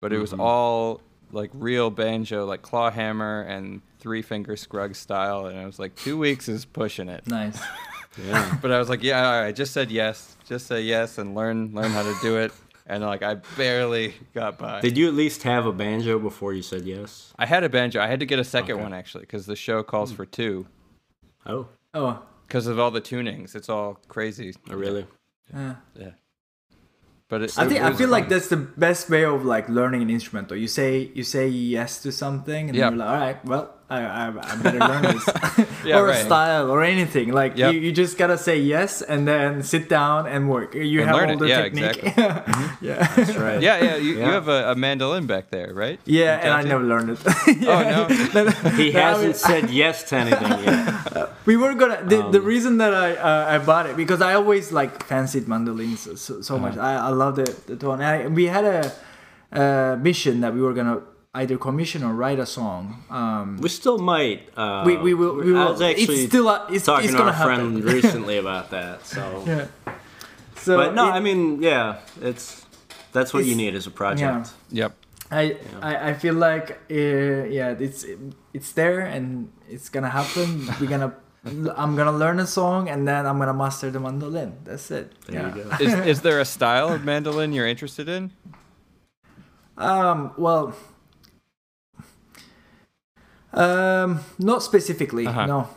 but 0.03 0.13
it 0.13 0.19
was 0.19 0.33
Mhm. 0.33 0.41
all 0.41 1.01
like 1.33 1.51
real 1.55 1.89
banjo, 1.91 2.45
like 2.45 2.61
claw 2.61 2.91
hammer 2.91 3.41
and 3.43 3.81
three 3.99 4.21
finger 4.21 4.57
Scruggs 4.57 4.99
style, 4.99 5.47
and 5.47 5.59
I 5.59 5.65
was 5.65 5.79
like 5.79 5.97
two 5.97 6.19
weeks 6.19 6.49
is 6.51 6.67
pushing 6.67 7.09
it, 7.09 7.27
Nice. 7.27 7.59
yeah. 8.23 8.59
but 8.61 8.71
I 8.71 8.79
was 8.79 8.91
like 8.91 9.03
yeah, 9.03 9.25
all 9.27 9.41
right, 9.41 9.47
I 9.47 9.53
just 9.53 9.73
said 9.73 9.91
yes, 9.91 10.34
just 10.47 10.67
say 10.67 10.83
yes 10.83 11.19
and 11.19 11.35
learn 11.35 11.73
learn 11.75 11.91
how 11.91 12.03
to 12.03 12.15
do 12.23 12.37
it, 12.39 12.53
and 12.87 13.03
like 13.03 13.23
I 13.23 13.35
barely 13.57 14.15
got 14.35 14.59
by. 14.59 14.81
Did 14.81 14.97
you 14.99 15.09
at 15.09 15.15
least 15.15 15.43
have 15.45 15.67
a 15.67 15.73
banjo 15.73 16.19
before 16.19 16.53
you 16.53 16.63
said 16.63 16.85
yes? 16.85 17.33
I 17.39 17.47
had 17.47 17.65
a 17.65 17.69
banjo. 17.69 18.01
I 18.01 18.07
had 18.07 18.21
to 18.21 18.27
get 18.27 18.39
a 18.39 18.45
second 18.45 18.75
Okay. 18.77 18.83
one 18.83 18.93
actually 18.93 19.23
because 19.23 19.47
the 19.47 19.57
show 19.57 19.83
calls 19.83 20.11
hmm. 20.11 20.17
for 20.17 20.27
two 20.27 20.67
Oh, 21.47 21.69
Oh, 21.93 22.23
because 22.47 22.67
of 22.67 22.79
all 22.79 22.91
the 22.91 23.01
tunings. 23.01 23.55
It's 23.55 23.69
all 23.69 23.99
crazy. 24.09 24.55
oh 24.71 24.75
really? 24.75 25.07
yeah. 25.53 25.77
Yeah. 25.95 26.11
But 27.29 27.43
it, 27.43 27.59
I 27.59 27.65
it 27.65 27.69
think 27.69 27.81
I 27.83 27.89
was 27.89 27.99
feel 27.99 28.11
like 28.11 28.29
that's 28.29 28.49
the 28.49 28.57
best 28.57 29.09
way 29.11 29.25
of 29.25 29.45
like 29.45 29.69
learning 29.69 30.03
an 30.03 30.11
instrument. 30.11 30.49
Though 30.49 30.55
you 30.55 30.69
say 30.69 31.11
you 31.15 31.23
say 31.25 31.49
yes 31.49 32.03
to 32.03 32.13
something, 32.13 32.69
and 32.69 32.77
Yeah. 32.77 32.91
you're 32.91 32.99
like, 32.99 33.09
all 33.09 33.17
right, 33.17 33.45
well, 33.45 33.75
I 33.91 34.01
I, 34.01 34.27
I 34.29 34.57
better 34.57 34.79
learn 34.79 35.03
this, 35.03 35.29
Yeah, 35.85 35.99
or 36.01 36.07
a 36.09 36.11
right. 36.17 36.25
style 36.25 36.71
or 36.71 36.83
anything. 36.83 37.33
Like 37.33 37.57
Yep. 37.59 37.75
you, 37.75 37.81
you 37.81 37.93
just 37.93 38.17
gotta 38.17 38.39
say 38.39 38.59
yes 38.59 39.03
and 39.03 39.29
then 39.29 39.63
sit 39.63 39.89
down 39.89 40.27
and 40.27 40.49
work. 40.49 40.75
You 40.75 41.01
And 41.03 41.09
have 41.11 41.17
learn 41.17 41.29
all 41.31 41.37
it. 41.37 41.41
the 41.41 41.49
Yeah, 41.49 41.63
technique. 41.63 41.99
exactly. 42.03 42.65
yeah, 42.89 43.07
That's 43.15 43.37
right. 43.37 43.61
Yeah, 43.61 43.77
yeah. 43.85 43.97
You, 43.97 44.13
you 44.15 44.21
have 44.25 44.49
a, 44.49 44.73
a 44.73 44.75
mandolin 44.75 45.27
back 45.27 45.51
there, 45.51 45.71
right? 45.75 46.01
yeah, 46.07 46.41
and 46.43 46.51
I 46.53 46.63
never 46.63 46.83
learned 46.83 47.11
it. 47.11 47.19
Oh 47.69 47.83
no. 47.97 48.71
He 48.81 48.91
hasn't 48.93 49.37
said 49.37 49.69
yes 49.71 50.05
to 50.09 50.17
anything 50.17 50.53
yet. 50.65 51.29
we 51.45 51.57
were 51.57 51.75
gonna 51.75 52.01
the, 52.03 52.17
the 52.31 52.41
Um, 52.41 52.45
reason 52.55 52.79
that 52.79 52.95
I 52.95 53.09
uh, 53.17 53.55
I 53.55 53.59
bought 53.59 53.87
it 53.87 53.97
because 53.97 54.21
I 54.23 54.33
always 54.35 54.73
like 54.73 55.05
fancied 55.05 55.47
mandolins 55.47 56.01
so, 56.01 56.15
so, 56.17 56.41
so 56.41 56.59
much. 56.59 56.77
Uh-huh. 56.77 56.89
I, 57.05 57.09
I 57.09 57.11
love 57.11 57.37
the 57.37 57.45
the 57.67 57.77
tone. 57.77 58.01
I, 58.01 58.27
we 58.29 58.45
had 58.57 58.65
a 58.65 58.81
uh, 59.53 59.97
mission 60.01 60.41
that 60.41 60.53
we 60.55 60.61
were 60.63 60.73
gonna 60.75 61.01
either 61.35 61.59
commission 61.59 62.03
or 62.05 62.15
write 62.15 62.39
a 62.39 62.47
song. 62.47 63.05
Um, 63.11 63.59
We 63.59 63.69
still 63.69 63.99
might. 63.99 64.49
Uh, 64.57 64.85
we, 64.87 64.97
we 64.97 65.15
will. 65.15 65.35
We 65.37 65.53
will 65.53 65.69
I 65.69 65.71
was 65.71 65.83
actually 65.83 66.15
it's 66.15 66.29
still 66.29 66.49
uh, 66.49 66.67
it's, 66.71 66.85
talking 66.85 67.07
it's 67.07 67.13
to 67.13 67.19
gonna 67.19 67.31
our 67.31 67.37
happen. 67.37 67.83
friend 67.83 67.85
recently 68.03 68.39
about 68.39 68.71
that. 68.71 69.05
So, 69.07 69.43
yeah. 69.47 69.67
So 70.57 70.77
but 70.77 70.95
no, 70.95 71.09
it- 71.09 71.13
I 71.13 71.21
mean, 71.21 71.61
yeah, 71.63 71.99
it's 72.23 72.65
that's 73.13 73.35
what 73.35 73.45
you 73.45 73.55
need 73.55 73.75
as 73.75 73.87
a 73.87 73.91
project. 73.91 74.53
Yep. 74.71 74.93
I, 75.31 75.57
I 75.83 76.11
I 76.11 76.15
feel 76.15 76.35
like 76.35 76.79
uh, 76.91 77.49
yeah 77.59 77.75
it's 77.87 78.05
it's 78.53 78.73
there 78.73 79.01
and 79.01 79.51
it's 79.69 79.89
gonna 79.89 80.11
happen. 80.11 80.69
We're 80.79 80.89
gonna 80.89 81.15
I'm 81.77 81.97
gonna 81.97 82.13
learn 82.13 82.39
a 82.39 82.47
song 82.47 82.89
and 82.89 83.09
then 83.09 83.27
I'm 83.27 83.39
gonna 83.39 83.55
master 83.55 83.91
the 83.91 83.99
mandolin. 84.01 84.53
That's 84.65 84.91
it. 84.91 85.13
There 85.27 85.41
yeah. 85.41 85.57
you 85.57 85.65
go. 85.65 85.71
Is 85.81 85.95
is 86.07 86.21
there 86.23 86.39
a 86.41 86.45
style 86.45 86.89
of 86.91 87.05
mandolin 87.05 87.53
you're 87.53 87.67
interested 87.67 88.09
in? 88.09 88.31
Um. 89.77 90.33
Well. 90.39 90.75
Um. 93.57 94.21
Not 94.39 94.63
specifically. 94.63 95.27
Uh-huh. 95.27 95.47
No. 95.47 95.69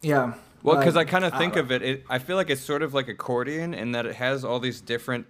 Yeah. 0.00 0.34
Well, 0.62 0.76
because 0.78 0.96
I 0.96 1.04
kind 1.04 1.24
of 1.24 1.34
uh, 1.34 1.38
think 1.38 1.56
of 1.56 1.72
it, 1.72 1.82
it, 1.82 2.04
I 2.08 2.18
feel 2.18 2.36
like 2.36 2.48
it's 2.50 2.60
sort 2.60 2.82
of 2.82 2.94
like 2.94 3.08
accordion 3.08 3.74
in 3.74 3.92
that 3.92 4.06
it 4.06 4.14
has 4.14 4.44
all 4.44 4.60
these 4.60 4.80
different 4.80 5.26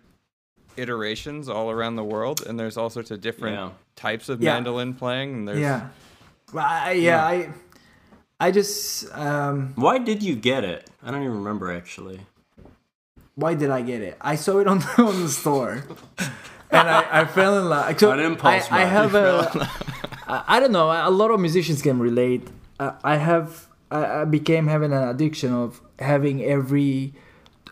iterations 0.77 1.49
all 1.49 1.71
around 1.71 1.97
the 1.97 2.05
world, 2.05 2.43
and 2.47 2.59
there's 2.61 2.77
all 2.77 2.91
sorts 2.91 3.11
of 3.11 3.21
different 3.21 3.57
Yeah. 3.57 3.71
types 3.97 4.29
of 4.29 4.43
Yeah. 4.43 4.55
mandolin 4.55 4.95
playing. 4.95 5.33
And 5.35 5.49
there's, 5.49 5.59
Yeah. 5.59 5.89
Well, 6.53 6.65
I, 6.67 6.93
yeah. 6.93 7.25
I. 7.25 7.51
I 8.41 8.51
just. 8.51 9.07
Um. 9.17 9.73
Why 9.77 9.99
did 9.99 10.23
you 10.23 10.35
get 10.37 10.65
it? 10.65 10.89
I 11.03 11.11
don't 11.11 11.23
even 11.23 11.37
remember 11.39 11.71
actually. 11.73 12.21
Why 13.35 13.55
did 13.55 13.71
I 13.71 13.81
get 13.83 14.03
it? 14.03 14.17
I 14.21 14.35
saw 14.37 14.59
it 14.59 14.67
on 14.67 14.81
the, 14.81 14.95
on 14.99 15.23
the 15.23 15.29
store. 15.29 15.85
And 16.71 16.89
I, 16.89 17.23
I 17.23 17.25
fell 17.25 17.59
in 17.59 17.69
love. 17.69 17.99
So 17.99 18.11
An 18.13 18.21
impulse 18.21 18.71
I, 18.71 18.83
I 18.83 18.85
buy. 18.85 18.91
have 18.91 19.15
a. 19.15 19.71
I, 20.33 20.57
I 20.57 20.61
don't 20.61 20.73
know. 20.73 20.91
A 20.91 21.11
lot 21.11 21.31
of 21.31 21.39
musicians 21.41 21.83
can 21.83 21.99
relate. 21.99 22.49
Uh, 22.81 22.93
I 23.05 23.17
have. 23.17 23.69
I, 23.91 24.23
I 24.23 24.25
became 24.25 24.67
having 24.67 24.93
an 24.93 25.05
addiction 25.13 25.53
of 25.53 25.81
having 25.99 26.43
every 26.43 27.13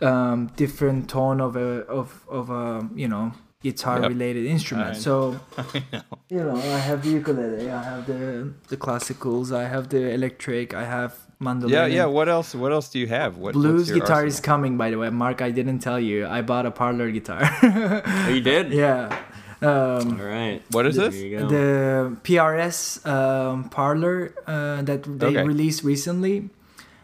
um, 0.01 0.51
different 0.55 1.09
tone 1.09 1.41
of 1.41 1.55
a 1.55 1.69
of 1.99 2.25
of 2.29 2.49
a 2.49 2.87
you 2.95 3.07
know 3.07 3.33
guitar 3.63 4.01
related 4.01 4.45
instrument. 4.45 4.89
I 4.89 4.93
So 4.93 5.39
I 5.57 5.83
know. 5.91 6.01
you 6.29 6.43
know, 6.43 6.55
I 6.55 6.79
have 6.89 7.03
the 7.03 7.11
ukulele, 7.11 7.69
I 7.69 7.83
have 7.83 8.05
the 8.05 8.53
the 8.67 8.77
classicals, 8.77 9.51
I 9.55 9.67
have 9.67 9.89
the 9.89 10.11
electric, 10.11 10.73
I 10.73 10.85
have 10.85 11.17
mandolin. 11.39 11.73
Yeah, 11.73 11.85
yeah. 11.85 12.05
What 12.05 12.29
else? 12.29 12.53
What 12.53 12.71
else 12.71 12.89
do 12.89 12.99
you 12.99 13.07
have? 13.07 13.37
What, 13.37 13.55
what's 13.55 13.57
Blues 13.57 13.89
your 13.89 13.99
guitar 13.99 14.25
is 14.25 14.39
coming, 14.39 14.77
by 14.77 14.89
the 14.91 14.97
way. 14.97 15.09
Mark, 15.09 15.41
I 15.41 15.51
didn't 15.51 15.79
tell 15.79 15.99
you. 15.99 16.27
I 16.27 16.41
bought 16.41 16.65
a 16.65 16.71
parlor 16.71 17.09
guitar. 17.11 17.41
Oh, 17.63 18.29
you 18.29 18.41
did? 18.41 18.71
yeah. 18.83 19.17
Um, 19.61 20.19
All 20.19 20.25
right. 20.25 20.61
What 20.71 20.85
is 20.87 20.95
There 20.95 21.09
this? 21.11 21.21
the 21.21 22.17
PRS 22.23 23.05
um, 23.05 23.69
parlor 23.69 24.33
uh, 24.47 24.81
that 24.81 25.03
they 25.19 25.37
Okay. 25.37 25.43
released 25.43 25.83
recently. 25.83 26.49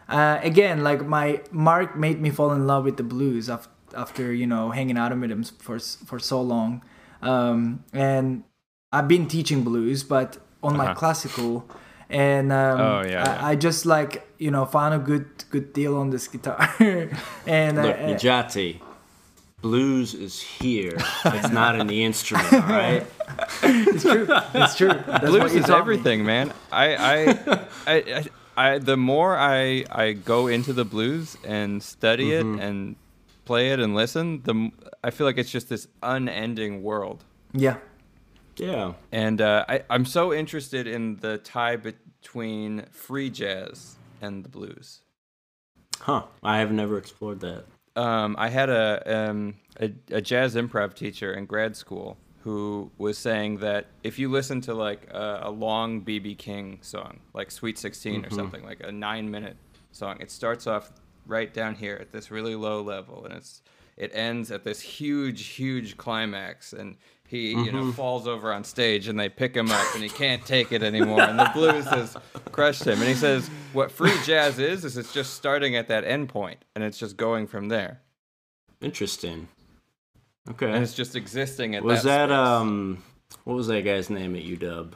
Uh, 0.08 0.38
again, 0.42 0.82
like 0.82 1.06
my 1.06 1.40
Mark 1.52 1.96
made 1.96 2.20
me 2.20 2.30
fall 2.30 2.52
in 2.52 2.66
love 2.66 2.84
with 2.84 2.96
the 2.96 3.02
blues 3.04 3.48
after, 3.48 3.70
after 3.94 4.32
you 4.32 4.46
know 4.46 4.70
hanging 4.70 4.96
out 4.98 5.12
with 5.18 5.30
him 5.30 5.44
for 5.44 5.76
s- 5.76 5.98
for 6.06 6.18
so 6.18 6.40
long, 6.40 6.82
um, 7.22 7.84
and 7.92 8.42
I've 8.90 9.06
been 9.06 9.28
teaching 9.28 9.62
blues, 9.62 10.02
but 10.02 10.38
on 10.62 10.76
my 10.76 10.86
Uh-huh. 10.86 10.94
classical, 10.94 11.68
and 12.08 12.50
um, 12.50 12.80
Oh, 12.80 13.00
yeah, 13.04 13.20
yeah. 13.20 13.36
I, 13.46 13.50
I 13.52 13.54
just 13.56 13.84
like 13.84 14.24
you 14.38 14.50
know 14.50 14.64
found 14.64 14.94
a 14.94 14.98
good 14.98 15.26
good 15.50 15.72
deal 15.74 15.94
on 15.94 16.08
this 16.10 16.26
guitar, 16.26 16.56
and 17.46 17.76
Look, 17.76 17.96
uh, 18.00 18.08
Najati, 18.08 18.80
blues 19.60 20.14
is 20.14 20.40
here. 20.40 20.96
It's 21.24 21.50
not 21.50 21.78
in 21.78 21.86
the 21.86 22.04
instrument, 22.04 22.52
all 22.52 22.60
right? 22.60 23.06
it's 23.62 24.02
true, 24.02 24.26
it's 24.54 24.76
true. 24.76 24.88
That's 24.88 25.24
blues 25.24 25.54
is 25.54 25.66
taught 25.66 25.74
me. 25.74 25.80
everything, 25.80 26.24
man. 26.24 26.52
I, 26.72 26.94
I, 26.96 27.14
I, 27.86 27.94
I, 27.96 28.24
I, 28.74 28.78
the 28.78 28.96
more 28.96 29.36
I, 29.36 29.84
I 29.90 30.12
go 30.12 30.46
into 30.48 30.72
the 30.72 30.84
blues 30.84 31.36
and 31.44 31.82
study 31.82 32.30
Mm-hmm. 32.30 32.58
it 32.58 32.64
and 32.64 32.96
play 33.44 33.70
it 33.70 33.80
and 33.80 33.94
listen, 33.94 34.42
the 34.42 34.70
I 35.02 35.10
feel 35.10 35.26
like 35.26 35.38
it's 35.38 35.50
just 35.50 35.68
this 35.68 35.86
unending 36.02 36.82
world. 36.82 37.24
Yeah, 37.52 37.76
Yeah. 38.56 38.92
And 39.12 39.40
uh, 39.40 39.64
I, 39.68 39.82
I'm 39.88 40.04
so 40.04 40.34
interested 40.34 40.86
in 40.86 41.16
the 41.16 41.38
tie 41.38 41.76
between 41.76 42.84
free 42.90 43.30
jazz 43.30 43.96
and 44.20 44.44
the 44.44 44.48
blues. 44.48 45.00
Huh. 46.00 46.24
I 46.42 46.58
have 46.58 46.72
never 46.72 46.98
explored 46.98 47.40
that. 47.40 47.64
Um, 47.98 48.36
I 48.38 48.48
had 48.48 48.70
a, 48.70 49.28
um, 49.28 49.56
a 49.80 49.92
a 50.10 50.20
jazz 50.20 50.54
improv 50.54 50.94
teacher 50.94 51.34
in 51.34 51.46
grad 51.46 51.76
school 51.76 52.16
who 52.44 52.90
was 52.96 53.18
saying 53.18 53.58
that 53.58 53.86
if 54.04 54.18
you 54.18 54.30
listen 54.30 54.60
to 54.62 54.72
like 54.72 55.08
a, 55.10 55.40
a 55.42 55.50
long 55.50 56.02
BB 56.02 56.38
King 56.38 56.78
song, 56.80 57.18
like 57.34 57.50
Sweet 57.50 57.76
16 57.76 58.24
or 58.24 58.30
something, 58.30 58.62
like 58.64 58.80
a 58.84 58.92
nine 58.92 59.30
minute 59.30 59.56
song, 59.90 60.16
it 60.20 60.30
starts 60.30 60.66
off 60.66 60.92
right 61.26 61.52
down 61.52 61.74
here 61.74 61.98
at 62.00 62.12
this 62.12 62.30
really 62.30 62.54
low 62.54 62.80
level, 62.80 63.24
and 63.24 63.34
it's 63.34 63.62
it 63.96 64.12
ends 64.14 64.52
at 64.52 64.62
this 64.62 64.80
huge, 64.80 65.46
huge 65.48 65.96
climax, 65.96 66.72
and 66.72 66.96
he 67.28 67.50
you 67.50 67.70
know 67.70 67.92
falls 67.92 68.26
over 68.26 68.52
on 68.52 68.64
stage, 68.64 69.06
and 69.06 69.20
they 69.20 69.28
pick 69.28 69.54
him 69.54 69.70
up, 69.70 69.86
and 69.94 70.02
he 70.02 70.08
can't 70.08 70.44
take 70.44 70.72
it 70.72 70.82
anymore, 70.82 71.20
and 71.22 71.38
the 71.38 71.50
blues 71.54 71.84
has 71.86 72.16
crushed 72.50 72.84
him, 72.84 72.98
and 72.98 73.08
he 73.08 73.14
says 73.14 73.48
what 73.72 73.90
free 73.92 74.16
jazz 74.24 74.58
is 74.58 74.84
is 74.84 74.96
it's 74.96 75.12
just 75.12 75.34
starting 75.34 75.76
at 75.76 75.88
that 75.88 76.04
end 76.04 76.28
point, 76.28 76.64
and 76.74 76.82
it's 76.82 76.98
just 76.98 77.16
going 77.16 77.46
from 77.46 77.68
there 77.68 78.00
Interesting. 78.80 79.48
okay 80.50 80.66
and 80.66 80.74
Okay. 80.76 80.82
it's 80.82 80.94
just 80.94 81.14
existing 81.16 81.74
at 81.74 81.82
Was 81.84 82.02
that, 82.04 82.26
that, 82.28 82.30
um 82.34 83.02
what 83.44 83.54
was 83.54 83.66
that 83.68 83.84
guy's 83.84 84.08
name 84.10 84.34
at 84.36 84.42
UW? 84.42 84.92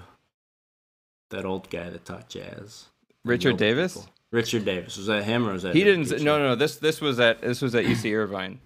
That 1.30 1.44
old 1.44 1.68
guy 1.70 1.90
that 1.90 2.04
taught 2.04 2.28
jazz. 2.28 2.86
Richard 3.24 3.56
Davis? 3.56 3.94
people. 3.94 4.08
Richard 4.30 4.64
Davis. 4.64 4.96
Was 4.96 5.06
that 5.06 5.24
him 5.24 5.46
or 5.48 5.52
was 5.52 5.62
that 5.64 5.74
He 5.74 5.84
didn't. 5.84 6.04
teacher? 6.06 6.24
No, 6.24 6.38
no, 6.38 6.48
no. 6.48 6.54
This 6.54 6.76
this 6.76 7.00
was 7.00 7.20
at 7.20 7.40
this 7.42 7.60
was 7.60 7.74
at 7.74 7.84
UC 7.84 8.14
Irvine. 8.14 8.60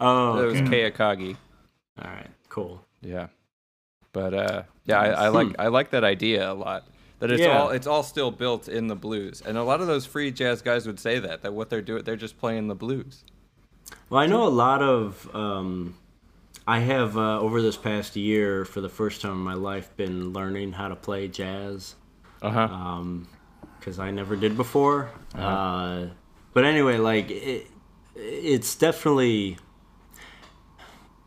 Oh, 0.00 0.36
That 0.36 0.46
was. 0.46 0.60
Kei 0.70 0.88
Akagi. 0.90 1.36
All 2.00 2.10
right. 2.10 2.30
Cool. 2.48 2.80
Yeah, 3.00 3.28
but 4.12 4.34
uh, 4.34 4.62
yeah, 4.84 5.00
I, 5.00 5.06
I 5.08 5.28
like 5.28 5.54
I 5.58 5.68
like 5.68 5.90
that 5.90 6.04
idea 6.04 6.50
a 6.50 6.54
lot. 6.54 6.86
That 7.20 7.30
it's. 7.30 7.42
Yeah. 7.42 7.58
all 7.58 7.70
it's 7.70 7.86
all 7.86 8.02
still 8.02 8.30
built 8.30 8.68
in 8.68 8.86
the 8.88 8.96
blues, 8.96 9.42
and 9.44 9.56
a 9.58 9.62
lot 9.62 9.80
of 9.80 9.86
those 9.86 10.06
free 10.06 10.30
jazz 10.30 10.62
guys 10.62 10.86
would 10.86 11.00
say 11.00 11.18
that 11.18 11.42
that 11.42 11.52
what 11.52 11.68
they're 11.70 11.82
doing 11.82 12.04
they're 12.04 12.16
just 12.16 12.38
playing 12.38 12.68
the 12.68 12.74
blues. 12.74 13.24
Well, 14.10 14.20
I 14.20 14.26
know 14.26 14.44
a 14.44 14.48
lot 14.50 14.82
of. 14.82 15.28
Um, 15.34 15.96
I 16.66 16.80
have 16.80 17.16
uh, 17.16 17.40
over 17.40 17.62
this 17.62 17.76
past 17.78 18.14
year, 18.14 18.64
for 18.66 18.80
the 18.82 18.90
first 18.90 19.22
time 19.22 19.32
in 19.32 19.38
my 19.38 19.54
life, 19.54 19.96
been 19.96 20.32
learning 20.34 20.72
how 20.72 20.88
to 20.88 20.96
play 20.96 21.26
jazz 21.28 21.94
Uh 22.42 22.50
huh. 22.50 22.60
Um, 22.70 23.28
because 23.78 23.98
I 23.98 24.10
never 24.10 24.36
did 24.36 24.56
before. 24.56 25.08
uh 25.34 26.06
but 26.52 26.64
anyway, 26.64 26.98
like 26.98 27.30
it, 27.30 27.66
it's 28.16 28.74
definitely 28.74 29.56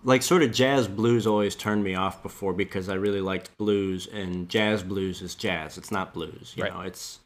like 0.04 0.22
sort 0.24 0.44
of 0.44 0.52
jazz 0.52 0.88
blues 0.88 1.28
always 1.28 1.56
turned 1.56 1.84
me 1.84 1.96
off 1.96 2.24
before 2.24 2.54
because 2.54 2.90
I 2.90 2.96
really 2.96 3.22
liked 3.22 3.56
blues 3.58 4.08
and 4.12 4.50
jazz 4.50 4.84
blues 4.84 5.22
is 5.22 5.36
jazz. 5.36 5.78
It's 5.78 5.92
not 5.92 6.14
blues. 6.14 6.54
You 6.56 6.64
Right. 6.64 6.74
know, 6.74 6.82
it's 6.82 7.20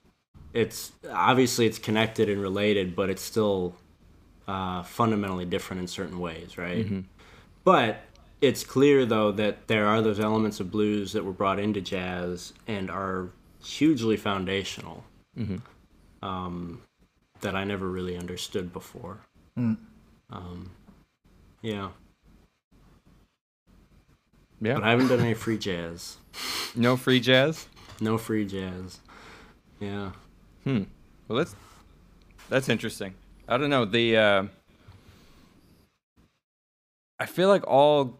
it's 0.53 0.91
obviously 1.11 1.65
it's 1.65 1.77
connected 1.79 2.29
and 2.29 2.41
related, 2.41 2.95
but 2.95 3.09
it's 3.09 3.21
still 3.21 3.75
uh, 4.47 4.83
fundamentally 4.83 5.45
different 5.45 5.81
in 5.81 5.87
certain 5.87 6.19
ways, 6.19 6.57
right? 6.57 6.85
But 7.63 8.01
it's 8.41 8.63
clear 8.63 9.05
though 9.05 9.31
that 9.31 9.67
there 9.67 9.85
are 9.87 10.01
those 10.01 10.19
elements 10.19 10.59
of 10.59 10.69
blues 10.71 11.13
that 11.13 11.23
were 11.25 11.31
brought 11.33 11.59
into 11.59 11.81
jazz 11.81 12.53
and 12.67 12.89
are 12.91 13.29
hugely 13.63 14.17
foundational. 14.17 15.03
Um, 16.21 16.81
that 17.41 17.55
I 17.55 17.63
never 17.65 17.87
really 17.89 18.17
understood 18.17 18.71
before. 18.73 19.19
Um, 20.29 20.71
yeah, 21.61 21.89
yeah. 24.61 24.75
but 24.75 24.83
I 24.83 24.91
haven't 24.91 25.07
done 25.07 25.19
any 25.19 25.33
free 25.33 25.57
jazz. 25.57 26.17
no 26.75 26.97
free 26.97 27.19
jazz. 27.19 27.67
No 28.01 28.17
free 28.17 28.45
jazz. 28.45 28.99
Yeah. 29.79 30.11
Hmm. 30.63 30.83
Well, 31.27 31.37
that's 31.37 31.55
that's 32.49 32.69
interesting. 32.69 33.15
I 33.47 33.57
don't 33.57 33.69
know 33.69 33.85
the. 33.85 34.17
Uh, 34.17 34.43
I 37.17 37.25
feel 37.25 37.47
like 37.47 37.65
all, 37.65 38.19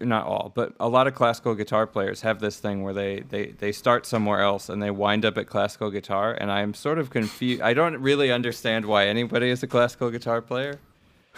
not 0.00 0.26
all, 0.26 0.50
but 0.54 0.74
a 0.80 0.88
lot 0.88 1.06
of 1.06 1.14
classical 1.14 1.54
guitar 1.54 1.86
players 1.86 2.22
have 2.22 2.40
this 2.40 2.58
thing 2.58 2.82
where 2.82 2.94
they 2.94 3.20
they 3.20 3.46
they 3.46 3.72
start 3.72 4.06
somewhere 4.06 4.40
else 4.40 4.68
and 4.68 4.82
they 4.82 4.90
wind 4.90 5.24
up 5.24 5.36
at 5.38 5.46
classical 5.46 5.90
guitar, 5.90 6.32
and 6.32 6.50
I'm 6.50 6.74
sort 6.74 6.98
of 6.98 7.10
confused. 7.10 7.62
I 7.62 7.74
don't 7.74 7.98
really 7.98 8.32
understand 8.32 8.86
why 8.86 9.06
anybody 9.06 9.50
is 9.50 9.62
a 9.62 9.66
classical 9.66 10.10
guitar 10.10 10.40
player. 10.40 10.78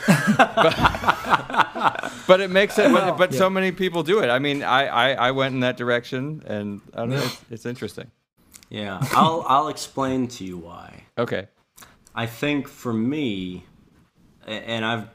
But, 0.07 2.13
but 2.27 2.41
it 2.41 2.51
makes 2.51 2.79
it. 2.79 2.93
But, 2.93 3.17
but 3.17 3.35
so 3.35 3.51
many 3.51 3.73
people 3.73 4.03
do 4.03 4.21
it. 4.21 4.29
I 4.29 4.39
mean, 4.39 4.63
I, 4.63 4.87
I 4.87 5.29
I 5.29 5.31
went 5.33 5.55
in 5.55 5.61
that 5.61 5.77
direction, 5.77 6.43
and 6.47 6.81
I 6.95 6.99
don't 6.99 7.11
know. 7.11 7.17
It's, 7.25 7.41
it's 7.51 7.67
interesting. 7.67 8.11
Yeah. 8.69 8.99
I'll 9.13 9.45
I'll 9.49 9.69
explain 9.69 10.29
to 10.29 10.45
you 10.45 10.59
why. 10.59 11.05
Okay. 11.19 11.49
I 12.15 12.27
think 12.27 12.69
for 12.69 12.93
me, 12.93 13.65
and 14.47 14.85
I've, 14.85 15.09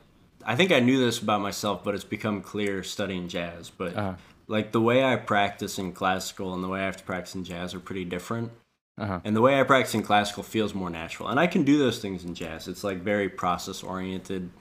I 0.46 0.56
think 0.56 0.72
I 0.72 0.80
knew 0.80 1.04
this 1.04 1.20
about 1.20 1.42
myself, 1.42 1.84
but 1.84 1.96
it's 1.96 2.04
become 2.04 2.42
clear 2.42 2.84
studying 2.84 3.28
jazz. 3.28 3.70
But 3.72 3.96
Uh-huh. 3.96 4.14
like 4.48 4.72
the 4.72 4.82
way 4.82 5.04
I 5.04 5.16
practice 5.16 5.80
in 5.80 5.94
classical 5.94 6.54
and 6.54 6.64
the 6.64 6.68
way 6.68 6.82
I 6.82 6.86
have 6.86 6.98
to 6.98 7.04
practice 7.04 7.34
in 7.36 7.44
jazz 7.44 7.74
are 7.74 7.80
pretty 7.80 8.06
different. 8.06 8.52
Uh 9.00 9.06
huh. 9.08 9.20
And 9.26 9.36
the 9.36 9.42
way 9.42 9.60
I 9.60 9.64
practice 9.64 9.96
in 9.96 10.04
classical 10.04 10.44
feels 10.44 10.74
more 10.76 10.92
natural. 10.92 11.30
And 11.30 11.40
I 11.40 11.48
can 11.48 11.64
do 11.64 11.78
those 11.80 12.00
things 12.00 12.24
in 12.24 12.36
jazz. 12.36 12.68
It's 12.68 12.84
like 12.84 13.00
very 13.02 13.30
process 13.30 13.82
oriented 13.84 14.52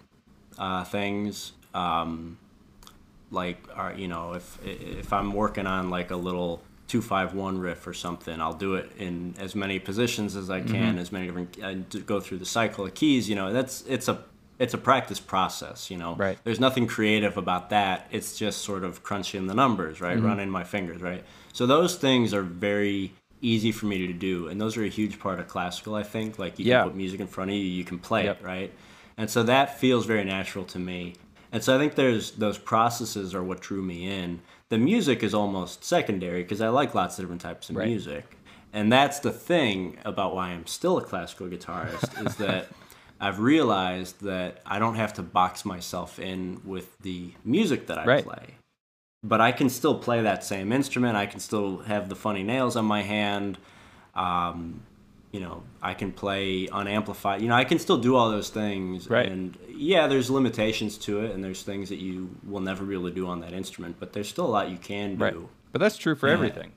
uh, 0.61 0.85
things. 0.85 1.53
Um, 1.75 2.39
like, 3.33 3.59
are 3.75 3.93
you 3.95 4.07
know, 4.09 4.35
if 4.35 4.59
if 4.65 5.13
I'm 5.13 5.33
working 5.33 5.67
on 5.67 5.91
like 5.91 6.11
a 6.11 6.17
little 6.17 6.63
two 6.89 7.01
five 7.03 7.35
one 7.35 7.59
riff 7.59 7.87
or 7.87 7.95
something, 7.95 8.41
I'll 8.41 8.53
do 8.53 8.75
it 8.75 8.91
in 8.99 9.35
as 9.39 9.55
many 9.55 9.79
positions 9.79 10.37
as 10.37 10.51
I 10.51 10.61
can, 10.61 10.99
as 10.99 11.11
many 11.13 11.27
different. 11.27 11.63
I 11.63 11.75
d- 11.75 12.01
go 12.01 12.21
through 12.21 12.39
the 12.39 12.47
cycle 12.47 12.85
of 12.87 12.95
keys. 12.95 13.29
You 13.29 13.37
know, 13.37 13.53
that's 13.53 13.83
it's 13.89 14.09
a 14.09 14.25
it's 14.59 14.75
a 14.75 14.79
practice 14.79 15.21
process. 15.21 15.91
You 15.91 15.97
know, 15.99 16.15
Right. 16.17 16.39
There's 16.45 16.61
nothing 16.61 16.87
creative 16.87 17.37
about 17.37 17.71
that. 17.71 18.09
It's 18.11 18.37
just 18.37 18.59
sort 18.63 18.85
of 18.85 19.03
crunching 19.03 19.47
the 19.47 19.55
numbers, 19.55 20.01
right? 20.01 20.21
Running 20.21 20.51
my 20.51 20.65
fingers, 20.65 21.01
right? 21.01 21.25
So 21.53 21.67
those 21.67 21.95
things 21.97 22.35
are 22.35 22.43
very 22.43 23.13
easy 23.41 23.73
for 23.73 23.87
me 23.87 24.07
to 24.07 24.13
do, 24.13 24.49
and 24.49 24.61
those 24.61 24.77
are 24.77 24.85
a 24.85 24.89
huge 24.89 25.19
part 25.19 25.39
of 25.41 25.49
classical. 25.49 25.95
I 25.95 26.03
think, 26.03 26.39
like 26.39 26.59
you 26.59 26.67
Yeah. 26.67 26.81
can 26.83 26.91
put 26.91 26.97
music 26.97 27.21
in 27.21 27.27
front 27.27 27.51
of 27.51 27.57
you, 27.57 27.63
you 27.63 27.85
can 27.85 27.99
play 27.99 28.25
Yep. 28.25 28.41
it, 28.41 28.45
right? 28.45 28.73
And 29.17 29.29
so 29.31 29.43
that 29.43 29.79
feels 29.79 30.07
very 30.07 30.25
natural 30.25 30.65
to 30.67 30.79
me. 30.79 31.15
And 31.53 31.63
so 31.65 31.75
I 31.75 31.79
think 31.79 31.95
there's 31.97 32.33
those 32.33 32.59
processes 32.59 33.35
are 33.35 33.43
what 33.43 33.61
drew 33.61 33.83
me 33.83 34.07
in. 34.07 34.41
The 34.69 34.79
music 34.79 35.23
is 35.23 35.35
almost 35.35 35.85
secondary 35.85 36.43
because 36.43 36.61
I 36.61 36.69
like 36.69 36.95
lots 36.95 37.19
of 37.19 37.25
different 37.25 37.41
types 37.41 37.71
of 37.71 37.77
Right. 37.77 37.89
music. 37.89 38.37
And 38.73 38.93
that's 38.93 39.19
the 39.19 39.33
thing 39.33 39.99
about 40.05 40.35
why 40.35 40.51
I'm 40.51 40.67
still 40.67 40.97
a 40.99 41.03
classical 41.03 41.49
guitarist 41.49 42.25
is 42.25 42.37
that 42.37 42.69
I've 43.21 43.41
realized 43.41 44.23
that 44.23 44.61
I 44.65 44.79
don't 44.79 44.95
have 44.95 45.13
to 45.15 45.23
box 45.23 45.65
myself 45.65 46.19
in 46.19 46.61
with 46.65 46.97
the 47.01 47.33
music 47.45 47.89
that 47.89 47.99
I 47.99 48.07
Right. 48.07 48.25
play. 48.25 48.55
But 49.23 49.41
I 49.41 49.53
can 49.53 49.69
still 49.69 49.99
play 49.99 50.23
that 50.23 50.45
same 50.45 50.73
instrument. 50.73 51.17
I 51.17 51.27
can 51.27 51.41
still 51.41 51.79
have 51.79 52.09
the 52.09 52.15
funny 52.17 52.43
nails 52.43 52.77
on 52.77 52.87
my 52.87 53.03
hand. 53.03 53.59
Um, 54.15 54.83
you 55.33 55.41
know, 55.41 55.63
I 55.81 55.95
can 55.95 56.13
play 56.13 56.69
unamplified. 56.69 57.41
You 57.41 57.49
know, 57.49 57.55
I 57.55 57.65
can 57.65 57.79
still 57.79 57.99
do 57.99 58.17
all 58.17 58.31
those 58.31 58.51
things. 58.51 59.09
Right. 59.09 59.31
And 59.31 59.57
yeah, 59.69 60.07
there's 60.07 60.29
limitations 60.29 60.99
to 60.99 61.25
it, 61.25 61.33
and 61.33 61.43
there's 61.43 61.63
things 61.63 61.89
that 61.91 61.99
you 61.99 62.37
will 62.45 62.61
never 62.61 62.85
be 62.85 62.95
able 62.95 63.09
to 63.09 63.15
do 63.15 63.29
on 63.29 63.41
that 63.41 63.53
instrument. 63.53 63.97
But 64.01 64.13
there's 64.13 64.29
still 64.29 64.47
a 64.47 64.49
lot 64.49 64.71
you 64.71 64.79
can 64.79 65.17
do. 65.17 65.25
Right. 65.25 65.37
But 65.73 65.79
that's 65.79 65.97
true 65.97 66.15
for 66.15 66.27
Yeah. 66.27 66.35
everything. 66.35 66.73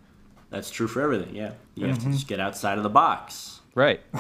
That's 0.52 0.70
true 0.70 0.88
for 0.88 1.02
everything. 1.02 1.36
Yeah, 1.36 1.54
you 1.74 1.88
have 1.88 1.98
to 1.98 2.04
mm-hmm. 2.04 2.14
just 2.14 2.28
get 2.28 2.40
outside 2.40 2.78
of 2.78 2.84
the 2.84 2.90
box. 2.90 3.62
Right. 3.74 4.02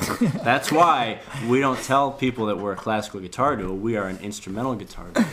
That's 0.43 0.71
why 0.71 1.19
we 1.47 1.59
don't 1.59 1.79
tell 1.83 2.11
people 2.11 2.47
that 2.47 2.57
we're 2.57 2.71
a 2.71 2.75
classical 2.75 3.19
guitar 3.19 3.55
duo. 3.55 3.71
We 3.71 3.97
are 3.97 4.07
an 4.07 4.17
instrumental 4.17 4.73
guitar 4.73 5.09
duo. 5.13 5.25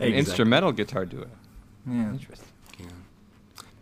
An 0.00 0.12
instrumental 0.12 0.72
guitar 0.72 1.06
duo. 1.06 1.28
Yeah. 1.86 2.10
Interesting. 2.10 2.48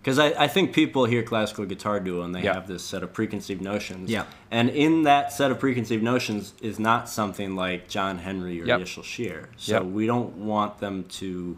Yeah. 0.03 0.15
Because 0.15 0.19
I, 0.19 0.45
I 0.45 0.49
think 0.49 0.73
people 0.73 1.05
hear 1.05 1.23
classical 1.23 1.65
guitar 1.65 2.01
duo 2.01 2.23
and 2.23 2.35
they 2.35 2.43
Yeah. 2.43 2.55
have 2.55 2.67
this 2.67 2.83
set 2.83 3.03
of 3.03 3.13
preconceived 3.13 3.61
notions. 3.63 4.11
Yeah. 4.11 4.25
And 4.51 4.69
in 4.71 5.05
that 5.05 5.33
set 5.33 5.51
of 5.51 5.59
preconceived 5.61 6.03
notions 6.03 6.55
is 6.61 6.79
not 6.79 7.09
something 7.09 7.55
like 7.57 7.89
John 7.89 8.19
Henry 8.19 8.61
or 8.61 8.67
Yep. 8.67 8.81
Yishel 8.81 9.05
Shear. 9.05 9.49
So 9.57 9.75
Yep. 9.75 9.85
we 9.85 10.07
don't 10.07 10.37
want 10.39 10.79
them 10.79 11.05
to 11.21 11.57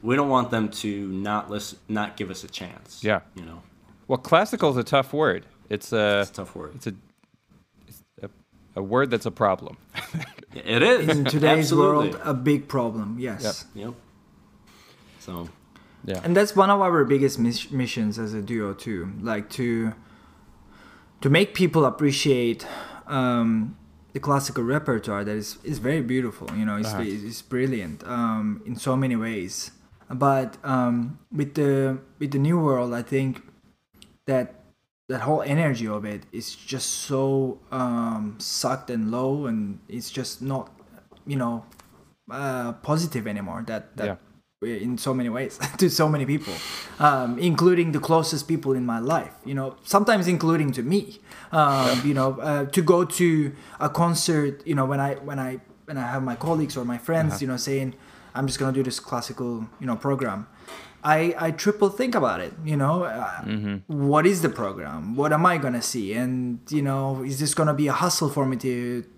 we 0.00 0.14
don't 0.14 0.28
want 0.28 0.50
them 0.50 0.68
to 0.68 1.08
not 1.08 1.50
listen 1.50 1.78
not 1.88 2.16
give 2.16 2.30
us 2.30 2.44
a 2.44 2.48
chance. 2.48 3.02
Yeah. 3.02 3.20
You 3.34 3.44
know. 3.44 3.62
Well, 4.08 4.18
classical 4.18 4.70
is 4.70 4.76
a 4.76 4.84
tough 4.84 5.12
word. 5.12 5.44
It's 5.68 5.92
a 5.92 6.20
It's 6.22 6.30
a 6.30 6.34
tough 6.34 6.54
word. 6.56 6.72
it's 6.76 6.86
a 6.88 6.94
it's 7.86 8.02
a, 8.22 8.30
a 8.76 8.82
word 8.82 9.10
that's 9.10 9.26
a 9.26 9.30
problem. 9.30 9.76
It 10.54 10.82
is. 10.82 11.08
In 11.08 11.24
today's 11.24 11.66
Absolutely. 11.72 12.10
world, 12.10 12.20
a 12.24 12.34
big 12.34 12.66
problem. 12.68 13.18
Yes. 13.20 13.66
Yep. 13.74 13.94
So 15.20 15.48
yeah. 16.04 16.20
and 16.24 16.36
that's 16.36 16.54
one 16.56 16.70
of 16.70 16.80
our 16.80 17.04
biggest 17.04 17.38
mis- 17.38 17.70
missions 17.70 18.18
as 18.18 18.34
a 18.34 18.42
duo 18.42 18.72
too 18.74 19.12
like 19.20 19.48
to 19.50 19.92
to 21.20 21.28
make 21.30 21.54
people 21.54 21.84
appreciate 21.84 22.66
um, 23.06 23.76
the 24.12 24.20
classical 24.20 24.64
repertoire 24.64 25.24
that 25.24 25.36
is 25.36 25.58
is 25.64 25.78
very 25.78 26.02
beautiful 26.02 26.48
you 26.56 26.64
know 26.64 26.76
it's, 26.76 26.92
Uh-huh. 26.94 27.02
it's 27.06 27.42
brilliant 27.42 28.02
um, 28.04 28.62
in 28.66 28.76
so 28.76 28.96
many 28.96 29.16
ways 29.16 29.70
but 30.10 30.56
um, 30.64 31.18
with 31.32 31.54
the 31.54 31.98
with 32.18 32.30
the 32.32 32.38
new 32.38 32.58
world 32.58 32.94
i 32.94 33.02
think 33.02 33.42
that 34.26 34.54
that 35.08 35.20
whole 35.22 35.42
energy 35.42 35.86
of 35.88 36.04
it 36.04 36.22
is 36.32 36.54
just 36.54 36.88
so 37.08 37.58
um, 37.72 38.36
sucked 38.38 38.90
and 38.90 39.10
low 39.10 39.46
and 39.46 39.78
it's 39.88 40.10
just 40.10 40.42
not 40.42 40.70
you 41.26 41.36
know 41.36 41.64
uh, 42.30 42.72
positive 42.82 43.26
anymore 43.26 43.62
that 43.66 43.96
that 43.96 44.06
Yeah. 44.06 44.16
In 44.62 44.98
so 44.98 45.14
many 45.14 45.28
ways 45.28 45.56
to 45.78 45.88
so 45.88 46.08
many 46.08 46.26
people 46.26 46.52
um, 46.98 47.38
including 47.38 47.92
the 47.92 48.00
closest 48.00 48.48
people 48.48 48.72
in 48.72 48.84
my 48.84 48.98
life 48.98 49.30
you 49.44 49.54
know 49.54 49.76
sometimes 49.84 50.26
including 50.26 50.72
to 50.72 50.82
me 50.82 51.20
um, 51.52 52.00
you 52.04 52.12
know 52.12 52.32
uh, 52.40 52.64
to 52.66 52.82
go 52.82 53.04
to 53.04 53.52
a 53.78 53.88
concert 53.88 54.60
you 54.66 54.74
know 54.74 54.84
when 54.84 54.98
i 54.98 55.14
when 55.14 55.38
i 55.38 55.60
when 55.84 55.96
i 55.96 56.00
have 56.10 56.24
my 56.24 56.34
colleagues 56.34 56.76
or 56.76 56.84
my 56.84 56.98
friends 56.98 57.34
Uh-huh. 57.34 57.38
you 57.42 57.46
know 57.46 57.56
saying 57.56 57.94
i'm 58.34 58.48
just 58.48 58.58
gonna 58.58 58.72
do 58.72 58.82
this 58.82 58.98
classical 58.98 59.68
you 59.78 59.86
know 59.86 59.94
program 59.94 60.48
I, 61.16 61.18
I 61.46 61.48
triple 61.64 61.88
think 62.00 62.14
about 62.14 62.40
it, 62.46 62.52
you 62.70 62.76
know. 62.82 62.96
Uh, 63.04 63.24
Mm-hmm. 63.48 63.76
what 64.12 64.24
is 64.26 64.38
the 64.46 64.48
program? 64.62 65.16
What 65.20 65.30
am 65.32 65.44
I 65.52 65.58
gonna 65.64 65.82
see? 65.92 66.06
And 66.22 66.58
you 66.70 66.82
know, 66.88 67.24
is 67.30 67.36
this 67.42 67.54
gonna 67.54 67.74
be 67.82 67.88
a 67.88 67.96
hustle 68.04 68.28
for 68.36 68.44
me 68.50 68.56
to 68.66 68.72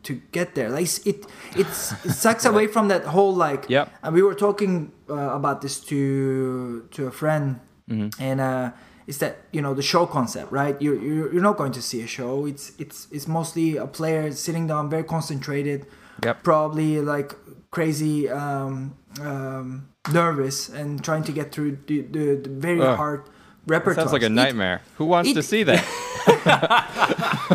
to 0.07 0.13
get 0.37 0.55
there? 0.55 0.69
Like 0.71 0.89
it, 1.07 1.19
it's 1.63 1.93
it 2.07 2.13
sucks 2.25 2.45
away 2.51 2.67
from 2.75 2.89
that 2.89 3.03
whole 3.15 3.35
like. 3.47 3.63
yeah 3.77 3.87
And 4.03 4.15
we 4.15 4.23
were 4.23 4.37
talking 4.47 4.93
uh, 5.09 5.35
about 5.41 5.57
this 5.65 5.81
to 5.91 5.97
to 6.95 7.01
a 7.07 7.11
friend, 7.11 7.47
Mm-hmm. 7.91 8.23
and 8.23 8.39
uh, 8.41 8.71
it's 9.09 9.19
that 9.19 9.35
you 9.53 9.61
know 9.65 9.75
the 9.75 9.83
show 9.83 10.07
concept, 10.07 10.53
right? 10.53 10.77
You're, 10.85 11.01
you're 11.03 11.29
you're 11.33 11.43
not 11.51 11.57
going 11.57 11.73
to 11.73 11.83
see 11.83 12.01
a 12.03 12.07
show. 12.07 12.47
It's 12.47 12.73
it's 12.79 13.09
it's 13.11 13.27
mostly 13.27 13.77
a 13.79 13.87
player 13.87 14.31
sitting 14.33 14.69
down, 14.69 14.91
very 14.91 15.03
concentrated, 15.05 15.81
Yep. 16.25 16.43
probably 16.45 17.01
like 17.15 17.35
crazy 17.71 18.29
um, 18.31 18.95
um, 19.21 19.90
nervous 20.09 20.69
and 20.69 21.03
trying 21.05 21.25
to 21.25 21.33
get 21.33 21.53
through 21.53 21.79
the, 21.87 22.01
the, 22.03 22.37
the 22.37 22.49
very 22.49 22.81
Ugh. 22.81 22.97
hard 22.97 23.25
repertoire. 23.67 24.05
Sounds 24.07 24.13
like 24.13 24.23
a 24.23 24.27
It- 24.27 24.33
nightmare. 24.33 24.81
Who 24.97 25.05
wants 25.05 25.31
it- 25.31 25.35
to 25.35 25.43
see 25.43 25.63
that? 25.65 25.85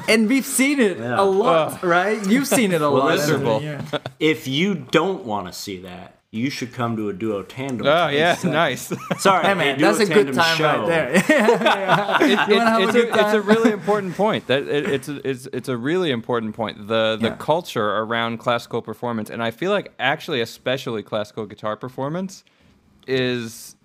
and 0.09 0.27
we've 0.29 0.45
seen 0.45 0.79
it 0.79 0.97
Yeah. 0.99 1.19
a 1.19 1.23
lot, 1.25 1.81
right? 1.83 2.25
You've 2.27 2.47
seen 2.47 2.71
it 2.71 2.81
a 2.81 2.89
Well, 2.89 3.03
lot. 3.05 3.15
miserable. 3.17 3.61
Yeah. 3.61 3.81
if 4.19 4.47
you 4.47 4.75
don't 4.75 5.25
want 5.25 5.47
to 5.47 5.53
see 5.53 5.81
that, 5.81 6.14
you 6.35 6.49
should 6.49 6.73
come 6.73 6.95
to 6.97 7.09
a 7.09 7.13
duo 7.13 7.41
tandem. 7.43 7.87
oh 7.87 8.07
yeah, 8.09 8.37
uh, 8.43 8.47
nice. 8.49 8.91
Sorry, 9.19 9.45
Hey 9.45 9.53
man, 9.53 9.77
duo 9.79 9.93
that's 9.93 10.09
a 10.09 10.13
good 10.13 10.25
tandem 10.33 10.35
time 10.35 10.57
show. 10.57 10.79
right 10.81 10.87
there. 10.87 11.13
Yeah, 11.29 11.61
yeah. 12.25 12.47
You 12.49 12.55
wanna 12.57 12.69
have 12.69 12.81
a 12.81 12.87
it's, 12.89 12.95
a, 12.95 13.19
it's 13.25 13.33
a 13.33 13.41
really 13.41 13.71
important 13.71 14.15
point. 14.15 14.47
That 14.47 14.63
it, 14.67 14.89
it's 14.89 15.07
a, 15.09 15.27
it's 15.27 15.47
it's 15.53 15.69
a 15.69 15.77
really 15.77 16.11
important 16.11 16.55
point. 16.55 16.87
The 16.87 17.17
the 17.19 17.27
Yeah. 17.29 17.35
culture 17.37 17.89
around 17.97 18.37
classical 18.39 18.81
performance, 18.81 19.29
and 19.29 19.41
I 19.41 19.51
feel 19.51 19.71
like 19.71 19.93
actually, 19.99 20.41
especially 20.41 21.01
classical 21.03 21.45
guitar 21.45 21.75
performance, 21.75 22.43
is. 23.07 23.75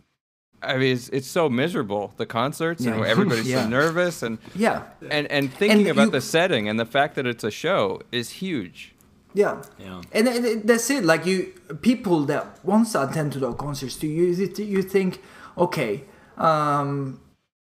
I 0.62 0.76
mean, 0.76 0.92
it's, 0.92 1.08
it's 1.08 1.26
so 1.26 1.48
miserable. 1.48 2.12
The 2.18 2.26
concerts 2.26 2.84
and 2.84 3.02
everybody's 3.06 3.48
Yeah. 3.48 3.62
so 3.62 3.68
nervous, 3.70 4.22
and 4.22 4.36
yeah, 4.54 4.82
and 5.10 5.26
and 5.28 5.50
thinking 5.50 5.80
And 5.88 5.88
about 5.88 6.04
you- 6.06 6.10
the 6.10 6.20
setting 6.20 6.68
and 6.68 6.78
the 6.78 6.84
fact 6.84 7.14
that 7.14 7.26
it's 7.26 7.44
a 7.44 7.50
show 7.50 8.02
is 8.12 8.28
huge. 8.28 8.92
Yeah. 9.34 9.62
Yeah. 9.78 10.00
And 10.12 10.28
it- 10.28 10.66
that's 10.66 10.90
it. 10.90 11.04
Like 11.04 11.26
you, 11.26 11.52
people 11.82 12.24
that 12.26 12.44
wants 12.64 12.92
to 12.92 13.02
attend 13.08 13.32
to 13.34 13.38
the 13.38 13.52
concerts, 13.52 13.96
do 13.96 14.06
you 14.06 14.26
you 14.58 14.82
think, 14.82 15.20
okay, 15.56 16.04
um, 16.36 17.20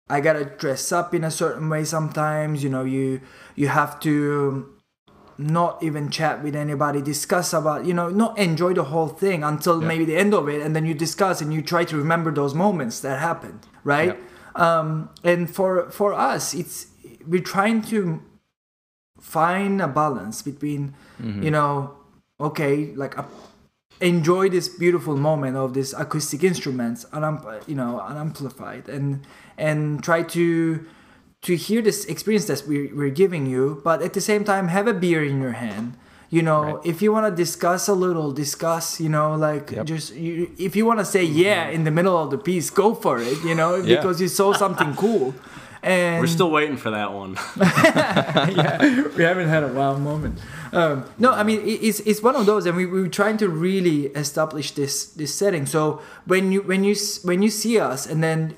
I 0.09 0.21
gotta 0.21 0.45
dress 0.45 0.91
up 0.91 1.13
in 1.13 1.23
a 1.23 1.31
certain 1.31 1.69
way 1.69 1.83
sometimes. 1.85 2.63
You 2.63 2.69
know, 2.69 2.83
you 2.83 3.21
you 3.55 3.67
have 3.67 3.99
to 4.01 4.65
not 5.37 5.81
even 5.81 6.09
chat 6.09 6.43
with 6.43 6.53
anybody, 6.55 7.01
discuss 7.01 7.53
about, 7.53 7.85
you 7.85 7.93
know, 7.93 8.09
not 8.09 8.37
enjoy 8.37 8.73
the 8.73 8.83
whole 8.83 9.07
thing 9.07 9.41
until 9.43 9.81
Yeah. 9.81 9.87
maybe 9.87 10.03
the 10.05 10.17
end 10.17 10.33
of 10.33 10.49
it, 10.49 10.61
and 10.61 10.75
then 10.75 10.85
you 10.85 10.93
discuss 10.93 11.41
and 11.41 11.53
you 11.53 11.61
try 11.61 11.85
to 11.85 11.95
remember 11.97 12.29
those 12.31 12.53
moments 12.53 12.99
that 13.01 13.19
happened, 13.19 13.65
right? 13.85 14.17
Um, 14.55 15.09
and 15.23 15.49
for 15.49 15.89
for 15.91 16.13
us, 16.13 16.53
it's 16.53 16.87
we're 17.25 17.41
trying 17.55 17.81
to 17.83 18.21
find 19.19 19.81
a 19.81 19.87
balance 19.87 20.41
between, 20.41 20.93
mm-hmm. 21.21 21.43
you 21.43 21.51
know, 21.51 21.95
okay, 22.39 22.93
like 22.95 23.17
a, 23.17 23.25
enjoy 24.01 24.49
this 24.49 24.69
beautiful 24.69 25.15
moment 25.17 25.57
of 25.57 25.73
this 25.73 25.93
acoustic 25.93 26.43
instruments, 26.43 27.05
unamp- 27.11 27.67
you 27.67 27.75
know, 27.75 27.99
unamplified, 27.99 28.87
and 28.89 29.25
and 29.57 30.03
try 30.03 30.23
to 30.23 30.85
to 31.41 31.55
hear 31.55 31.81
this 31.81 32.03
experience 32.05 32.45
that 32.45 32.63
we're, 32.67 32.93
we're 32.93 33.09
giving 33.09 33.45
you, 33.45 33.81
but 33.83 34.01
at 34.01 34.11
the 34.13 34.19
same 34.21 34.43
time 34.43 34.67
have 34.67 34.87
a 34.87 34.93
beer 34.93 35.23
in 35.23 35.41
your 35.41 35.53
hand. 35.53 35.95
You 36.29 36.43
know, 36.43 36.63
Right. 36.75 36.85
if 36.85 37.01
you 37.01 37.11
want 37.11 37.25
to 37.31 37.35
discuss 37.35 37.87
a 37.87 37.93
little, 37.93 38.31
discuss. 38.31 38.99
You 39.01 39.09
know, 39.09 39.35
like 39.35 39.71
Yep. 39.71 39.85
just 39.85 40.13
you, 40.15 40.51
if 40.59 40.75
you 40.75 40.85
want 40.85 40.99
to 40.99 41.05
say 41.05 41.23
yeah 41.23 41.65
mm-hmm. 41.65 41.75
in 41.75 41.83
the 41.85 41.91
middle 41.91 42.17
of 42.17 42.29
the 42.29 42.37
piece, 42.37 42.69
go 42.69 42.93
for 42.93 43.19
it. 43.19 43.37
You 43.43 43.55
know, 43.55 43.75
Yeah. 43.81 43.95
because 43.95 44.21
you 44.21 44.27
saw 44.27 44.53
something 44.53 44.93
cool. 44.95 45.33
And 45.81 46.19
We're 46.19 46.27
still 46.27 46.51
waiting 46.51 46.77
for 46.77 46.91
that 46.91 47.13
one. 47.13 47.37
yeah, 47.57 49.07
we 49.15 49.23
haven't 49.23 49.47
had 49.47 49.63
a 49.63 49.69
wow 49.69 49.95
moment. 49.97 50.39
Um, 50.73 51.05
no, 51.17 51.31
I 51.31 51.43
mean 51.43 51.61
it's 51.65 52.01
it's 52.01 52.21
one 52.21 52.35
of 52.35 52.45
those, 52.45 52.65
and 52.65 52.75
we 52.75 52.85
we 52.85 53.01
were 53.01 53.07
trying 53.07 53.37
to 53.37 53.47
really 53.47 54.07
establish 54.07 54.71
this 54.71 55.05
this 55.05 55.33
setting. 55.33 55.65
So 55.65 56.01
when 56.25 56.51
you 56.51 56.61
when 56.63 56.83
you 56.83 56.95
when 57.23 57.41
you 57.41 57.49
see 57.49 57.79
us, 57.79 58.05
and 58.05 58.21
then 58.21 58.57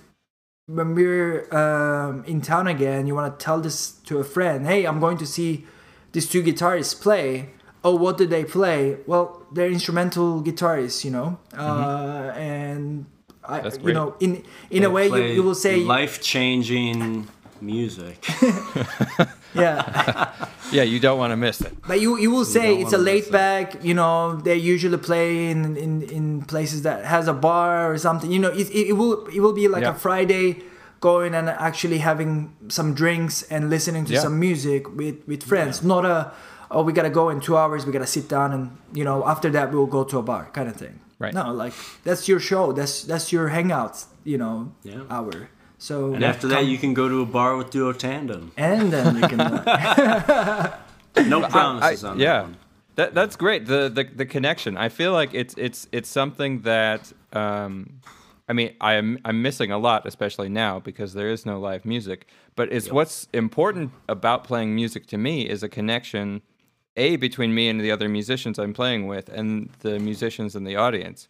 when 0.66 0.96
we're 0.96 1.54
um, 1.56 2.24
in 2.26 2.42
town 2.42 2.68
again, 2.68 3.08
you 3.08 3.16
want 3.16 3.38
to 3.38 3.44
tell 3.44 3.60
this 3.60 3.92
to 4.06 4.20
a 4.20 4.24
friend. 4.24 4.66
Hey, 4.66 4.86
I'm 4.86 5.00
going 5.00 5.18
to 5.18 5.26
see 5.26 5.66
these 6.12 6.28
two 6.28 6.44
guitarists 6.44 7.00
play. 7.00 7.50
Oh, 7.84 7.96
what 7.96 8.18
do 8.18 8.26
they 8.28 8.46
play? 8.46 8.98
Well, 9.08 9.46
they're 9.52 9.72
instrumental 9.72 10.44
guitarists, 10.44 11.04
you 11.04 11.12
know, 11.12 11.40
uh, 11.58 12.32
and 12.36 13.06
I. 13.52 13.62
That's 13.62 13.78
you 13.78 13.84
great. 13.84 13.94
know, 13.94 14.16
in 14.20 14.44
in 14.70 14.84
a 14.84 14.90
way, 14.90 15.06
you, 15.08 15.24
you 15.38 15.44
will 15.44 15.56
say, 15.56 15.76
life 16.00 16.22
changing 16.22 17.28
music. 17.62 18.18
yeah. 19.54 20.32
Yeah, 20.72 20.84
you 20.84 21.02
don't 21.02 21.20
want 21.20 21.32
to 21.32 21.36
miss 21.36 21.60
it. 21.60 21.74
But 21.86 22.00
you 22.00 22.18
you 22.18 22.32
will 22.32 22.46
say 22.46 22.68
don't 22.72 22.82
it's 22.84 22.94
a 22.94 22.98
wanna 22.98 23.04
miss 23.12 23.14
laid 23.14 23.24
it. 23.28 23.32
back. 23.32 23.84
You 23.84 23.94
know, 23.94 24.40
they 24.40 24.56
usually 24.56 24.98
play 24.98 25.52
in, 25.52 25.76
in, 25.76 26.02
in 26.04 26.44
places 26.44 26.84
that 26.84 27.04
has 27.04 27.28
a 27.28 27.34
bar 27.34 27.92
or 27.92 27.98
something. 27.98 28.32
You 28.32 28.40
know, 28.40 28.48
it, 28.62 28.70
it, 28.72 28.88
it 28.92 28.94
will 28.94 29.28
it 29.28 29.42
will 29.42 29.52
be 29.52 29.68
like 29.68 29.84
Yeah. 29.84 29.92
a 29.96 30.00
Friday, 30.00 30.64
going 31.02 31.36
and 31.36 31.50
actually 31.50 31.98
having 31.98 32.54
some 32.70 32.94
drinks 32.94 33.44
and 33.52 33.70
listening 33.70 34.06
to 34.06 34.14
Yeah. 34.14 34.22
some 34.24 34.40
music 34.40 34.88
with 34.96 35.18
with 35.28 35.44
friends. 35.44 35.84
Not 35.84 36.06
a 36.06 36.32
oh 36.72 36.84
we 36.88 36.94
gotta 36.94 37.10
go 37.22 37.28
in 37.28 37.42
two 37.42 37.58
hours. 37.58 37.86
We 37.86 37.92
gotta 37.92 38.08
sit 38.18 38.30
down 38.30 38.54
and 38.54 38.64
you 38.94 39.04
know 39.04 39.28
after 39.28 39.50
that 39.52 39.74
we'll 39.74 39.92
go 39.98 40.06
to 40.06 40.20
a 40.20 40.24
bar 40.24 40.48
kind 40.54 40.70
of 40.70 40.78
thing. 40.78 40.96
Right. 41.22 41.34
No, 41.34 41.54
like 41.54 41.74
that's 42.04 42.28
your 42.28 42.40
show. 42.40 42.72
That's 42.74 43.04
that's 43.04 43.32
your 43.32 43.48
hangout. 43.50 44.06
You 44.24 44.38
know, 44.38 44.72
Yeah. 44.84 45.02
hour. 45.10 45.50
So 45.78 46.14
And 46.14 46.24
after 46.24 46.48
that, 46.50 46.66
you 46.66 46.78
can 46.78 46.94
go 46.94 47.10
to 47.10 47.22
a 47.22 47.26
bar 47.26 47.56
with 47.58 47.70
duo 47.72 47.92
tandem. 47.94 48.52
and 48.58 48.92
then 48.94 49.16
you 49.16 49.28
can. 49.28 49.42
uh, 49.42 50.78
No 51.28 51.42
promises 51.48 52.04
I- 52.04 52.10
on 52.10 52.20
yeah. 52.20 52.26
that 52.34 52.44
one. 52.44 52.58
That 52.96 53.14
that's 53.14 53.36
great. 53.36 53.66
The, 53.68 53.90
the 53.90 54.04
the 54.04 54.26
connection. 54.26 54.78
I 54.78 54.90
feel 54.90 55.14
like 55.14 55.34
it's 55.34 55.56
it's 55.58 55.88
it's 55.92 56.10
something 56.10 56.62
that 56.64 57.12
um, 57.34 58.02
I 58.50 58.54
mean 58.54 58.76
I 58.82 58.94
am 58.96 59.18
I'm 59.26 59.42
missing 59.42 59.72
a 59.72 59.78
lot, 59.78 60.06
especially 60.06 60.50
now 60.50 60.80
because 60.80 61.14
there 61.14 61.30
is 61.32 61.46
no 61.46 61.58
live 61.60 61.86
music. 61.86 62.28
But 62.56 62.72
it's 62.74 62.92
what's 62.92 63.28
important 63.34 63.92
about 64.10 64.44
playing 64.44 64.76
music 64.76 65.08
to 65.08 65.18
me 65.18 65.48
is 65.50 65.64
a 65.64 65.70
connection, 65.70 66.42
a 66.98 67.16
between 67.16 67.54
me 67.54 67.70
and 67.70 67.80
the 67.80 67.92
other 67.92 68.10
musicians 68.10 68.60
I'm 68.60 68.74
playing 68.74 69.08
with, 69.08 69.30
and 69.30 69.70
the 69.80 70.00
musicians 70.00 70.56
in 70.56 70.64
the 70.64 70.76
audience. 70.76 71.28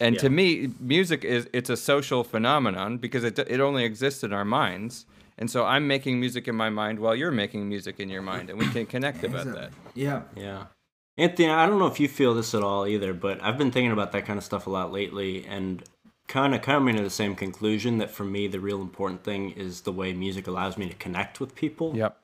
And 0.00 0.18
to 0.20 0.30
me, 0.30 0.70
music 0.78 1.24
is 1.24 1.48
it's 1.52 1.68
a 1.68 1.76
social 1.76 2.22
phenomenon 2.24 2.98
because 2.98 3.24
it 3.24 3.38
it 3.38 3.60
only 3.60 3.84
exists 3.84 4.22
in 4.22 4.32
our 4.32 4.44
minds. 4.44 5.06
And 5.36 5.50
so 5.50 5.64
I'm 5.64 5.88
making 5.88 6.20
music 6.20 6.48
in 6.48 6.54
my 6.54 6.68
mind 6.68 6.98
while 6.98 7.16
you're 7.16 7.30
making 7.30 7.68
music 7.68 7.98
in 7.98 8.10
your 8.10 8.22
mind, 8.22 8.50
and 8.50 8.58
we 8.58 8.68
can 8.68 8.86
connect 8.86 9.24
about 9.24 9.46
that. 9.54 9.70
yeah. 9.94 10.22
Yeah. 10.36 10.66
Anthony, 11.16 11.48
I 11.50 11.66
don't 11.66 11.78
know 11.78 11.86
if 11.86 12.00
you 12.00 12.08
feel 12.08 12.34
this 12.34 12.54
at 12.54 12.62
all 12.62 12.86
either, 12.86 13.12
but 13.12 13.42
I've 13.42 13.58
been 13.58 13.70
thinking 13.70 13.92
about 13.92 14.12
that 14.12 14.24
kind 14.24 14.38
of 14.38 14.44
stuff 14.44 14.66
a 14.66 14.70
lot 14.70 14.92
lately. 14.92 15.44
And 15.46 15.82
kind 16.30 16.54
of 16.54 16.62
coming 16.62 16.94
to 16.94 17.02
the 17.02 17.10
same 17.10 17.34
conclusion 17.34 17.98
that 17.98 18.08
for 18.08 18.22
me 18.22 18.46
the 18.46 18.60
real 18.60 18.80
important 18.80 19.24
thing 19.24 19.50
is 19.50 19.80
the 19.80 19.90
way 19.90 20.12
music 20.12 20.46
allows 20.46 20.78
me 20.78 20.88
to 20.88 20.94
connect 20.94 21.40
with 21.40 21.56
people. 21.56 21.94
Yep. 21.96 22.16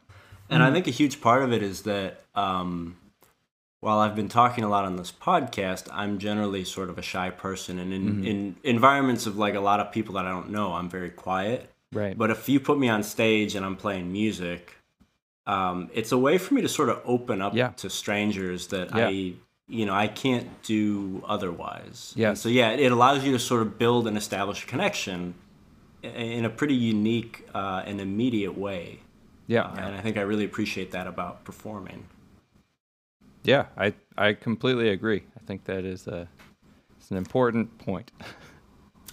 And 0.49 0.63
I 0.63 0.71
think 0.73 0.87
a 0.87 0.91
huge 0.91 1.21
part 1.21 1.43
of 1.43 1.53
it 1.53 1.63
is 1.63 1.83
that 1.83 2.21
um, 2.35 2.97
while 3.81 3.99
I've 3.99 4.15
been 4.15 4.29
talking 4.29 4.65
a 4.65 4.69
lot 4.69 4.85
on 4.85 4.97
this 4.97 5.13
podcast, 5.13 5.89
I'm 5.93 6.19
generally 6.19 6.65
sort 6.65 6.89
of 6.91 6.99
a 6.99 7.03
shy 7.03 7.31
person, 7.31 7.79
and 7.79 7.93
in, 7.93 8.25
in 8.25 8.57
environments 8.63 9.27
of 9.27 9.37
like 9.37 9.55
a 9.55 9.61
lot 9.61 9.81
of 9.81 9.93
people 9.93 10.15
that 10.15 10.25
I 10.27 10.31
don't 10.31 10.51
know, 10.51 10.73
I'm 10.75 10.89
very 10.89 11.11
quiet. 11.11 11.71
Right. 11.93 12.17
But 12.17 12.31
if 12.31 12.49
you 12.49 12.61
put 12.61 12.79
me 12.79 12.89
on 12.89 13.03
stage 13.03 13.55
and 13.55 13.65
I'm 13.65 13.77
playing 13.77 14.11
music, 14.13 14.77
um, 15.47 15.91
it's 15.95 16.13
a 16.13 16.19
way 16.19 16.39
for 16.39 16.55
me 16.55 16.63
to 16.63 16.69
sort 16.69 16.89
of 16.89 17.01
open 17.05 17.41
up 17.41 17.55
Yeah. 17.55 17.69
to 17.79 17.89
strangers 17.91 18.67
that 18.69 18.95
Yeah. 18.95 19.07
I, 19.09 19.33
you 19.69 19.87
know, 19.87 19.95
I 19.95 20.09
can't 20.09 20.49
do 20.63 21.23
otherwise. 21.27 22.13
Yeah. 22.17 22.31
And 22.31 22.39
so 22.39 22.49
yeah, 22.49 22.71
it 22.71 22.91
allows 22.93 23.25
you 23.25 23.33
to 23.33 23.39
sort 23.39 23.63
of 23.63 23.79
build 23.79 24.07
and 24.09 24.17
establish 24.17 24.65
a 24.65 24.67
connection 24.67 25.35
in 26.03 26.45
a 26.45 26.51
pretty 26.51 26.75
unique 26.75 27.49
uh, 27.55 27.83
and 27.87 28.01
immediate 28.01 28.57
way. 28.59 29.01
Yeah. 29.47 29.63
Uh, 29.63 29.77
and 29.77 29.95
I 29.95 30.01
think 30.01 30.17
I 30.17 30.23
really 30.23 30.45
appreciate 30.45 30.91
that 30.93 31.07
about 31.07 31.45
performing. 31.45 32.07
Yeah, 33.43 33.67
I 33.77 33.95
I 34.17 34.33
completely 34.35 34.89
agree. 34.89 35.23
I 35.37 35.41
think 35.47 35.65
that 35.65 35.85
is 35.85 36.07
a 36.09 36.29
it's 36.99 37.11
an 37.11 37.17
important 37.17 37.79
point. 37.79 38.11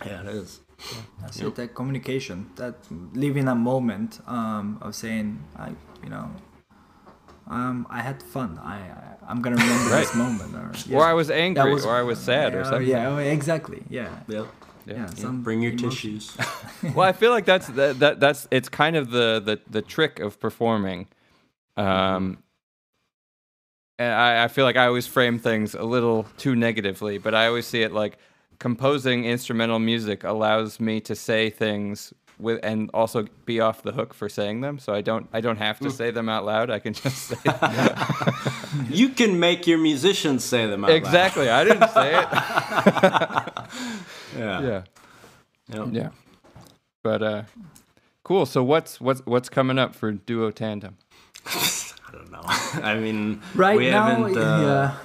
Yeah, 0.05 0.21
it 0.21 0.27
is. 0.27 0.59
That's 1.21 1.39
it. 1.39 1.55
That 1.55 1.75
communication, 1.75 2.49
that 2.55 2.75
living 3.13 3.47
a 3.47 3.55
moment 3.55 4.19
um, 4.27 4.77
of 4.81 4.95
saying, 4.95 5.41
I, 5.55 5.69
you 6.03 6.09
know, 6.09 6.29
um, 7.47 7.87
I 7.89 8.01
had 8.01 8.21
fun. 8.21 8.59
I, 8.61 8.75
I 8.79 9.15
I'm 9.29 9.41
gonna 9.41 9.55
remember 9.55 9.89
this 9.99 10.13
moment. 10.15 10.55
Or, 10.55 10.71
yeah. 10.87 10.97
Or 10.97 11.03
I 11.05 11.13
was 11.13 11.29
angry, 11.31 11.73
was- 11.73 11.85
or 11.85 11.95
I 11.95 12.01
was 12.01 12.19
sad, 12.19 12.53
or 12.53 12.65
something. 12.65 12.87
Yeah, 12.87 13.17
exactly. 13.19 13.83
Yeah. 13.89 14.09
Yep. 14.27 14.47
Yeah. 14.85 14.95
Yeah. 14.95 15.07
some 15.07 15.41
Bring 15.43 15.61
your 15.61 15.71
emotion. 15.73 15.89
tissues. 15.89 16.37
well, 16.95 17.07
I 17.07 17.11
feel 17.11 17.31
like 17.31 17.45
that's 17.45 17.67
that, 17.67 17.99
that 17.99 18.19
that's 18.19 18.47
it's 18.51 18.69
kind 18.69 18.95
of 18.95 19.11
the 19.11 19.41
the 19.43 19.59
the 19.69 19.81
trick 19.81 20.19
of 20.19 20.39
performing. 20.39 21.07
Um, 21.77 22.39
and 23.99 24.13
I, 24.13 24.45
I 24.45 24.47
feel 24.47 24.65
like 24.65 24.75
I 24.77 24.87
always 24.87 25.07
frame 25.07 25.39
things 25.39 25.75
a 25.75 25.83
little 25.83 26.25
too 26.37 26.55
negatively, 26.55 27.17
but 27.17 27.33
I 27.33 27.47
always 27.47 27.65
see 27.65 27.81
it 27.83 27.91
like 27.93 28.17
composing 28.59 29.25
instrumental 29.25 29.79
music 29.79 30.23
allows 30.23 30.79
me 30.79 30.99
to 31.01 31.15
say 31.15 31.49
things 31.49 32.13
with 32.39 32.59
and 32.63 32.89
also 32.93 33.27
be 33.45 33.59
off 33.59 33.83
the 33.83 33.91
hook 33.91 34.13
for 34.13 34.27
saying 34.29 34.61
them. 34.61 34.79
So 34.79 34.93
I 34.93 35.01
don't 35.01 35.27
I 35.33 35.41
don't 35.41 35.57
have 35.57 35.79
to 35.79 35.91
say 35.91 36.11
them 36.11 36.29
out 36.29 36.45
loud. 36.45 36.69
I 36.69 36.79
can 36.79 36.93
just 36.93 37.17
say 37.27 37.37
you 38.89 39.09
can 39.09 39.39
make 39.39 39.67
your 39.67 39.77
musicians 39.77 40.43
say 40.43 40.65
them 40.67 40.83
out 40.83 40.89
loud. 40.89 40.95
exactly. 40.95 41.49
I 41.49 41.63
didn't 41.63 41.89
say 41.89 42.19
it. 42.19 42.27
Yeah. 44.37 44.61
yeah. 44.61 44.83
Yep. 45.69 45.87
Yeah. 45.91 46.09
But 47.03 47.21
uh 47.23 47.43
cool. 48.23 48.45
So 48.45 48.63
what's 48.63 48.99
what's 49.01 49.21
what's 49.25 49.49
coming 49.49 49.77
up 49.79 49.95
for 49.95 50.11
Duo 50.11 50.51
Tandem? 50.51 50.97
I 51.45 52.11
don't 52.11 52.31
know. 52.31 52.41
I 52.83 52.95
mean, 52.95 53.41
Right 53.55 53.77
we 53.77 53.89
now, 53.89 54.03
haven't, 54.05 54.37
uh, 54.37 54.61
yeah. 54.61 54.95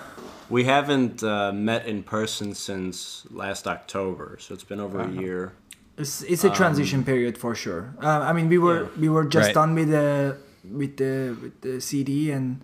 we 0.50 0.64
haven't 0.64 1.22
uh, 1.22 1.52
met 1.52 1.86
in 1.86 2.02
person 2.02 2.54
since 2.54 3.26
last 3.30 3.66
October, 3.66 4.36
so 4.40 4.54
it's 4.54 4.64
been 4.64 4.80
over 4.80 5.00
Uh-huh. 5.00 5.10
a 5.18 5.22
year. 5.22 5.52
It's, 5.96 6.22
it's 6.22 6.44
a 6.44 6.50
transition 6.50 7.02
period 7.04 7.36
for 7.38 7.54
sure. 7.54 7.94
Uh, 8.02 8.20
I 8.20 8.32
mean, 8.32 8.48
we 8.48 8.58
were 8.58 8.82
Yeah. 8.82 9.00
we 9.00 9.08
were 9.08 9.24
just 9.24 9.46
Right. 9.48 9.54
done 9.54 9.74
with 9.74 9.88
the 9.90 10.36
with 10.70 10.96
the 10.96 11.36
with 11.42 11.60
the 11.62 11.80
CD 11.80 12.30
and 12.30 12.60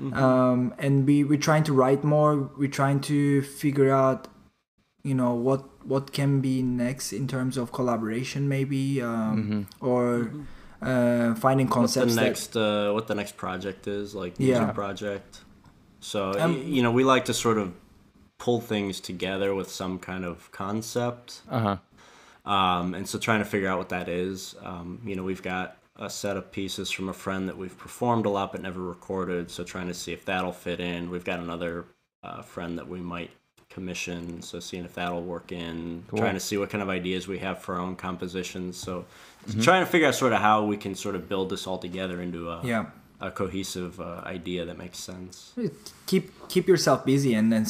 Mm-hmm. 0.00 0.18
um, 0.18 0.74
and 0.78 1.06
we 1.06 1.22
we're 1.22 1.38
trying 1.38 1.62
to 1.64 1.72
write 1.72 2.02
more. 2.02 2.50
We're 2.58 2.70
trying 2.82 3.00
to 3.02 3.42
figure 3.42 3.90
out, 3.92 4.26
you 5.04 5.14
know, 5.14 5.34
what 5.34 5.62
what 5.84 6.12
can 6.12 6.40
be 6.40 6.62
next 6.62 7.12
in 7.12 7.26
terms 7.26 7.56
of 7.56 7.72
collaboration, 7.72 8.48
maybe, 8.48 9.00
um, 9.02 9.66
or 9.80 10.30
uh, 10.80 11.34
finding 11.34 11.66
Mm-hmm. 11.68 11.80
What 11.80 11.90
the 11.92 12.00
concepts 12.00 12.14
that 12.16 12.22
next 12.24 12.56
uh, 12.56 12.92
what 12.92 13.06
the 13.06 13.14
next 13.14 13.36
project 13.36 13.86
is, 13.86 14.14
like 14.14 14.38
music 14.38 14.56
Yeah. 14.66 14.72
project. 14.72 15.40
So 16.00 16.32
Um, 16.40 16.54
y- 16.54 16.60
you 16.76 16.82
know, 16.82 16.90
we 16.90 17.04
like 17.04 17.24
to 17.26 17.34
sort 17.34 17.58
of 17.58 17.72
pull 18.38 18.60
things 18.60 18.98
together 19.00 19.54
with 19.54 19.70
some 19.70 19.98
kind 19.98 20.24
of 20.24 20.50
concept. 20.50 21.42
Uh 21.48 21.60
huh. 21.60 21.76
Um, 22.44 22.94
and 22.94 23.08
so 23.08 23.18
trying 23.18 23.38
to 23.38 23.44
figure 23.44 23.68
out 23.68 23.78
what 23.78 23.90
that 23.90 24.08
is. 24.08 24.56
Um, 24.64 25.00
you 25.04 25.14
know, 25.14 25.22
we've 25.22 25.42
got 25.42 25.76
a 25.94 26.10
set 26.10 26.36
of 26.36 26.50
pieces 26.50 26.90
from 26.90 27.08
a 27.08 27.12
friend 27.12 27.48
that 27.48 27.56
we've 27.56 27.76
performed 27.78 28.26
a 28.26 28.30
lot 28.30 28.50
but 28.50 28.60
never 28.62 28.80
recorded. 28.82 29.50
So 29.50 29.62
trying 29.62 29.86
to 29.86 29.94
see 29.94 30.12
if 30.12 30.24
that'll 30.24 30.52
fit 30.52 30.80
in. 30.80 31.10
We've 31.10 31.24
got 31.24 31.38
another 31.38 31.84
uh, 32.24 32.42
friend 32.42 32.78
that 32.78 32.88
we 32.88 33.00
might 33.00 33.30
commission. 33.72 34.42
So 34.42 34.60
seeing 34.60 34.84
if 34.84 34.94
that'll 34.94 35.22
work 35.22 35.52
in. 35.52 36.04
Cool. 36.08 36.18
Trying 36.20 36.34
to 36.34 36.40
see 36.40 36.56
what 36.58 36.70
kind 36.70 36.82
of 36.82 36.88
ideas 36.88 37.26
we 37.26 37.38
have 37.38 37.58
for 37.60 37.74
our 37.74 37.80
own 37.80 37.96
compositions. 37.96 38.76
So 38.76 39.04
trying 39.60 39.84
to 39.84 39.90
figure 39.90 40.08
out 40.08 40.14
sort 40.14 40.32
of 40.32 40.40
how 40.40 40.64
we 40.64 40.76
can 40.76 40.94
sort 40.94 41.14
of 41.14 41.28
build 41.28 41.50
this 41.50 41.66
all 41.66 41.78
together 41.78 42.20
into 42.20 42.50
a, 42.50 42.60
yeah. 42.64 42.86
a 43.20 43.30
cohesive 43.30 44.00
uh, 44.00 44.22
idea 44.24 44.64
that 44.64 44.78
makes 44.78 44.98
sense. 44.98 45.52
keep 46.06 46.30
keep 46.48 46.68
yourself 46.68 47.04
busy 47.04 47.34
and 47.34 47.52
then 47.52 47.66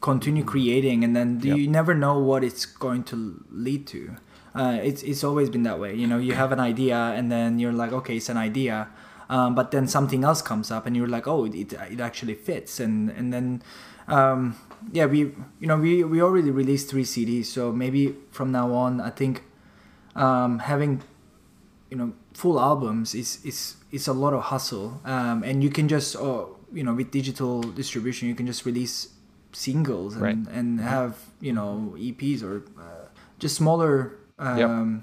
continue 0.00 0.44
creating 0.44 1.02
and 1.04 1.14
then 1.16 1.40
Yep. 1.42 1.56
you 1.56 1.66
never 1.68 1.94
know 1.94 2.18
what 2.18 2.44
it's 2.44 2.64
going 2.64 3.02
to 3.04 3.44
lead 3.50 3.86
to 3.88 4.16
uh, 4.54 4.78
it's 4.82 5.02
it's 5.02 5.24
always 5.24 5.50
been 5.50 5.64
that 5.64 5.78
way 5.80 5.92
you 5.94 6.06
know 6.06 6.18
you 6.18 6.34
have 6.34 6.52
an 6.52 6.60
idea 6.60 6.96
and 7.18 7.32
then 7.32 7.58
you're 7.58 7.72
like 7.72 7.92
okay 7.92 8.16
it's 8.16 8.28
an 8.28 8.36
idea 8.36 8.88
um, 9.28 9.54
but 9.56 9.72
then 9.72 9.88
something 9.88 10.22
else 10.22 10.40
comes 10.40 10.70
up 10.70 10.86
and 10.86 10.96
you're 10.96 11.08
like 11.08 11.26
oh 11.26 11.44
it, 11.46 11.72
it 11.72 12.00
actually 12.00 12.34
fits 12.34 12.78
and 12.78 13.10
and 13.10 13.32
then 13.32 13.60
um, 14.06 14.54
yeah 14.92 15.06
we 15.06 15.18
you 15.60 15.66
know 15.66 15.76
we 15.76 16.04
we 16.04 16.20
already 16.22 16.50
released 16.50 16.88
three 16.90 17.04
cds 17.04 17.46
so 17.46 17.72
maybe 17.72 18.14
from 18.30 18.52
now 18.52 18.72
on 18.72 19.00
i 19.00 19.10
think 19.10 19.42
um, 20.16 20.58
having 20.60 21.02
you 21.90 21.96
know 21.96 22.12
full 22.34 22.58
albums 22.60 23.14
is 23.14 23.38
is 23.44 23.76
is 23.92 24.08
a 24.08 24.12
lot 24.12 24.32
of 24.34 24.42
hustle 24.44 25.00
um, 25.04 25.42
and 25.44 25.62
you 25.62 25.70
can 25.70 25.86
just 25.88 26.16
oh, 26.16 26.56
you 26.72 26.82
know 26.82 26.94
with 26.94 27.10
digital 27.10 27.62
distribution 27.62 28.28
you 28.28 28.34
can 28.34 28.46
just 28.46 28.64
release 28.66 29.08
singles 29.52 30.14
and, 30.14 30.22
Right. 30.22 30.38
and 30.52 30.80
have 30.80 31.16
you 31.40 31.52
know 31.52 31.94
eps 31.98 32.42
or 32.42 32.62
uh, 32.78 33.08
just 33.38 33.56
smaller 33.56 34.16
um, 34.38 35.02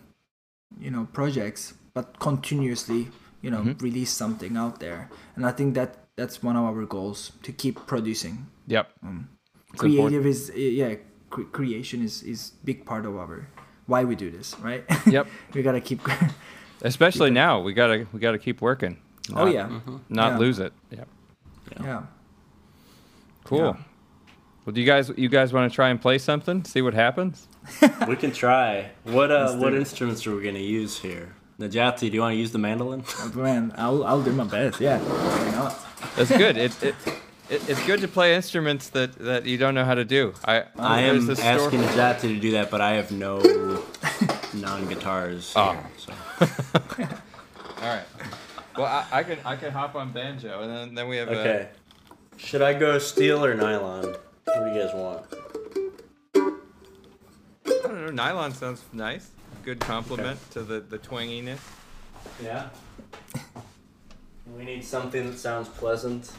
you 0.79 0.91
know 0.91 1.07
projects 1.13 1.73
but 1.93 2.19
continuously 2.19 3.07
you 3.41 3.49
know 3.51 3.61
Mhm. 3.63 3.81
release 3.81 4.11
something 4.11 4.57
out 4.57 4.79
there 4.79 5.09
and 5.35 5.45
i 5.45 5.51
think 5.51 5.75
that 5.75 5.97
that's 6.15 6.43
one 6.43 6.55
of 6.55 6.63
our 6.63 6.85
goals 6.85 7.31
to 7.43 7.51
keep 7.51 7.75
producing 7.87 8.47
Yep. 8.67 8.87
um. 9.03 9.29
Creative 9.77 10.25
is 10.25 10.51
yeah 10.55 10.95
cre- 11.29 11.43
creation 11.51 12.01
is 12.03 12.23
is 12.23 12.51
big 12.63 12.85
part 12.85 13.05
of 13.05 13.15
our 13.17 13.47
why 13.87 14.03
we 14.03 14.15
do 14.15 14.29
this 14.31 14.55
right 14.61 14.83
Yep. 15.05 15.27
we 15.53 15.61
gotta 15.61 15.81
keep 15.81 16.01
Especially 16.81 17.31
now, 17.31 17.61
we 17.61 17.73
gotta 17.73 18.05
we 18.13 18.19
gotta 18.19 18.37
keep 18.37 18.61
working. 18.61 18.97
oh 19.33 19.45
Not- 19.45 19.53
yeah 19.53 19.79
Not 20.09 20.31
Yeah. 20.33 20.37
lose 20.37 20.59
it. 20.59 20.73
Yep. 20.91 21.07
yeah 21.81 22.01
Cool. 23.43 23.59
Yeah. 23.59 23.77
Well, 24.65 24.73
do 24.73 24.81
you 24.81 24.87
guys 24.87 25.11
you 25.15 25.29
guys 25.29 25.53
want 25.53 25.71
to 25.71 25.75
try 25.75 25.89
and 25.89 26.01
play 26.01 26.17
something? 26.17 26.63
See 26.65 26.81
what 26.81 26.93
happens? 26.95 27.47
we 28.07 28.15
can 28.15 28.31
try. 28.31 28.91
What 29.03 29.29
uh, 29.31 29.55
what 29.57 29.73
it. 29.73 29.77
instruments 29.79 30.25
are 30.27 30.35
we 30.35 30.43
gonna 30.43 30.59
use 30.59 30.97
here? 30.99 31.35
Najati, 31.59 32.09
do 32.09 32.13
you 32.15 32.21
want 32.21 32.33
to 32.33 32.37
use 32.37 32.51
the 32.51 32.57
mandolin? 32.59 33.03
Oh, 33.19 33.31
man 33.35 33.71
i'll 33.77 34.03
i'll 34.03 34.21
do 34.21 34.31
my 34.33 34.43
best 34.43 34.81
yeah 34.81 34.99
why 34.99 35.51
not 35.51 35.73
That's 36.17 36.29
good. 36.37 36.57
it, 36.57 36.83
it, 36.83 36.95
it 37.49 37.69
it's 37.69 37.85
good 37.85 38.01
to 38.01 38.07
play 38.07 38.35
instruments 38.35 38.89
that 38.89 39.13
that 39.19 39.45
you 39.45 39.57
don't 39.57 39.75
know 39.75 39.85
how 39.85 39.95
to 39.95 40.05
do. 40.05 40.33
I 40.43 40.63
I 40.77 41.01
am 41.01 41.29
asking 41.29 41.79
Najati 41.81 42.21
to 42.21 42.39
do 42.39 42.51
that, 42.51 42.71
but 42.71 42.81
I 42.81 42.93
have 42.93 43.11
no 43.11 43.39
non-guitars. 44.53 45.53
Oh. 45.55 45.71
here, 45.71 45.85
so. 45.97 46.13
All 47.81 47.93
right. 47.93 48.05
Well, 48.77 48.85
I, 48.85 49.05
I 49.11 49.23
can 49.23 49.37
I 49.45 49.55
can 49.55 49.71
hop 49.71 49.95
on 49.95 50.11
banjo, 50.11 50.61
and 50.61 50.71
then 50.71 50.95
then 50.95 51.07
we 51.07 51.17
have 51.17 51.29
Okay. 51.29 51.69
Should 52.37 52.61
I 52.61 52.73
go 52.73 52.99
steel 52.99 53.45
or 53.45 53.55
nylon? 53.55 54.15
What 54.45 54.65
do 54.65 54.73
you 54.73 54.83
guys 54.83 54.93
want? 54.93 55.25
I 57.65 57.87
don't 57.87 58.05
know. 58.05 58.11
Nylon 58.11 58.53
sounds 58.53 58.83
nice. 58.91 59.29
Good 59.63 59.79
complement 59.79 60.39
to 60.51 60.63
the 60.63 60.79
the 60.79 60.97
twanginess. 60.97 61.59
Yeah. 62.43 62.69
We 64.57 64.63
need 64.63 64.83
something 64.83 65.29
that 65.29 65.37
sounds 65.37 65.69
pleasant. 65.69 66.31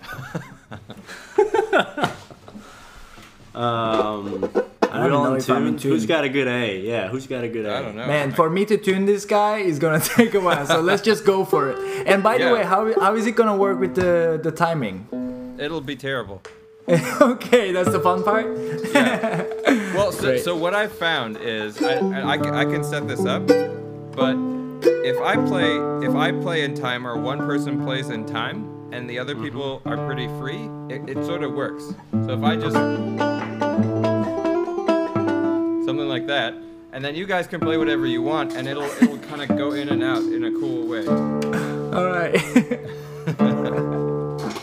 um, 3.54 4.50
I 4.82 5.06
don't 5.08 5.24
know 5.24 5.34
if 5.34 5.48
I'm 5.50 5.66
in 5.66 5.78
Who's 5.78 6.02
tune. 6.02 6.06
got 6.08 6.24
a 6.24 6.28
good 6.28 6.48
A? 6.48 6.80
Yeah, 6.80 7.08
who's 7.08 7.26
got 7.26 7.44
a 7.44 7.48
good 7.48 7.66
A? 7.66 7.76
I 7.76 7.82
don't 7.82 7.96
know. 7.96 8.06
man 8.06 8.32
for 8.32 8.50
me 8.50 8.64
to 8.66 8.76
tune 8.76 9.06
this 9.06 9.24
guy 9.24 9.58
is 9.58 9.78
gonna 9.78 10.00
take 10.16 10.34
a 10.34 10.40
while 10.40 10.66
so 10.66 10.80
let's 10.80 11.02
just 11.02 11.24
go 11.24 11.44
for 11.44 11.70
it 11.70 12.06
and 12.06 12.22
by 12.22 12.36
Yeah. 12.36 12.48
the 12.48 12.54
way 12.54 12.64
how, 12.64 12.92
how 13.00 13.14
is 13.14 13.26
it 13.26 13.32
gonna 13.36 13.56
work 13.56 13.78
with 13.78 13.94
the 13.94 14.40
the 14.42 14.50
timing 14.52 15.06
It'll 15.58 15.80
be 15.82 15.96
terrible. 15.96 16.40
okay 17.20 17.72
that's 17.72 17.90
the 17.92 18.00
fun 18.00 18.22
part 18.24 18.46
Well, 19.94 20.12
so, 20.12 20.36
so 20.38 20.56
what 20.56 20.74
I've 20.74 20.92
found 20.92 21.36
is 21.36 21.80
I, 21.82 21.96
I, 21.98 22.36
I 22.36 22.60
I 22.62 22.64
can 22.64 22.82
set 22.82 23.06
this 23.06 23.24
up, 23.26 23.46
but 23.46 24.34
if 25.04 25.20
I 25.20 25.36
play 25.46 25.76
if 26.06 26.14
I 26.14 26.32
play 26.32 26.64
in 26.64 26.74
time 26.74 27.06
or 27.06 27.16
one 27.18 27.38
person 27.38 27.84
plays 27.84 28.08
in 28.08 28.24
time 28.26 28.69
and 28.92 29.08
the 29.08 29.18
other 29.18 29.34
people 29.34 29.82
are 29.84 29.96
pretty 30.06 30.28
free, 30.38 30.68
it, 30.94 31.08
it 31.08 31.24
sort 31.24 31.42
of 31.42 31.52
works. 31.52 31.92
So 32.12 32.30
if 32.34 32.42
I 32.42 32.56
just 32.56 32.76
something 35.86 36.08
like 36.08 36.20
like 36.20 36.26
that, 36.28 36.54
and 36.92 37.04
then 37.04 37.14
you 37.14 37.26
guys 37.26 37.46
can 37.46 37.60
play 37.60 37.76
whatever 37.76 38.06
you 38.06 38.20
want, 38.22 38.52
and 38.54 38.68
it'll 38.68 38.82
it'll 38.82 39.18
kind 39.18 39.42
of 39.42 39.56
go 39.56 39.72
in 39.72 39.88
and 39.88 40.02
out 40.02 40.22
in 40.22 40.44
a 40.44 40.50
cool 40.50 40.86
way. 40.86 41.06
All 41.96 42.06
right. 42.06 42.36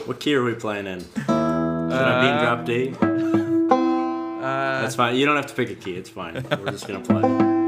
What 0.07 0.21
key 0.21 0.35
are 0.35 0.43
we 0.43 0.53
playing 0.53 0.87
in? 0.87 1.01
Should 1.01 1.29
I 1.29 2.21
be 2.21 2.27
in 2.29 2.37
drop 2.37 2.65
D? 2.65 2.93
Uh, 4.37 4.81
That's 4.81 4.95
fine. 4.95 5.17
You 5.17 5.25
don't 5.25 5.35
have 5.35 5.47
to 5.47 5.53
pick 5.53 5.69
a 5.69 5.75
key. 5.75 5.95
It's 5.95 6.09
fine. 6.09 6.45
We're 6.49 6.71
just 6.71 6.87
gonna 6.87 7.01
play. 7.01 7.65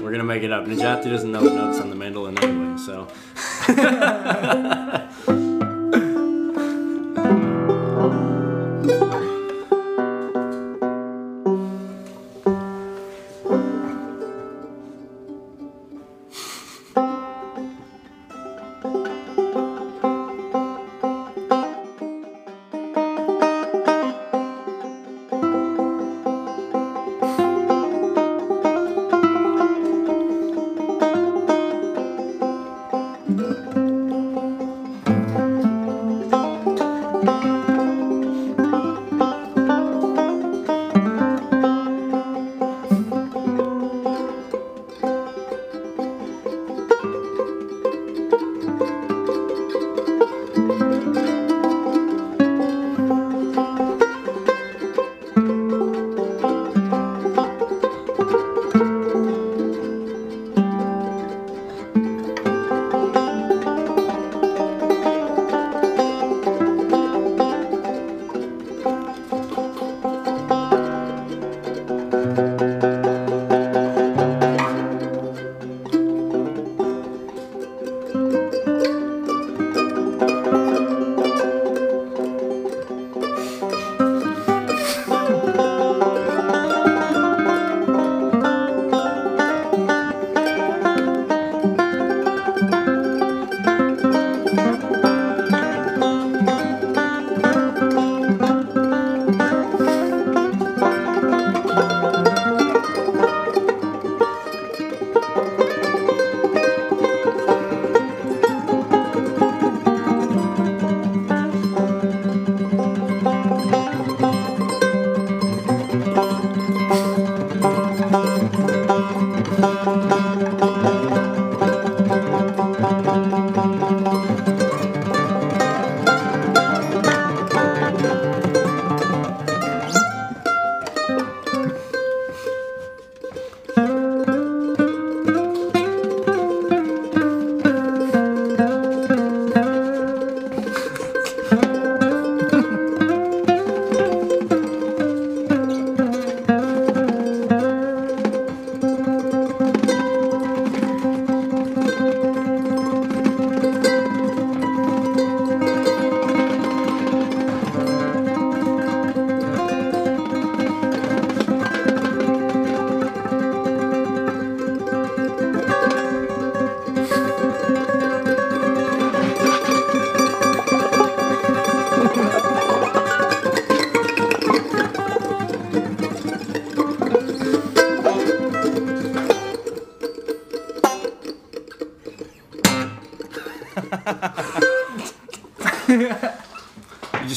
We're 0.00 0.10
gonna 0.12 0.24
make 0.24 0.42
it 0.42 0.50
up. 0.50 0.64
Najati 0.66 1.04
doesn't 1.04 1.30
know 1.30 1.42
the 1.42 1.54
notes 1.54 1.78
on 1.78 1.90
the 1.90 1.96
mandolin 1.96 2.38
anyway, 2.42 2.78
so. 2.78 3.06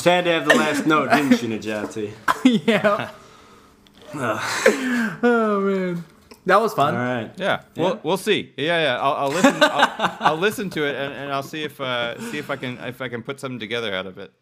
just 0.03 0.13
had 0.13 0.25
to 0.25 0.31
have 0.31 0.45
the 0.45 0.55
last 0.55 0.85
note, 0.85 1.09
didn't 1.11 1.41
you, 1.41 1.47
Najati? 1.57 2.11
yeah. 2.67 3.11
oh 5.23 5.61
man, 5.61 6.03
that 6.45 6.61
was 6.61 6.73
fun. 6.73 6.93
All 6.93 7.01
right. 7.01 7.31
Yeah, 7.37 7.61
Yeah. 7.73 7.83
we'll 7.83 7.99
we'll 8.03 8.17
see. 8.17 8.53
Yeah, 8.57 8.81
yeah. 8.81 8.99
I'll, 8.99 9.13
I'll 9.13 9.29
listen. 9.29 9.55
I'll, 9.61 10.17
I'll 10.19 10.37
listen 10.37 10.69
to 10.71 10.85
it 10.85 10.95
and, 10.95 11.13
and 11.13 11.31
I'll 11.31 11.41
see 11.41 11.63
if 11.63 11.79
uh, 11.79 12.19
see 12.31 12.37
if 12.37 12.49
I 12.49 12.57
can 12.57 12.77
if 12.79 13.01
I 13.01 13.07
can 13.07 13.23
put 13.23 13.39
something 13.39 13.59
together 13.59 13.93
out 13.93 14.05
of 14.05 14.17
it. 14.17 14.33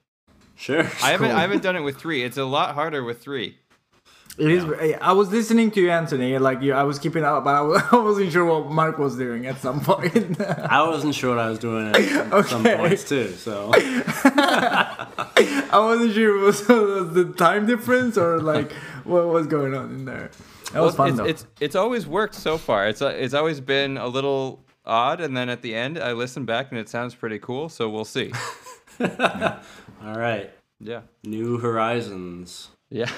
Sure. 0.55 0.79
I 0.79 1.11
haven't 1.11 1.29
Cool. 1.29 1.37
I 1.37 1.41
haven't 1.41 1.61
done 1.63 1.75
it 1.75 1.81
with 1.81 1.97
three. 1.97 2.23
It's 2.23 2.37
a 2.37 2.43
lot 2.45 2.73
harder 2.75 3.03
with 3.03 3.21
three. 3.21 3.57
It 4.37 4.49
is. 4.49 4.95
I 5.01 5.11
was 5.11 5.29
listening 5.31 5.71
to 5.71 5.81
you, 5.81 5.91
Anthony. 5.91 6.37
Like 6.37 6.61
you, 6.61 6.73
I 6.73 6.83
was 6.83 6.99
keeping 6.99 7.23
up, 7.23 7.43
but 7.43 7.55
I 7.55 7.61
wa- 7.61 7.83
I 7.91 7.97
wasn't 7.97 8.31
sure 8.31 8.45
what 8.45 8.71
Mark 8.71 8.97
was 8.97 9.17
doing 9.17 9.45
at 9.45 9.59
some 9.59 9.81
point. 9.81 10.39
I 10.41 10.87
wasn't 10.87 11.15
sure 11.15 11.35
what 11.35 11.39
I 11.39 11.49
was 11.49 11.59
doing 11.59 11.87
at 11.93 12.45
some 12.45 12.63
points 12.63 13.03
too. 13.07 13.31
So 13.33 13.71
I 13.75 15.69
wasn't 15.73 16.13
sure 16.13 16.37
it 16.37 16.41
was, 16.41 16.67
was 16.67 17.13
the 17.13 17.33
time 17.37 17.65
difference 17.65 18.17
or 18.17 18.39
like 18.41 18.71
what 19.03 19.27
was 19.27 19.47
going 19.47 19.75
on 19.75 19.91
in 19.91 20.05
there. 20.05 20.31
That 20.71 20.81
was 20.81 20.95
fun 20.95 21.09
it's, 21.09 21.17
though. 21.17 21.25
it's 21.25 21.45
it's 21.59 21.75
always 21.75 22.07
worked 22.07 22.35
so 22.35 22.57
far. 22.57 22.87
It's 22.87 23.01
uh, 23.01 23.07
it's 23.07 23.33
always 23.33 23.59
been 23.59 23.97
a 23.97 24.07
little 24.07 24.63
odd, 24.85 25.19
and 25.19 25.35
then 25.35 25.49
at 25.49 25.61
the 25.61 25.75
end, 25.75 25.99
I 25.99 26.13
listen 26.13 26.45
back 26.45 26.71
and 26.71 26.79
it 26.79 26.87
sounds 26.87 27.13
pretty 27.13 27.39
cool. 27.39 27.67
So 27.67 27.89
we'll 27.89 28.05
see. 28.05 28.31
all 29.01 29.09
right. 30.01 30.51
Yeah. 30.79 31.01
New 31.23 31.57
horizons. 31.57 32.69
Yeah. 32.89 33.11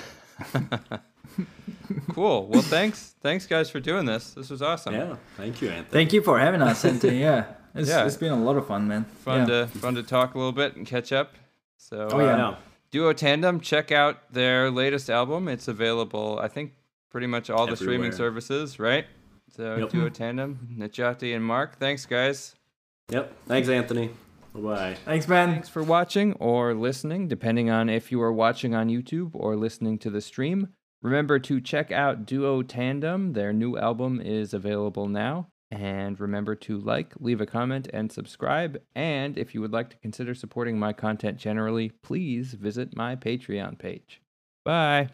Cool. 2.14 2.47
Well, 2.47 2.61
thanks, 2.61 3.15
thanks 3.22 3.45
guys 3.45 3.69
for 3.69 3.80
doing 3.80 4.05
this. 4.05 4.31
This 4.34 4.49
was 4.49 4.61
awesome. 4.61 4.93
Yeah. 4.93 5.15
Thank 5.38 5.61
you, 5.61 5.69
Anthony. 5.69 5.91
Thank 5.91 6.14
you 6.14 6.22
for 6.22 6.39
having 6.39 6.61
us, 6.61 6.84
Anthony. 6.85 7.19
Yeah, 7.19 7.45
it's, 7.76 7.89
Yeah. 7.93 8.05
it's 8.05 8.18
been 8.18 8.31
a 8.31 8.41
lot 8.43 8.57
of 8.57 8.68
fun, 8.68 8.88
man. 8.88 9.05
Fun 9.05 9.41
yeah. 9.47 9.65
to 9.65 9.68
fun 9.68 9.95
to 9.95 10.03
talk 10.03 10.35
a 10.35 10.38
little 10.38 10.51
bit 10.51 10.76
and 10.76 10.85
catch 10.85 11.11
up. 11.11 11.34
So 11.77 12.07
Oh, 12.11 12.19
yeah. 12.19 12.34
Um, 12.34 12.39
yeah. 12.39 12.55
Duo 12.91 13.11
Tandem, 13.14 13.60
check 13.60 13.91
out 13.91 14.31
their 14.31 14.69
latest 14.69 15.10
album. 15.10 15.47
It's 15.47 15.68
available, 15.68 16.39
I 16.41 16.47
think, 16.47 16.73
pretty 17.10 17.26
much 17.27 17.49
all 17.49 17.65
the 17.65 17.76
streaming 17.76 18.11
services, 18.11 18.77
right? 18.80 19.05
So 19.55 19.77
Yep. 19.77 19.89
Duo 19.89 20.10
Tandem, 20.10 20.76
Najati 20.77 21.35
and 21.35 21.43
Mark. 21.43 21.77
Thanks, 21.80 22.05
guys. 22.05 22.55
Yep. 23.10 23.34
Thanks, 23.47 23.68
Anthony. 23.69 24.11
Bye 24.53 24.61
bye. 24.61 24.97
Thanks, 25.05 25.27
man. 25.27 25.53
Thanks 25.53 25.69
for 25.69 25.84
watching 25.84 26.34
or 26.34 26.73
listening, 26.73 27.27
depending 27.27 27.69
on 27.69 27.89
if 27.89 28.11
you 28.11 28.21
are 28.21 28.31
watching 28.31 28.75
on 28.75 28.88
YouTube 28.88 29.31
or 29.34 29.55
listening 29.55 29.97
to 29.99 30.09
the 30.09 30.21
stream. 30.21 30.69
Remember 31.01 31.39
to 31.39 31.59
check 31.59 31.91
out 31.91 32.25
Duo 32.25 32.61
Tandem. 32.61 33.34
Their 33.34 33.51
new 33.51 33.77
album 33.77 34.21
is 34.21 34.53
available 34.53 35.07
now. 35.07 35.47
And 35.71 36.19
remember 36.19 36.53
to 36.55 36.77
like, 36.77 37.13
leave 37.19 37.41
a 37.41 37.47
comment, 37.47 37.89
and 37.91 38.11
subscribe. 38.11 38.80
And 38.93 39.39
if 39.39 39.55
you 39.55 39.61
would 39.61 39.73
like 39.73 39.89
to 39.89 39.97
consider 39.97 40.35
supporting 40.35 40.77
my 40.77 40.93
content 40.93 41.38
generally, 41.38 41.89
please 42.03 42.53
visit 42.53 42.95
my 42.95 43.15
Patreon 43.15 43.80
page. 43.80 44.21
Bye. 44.63 45.09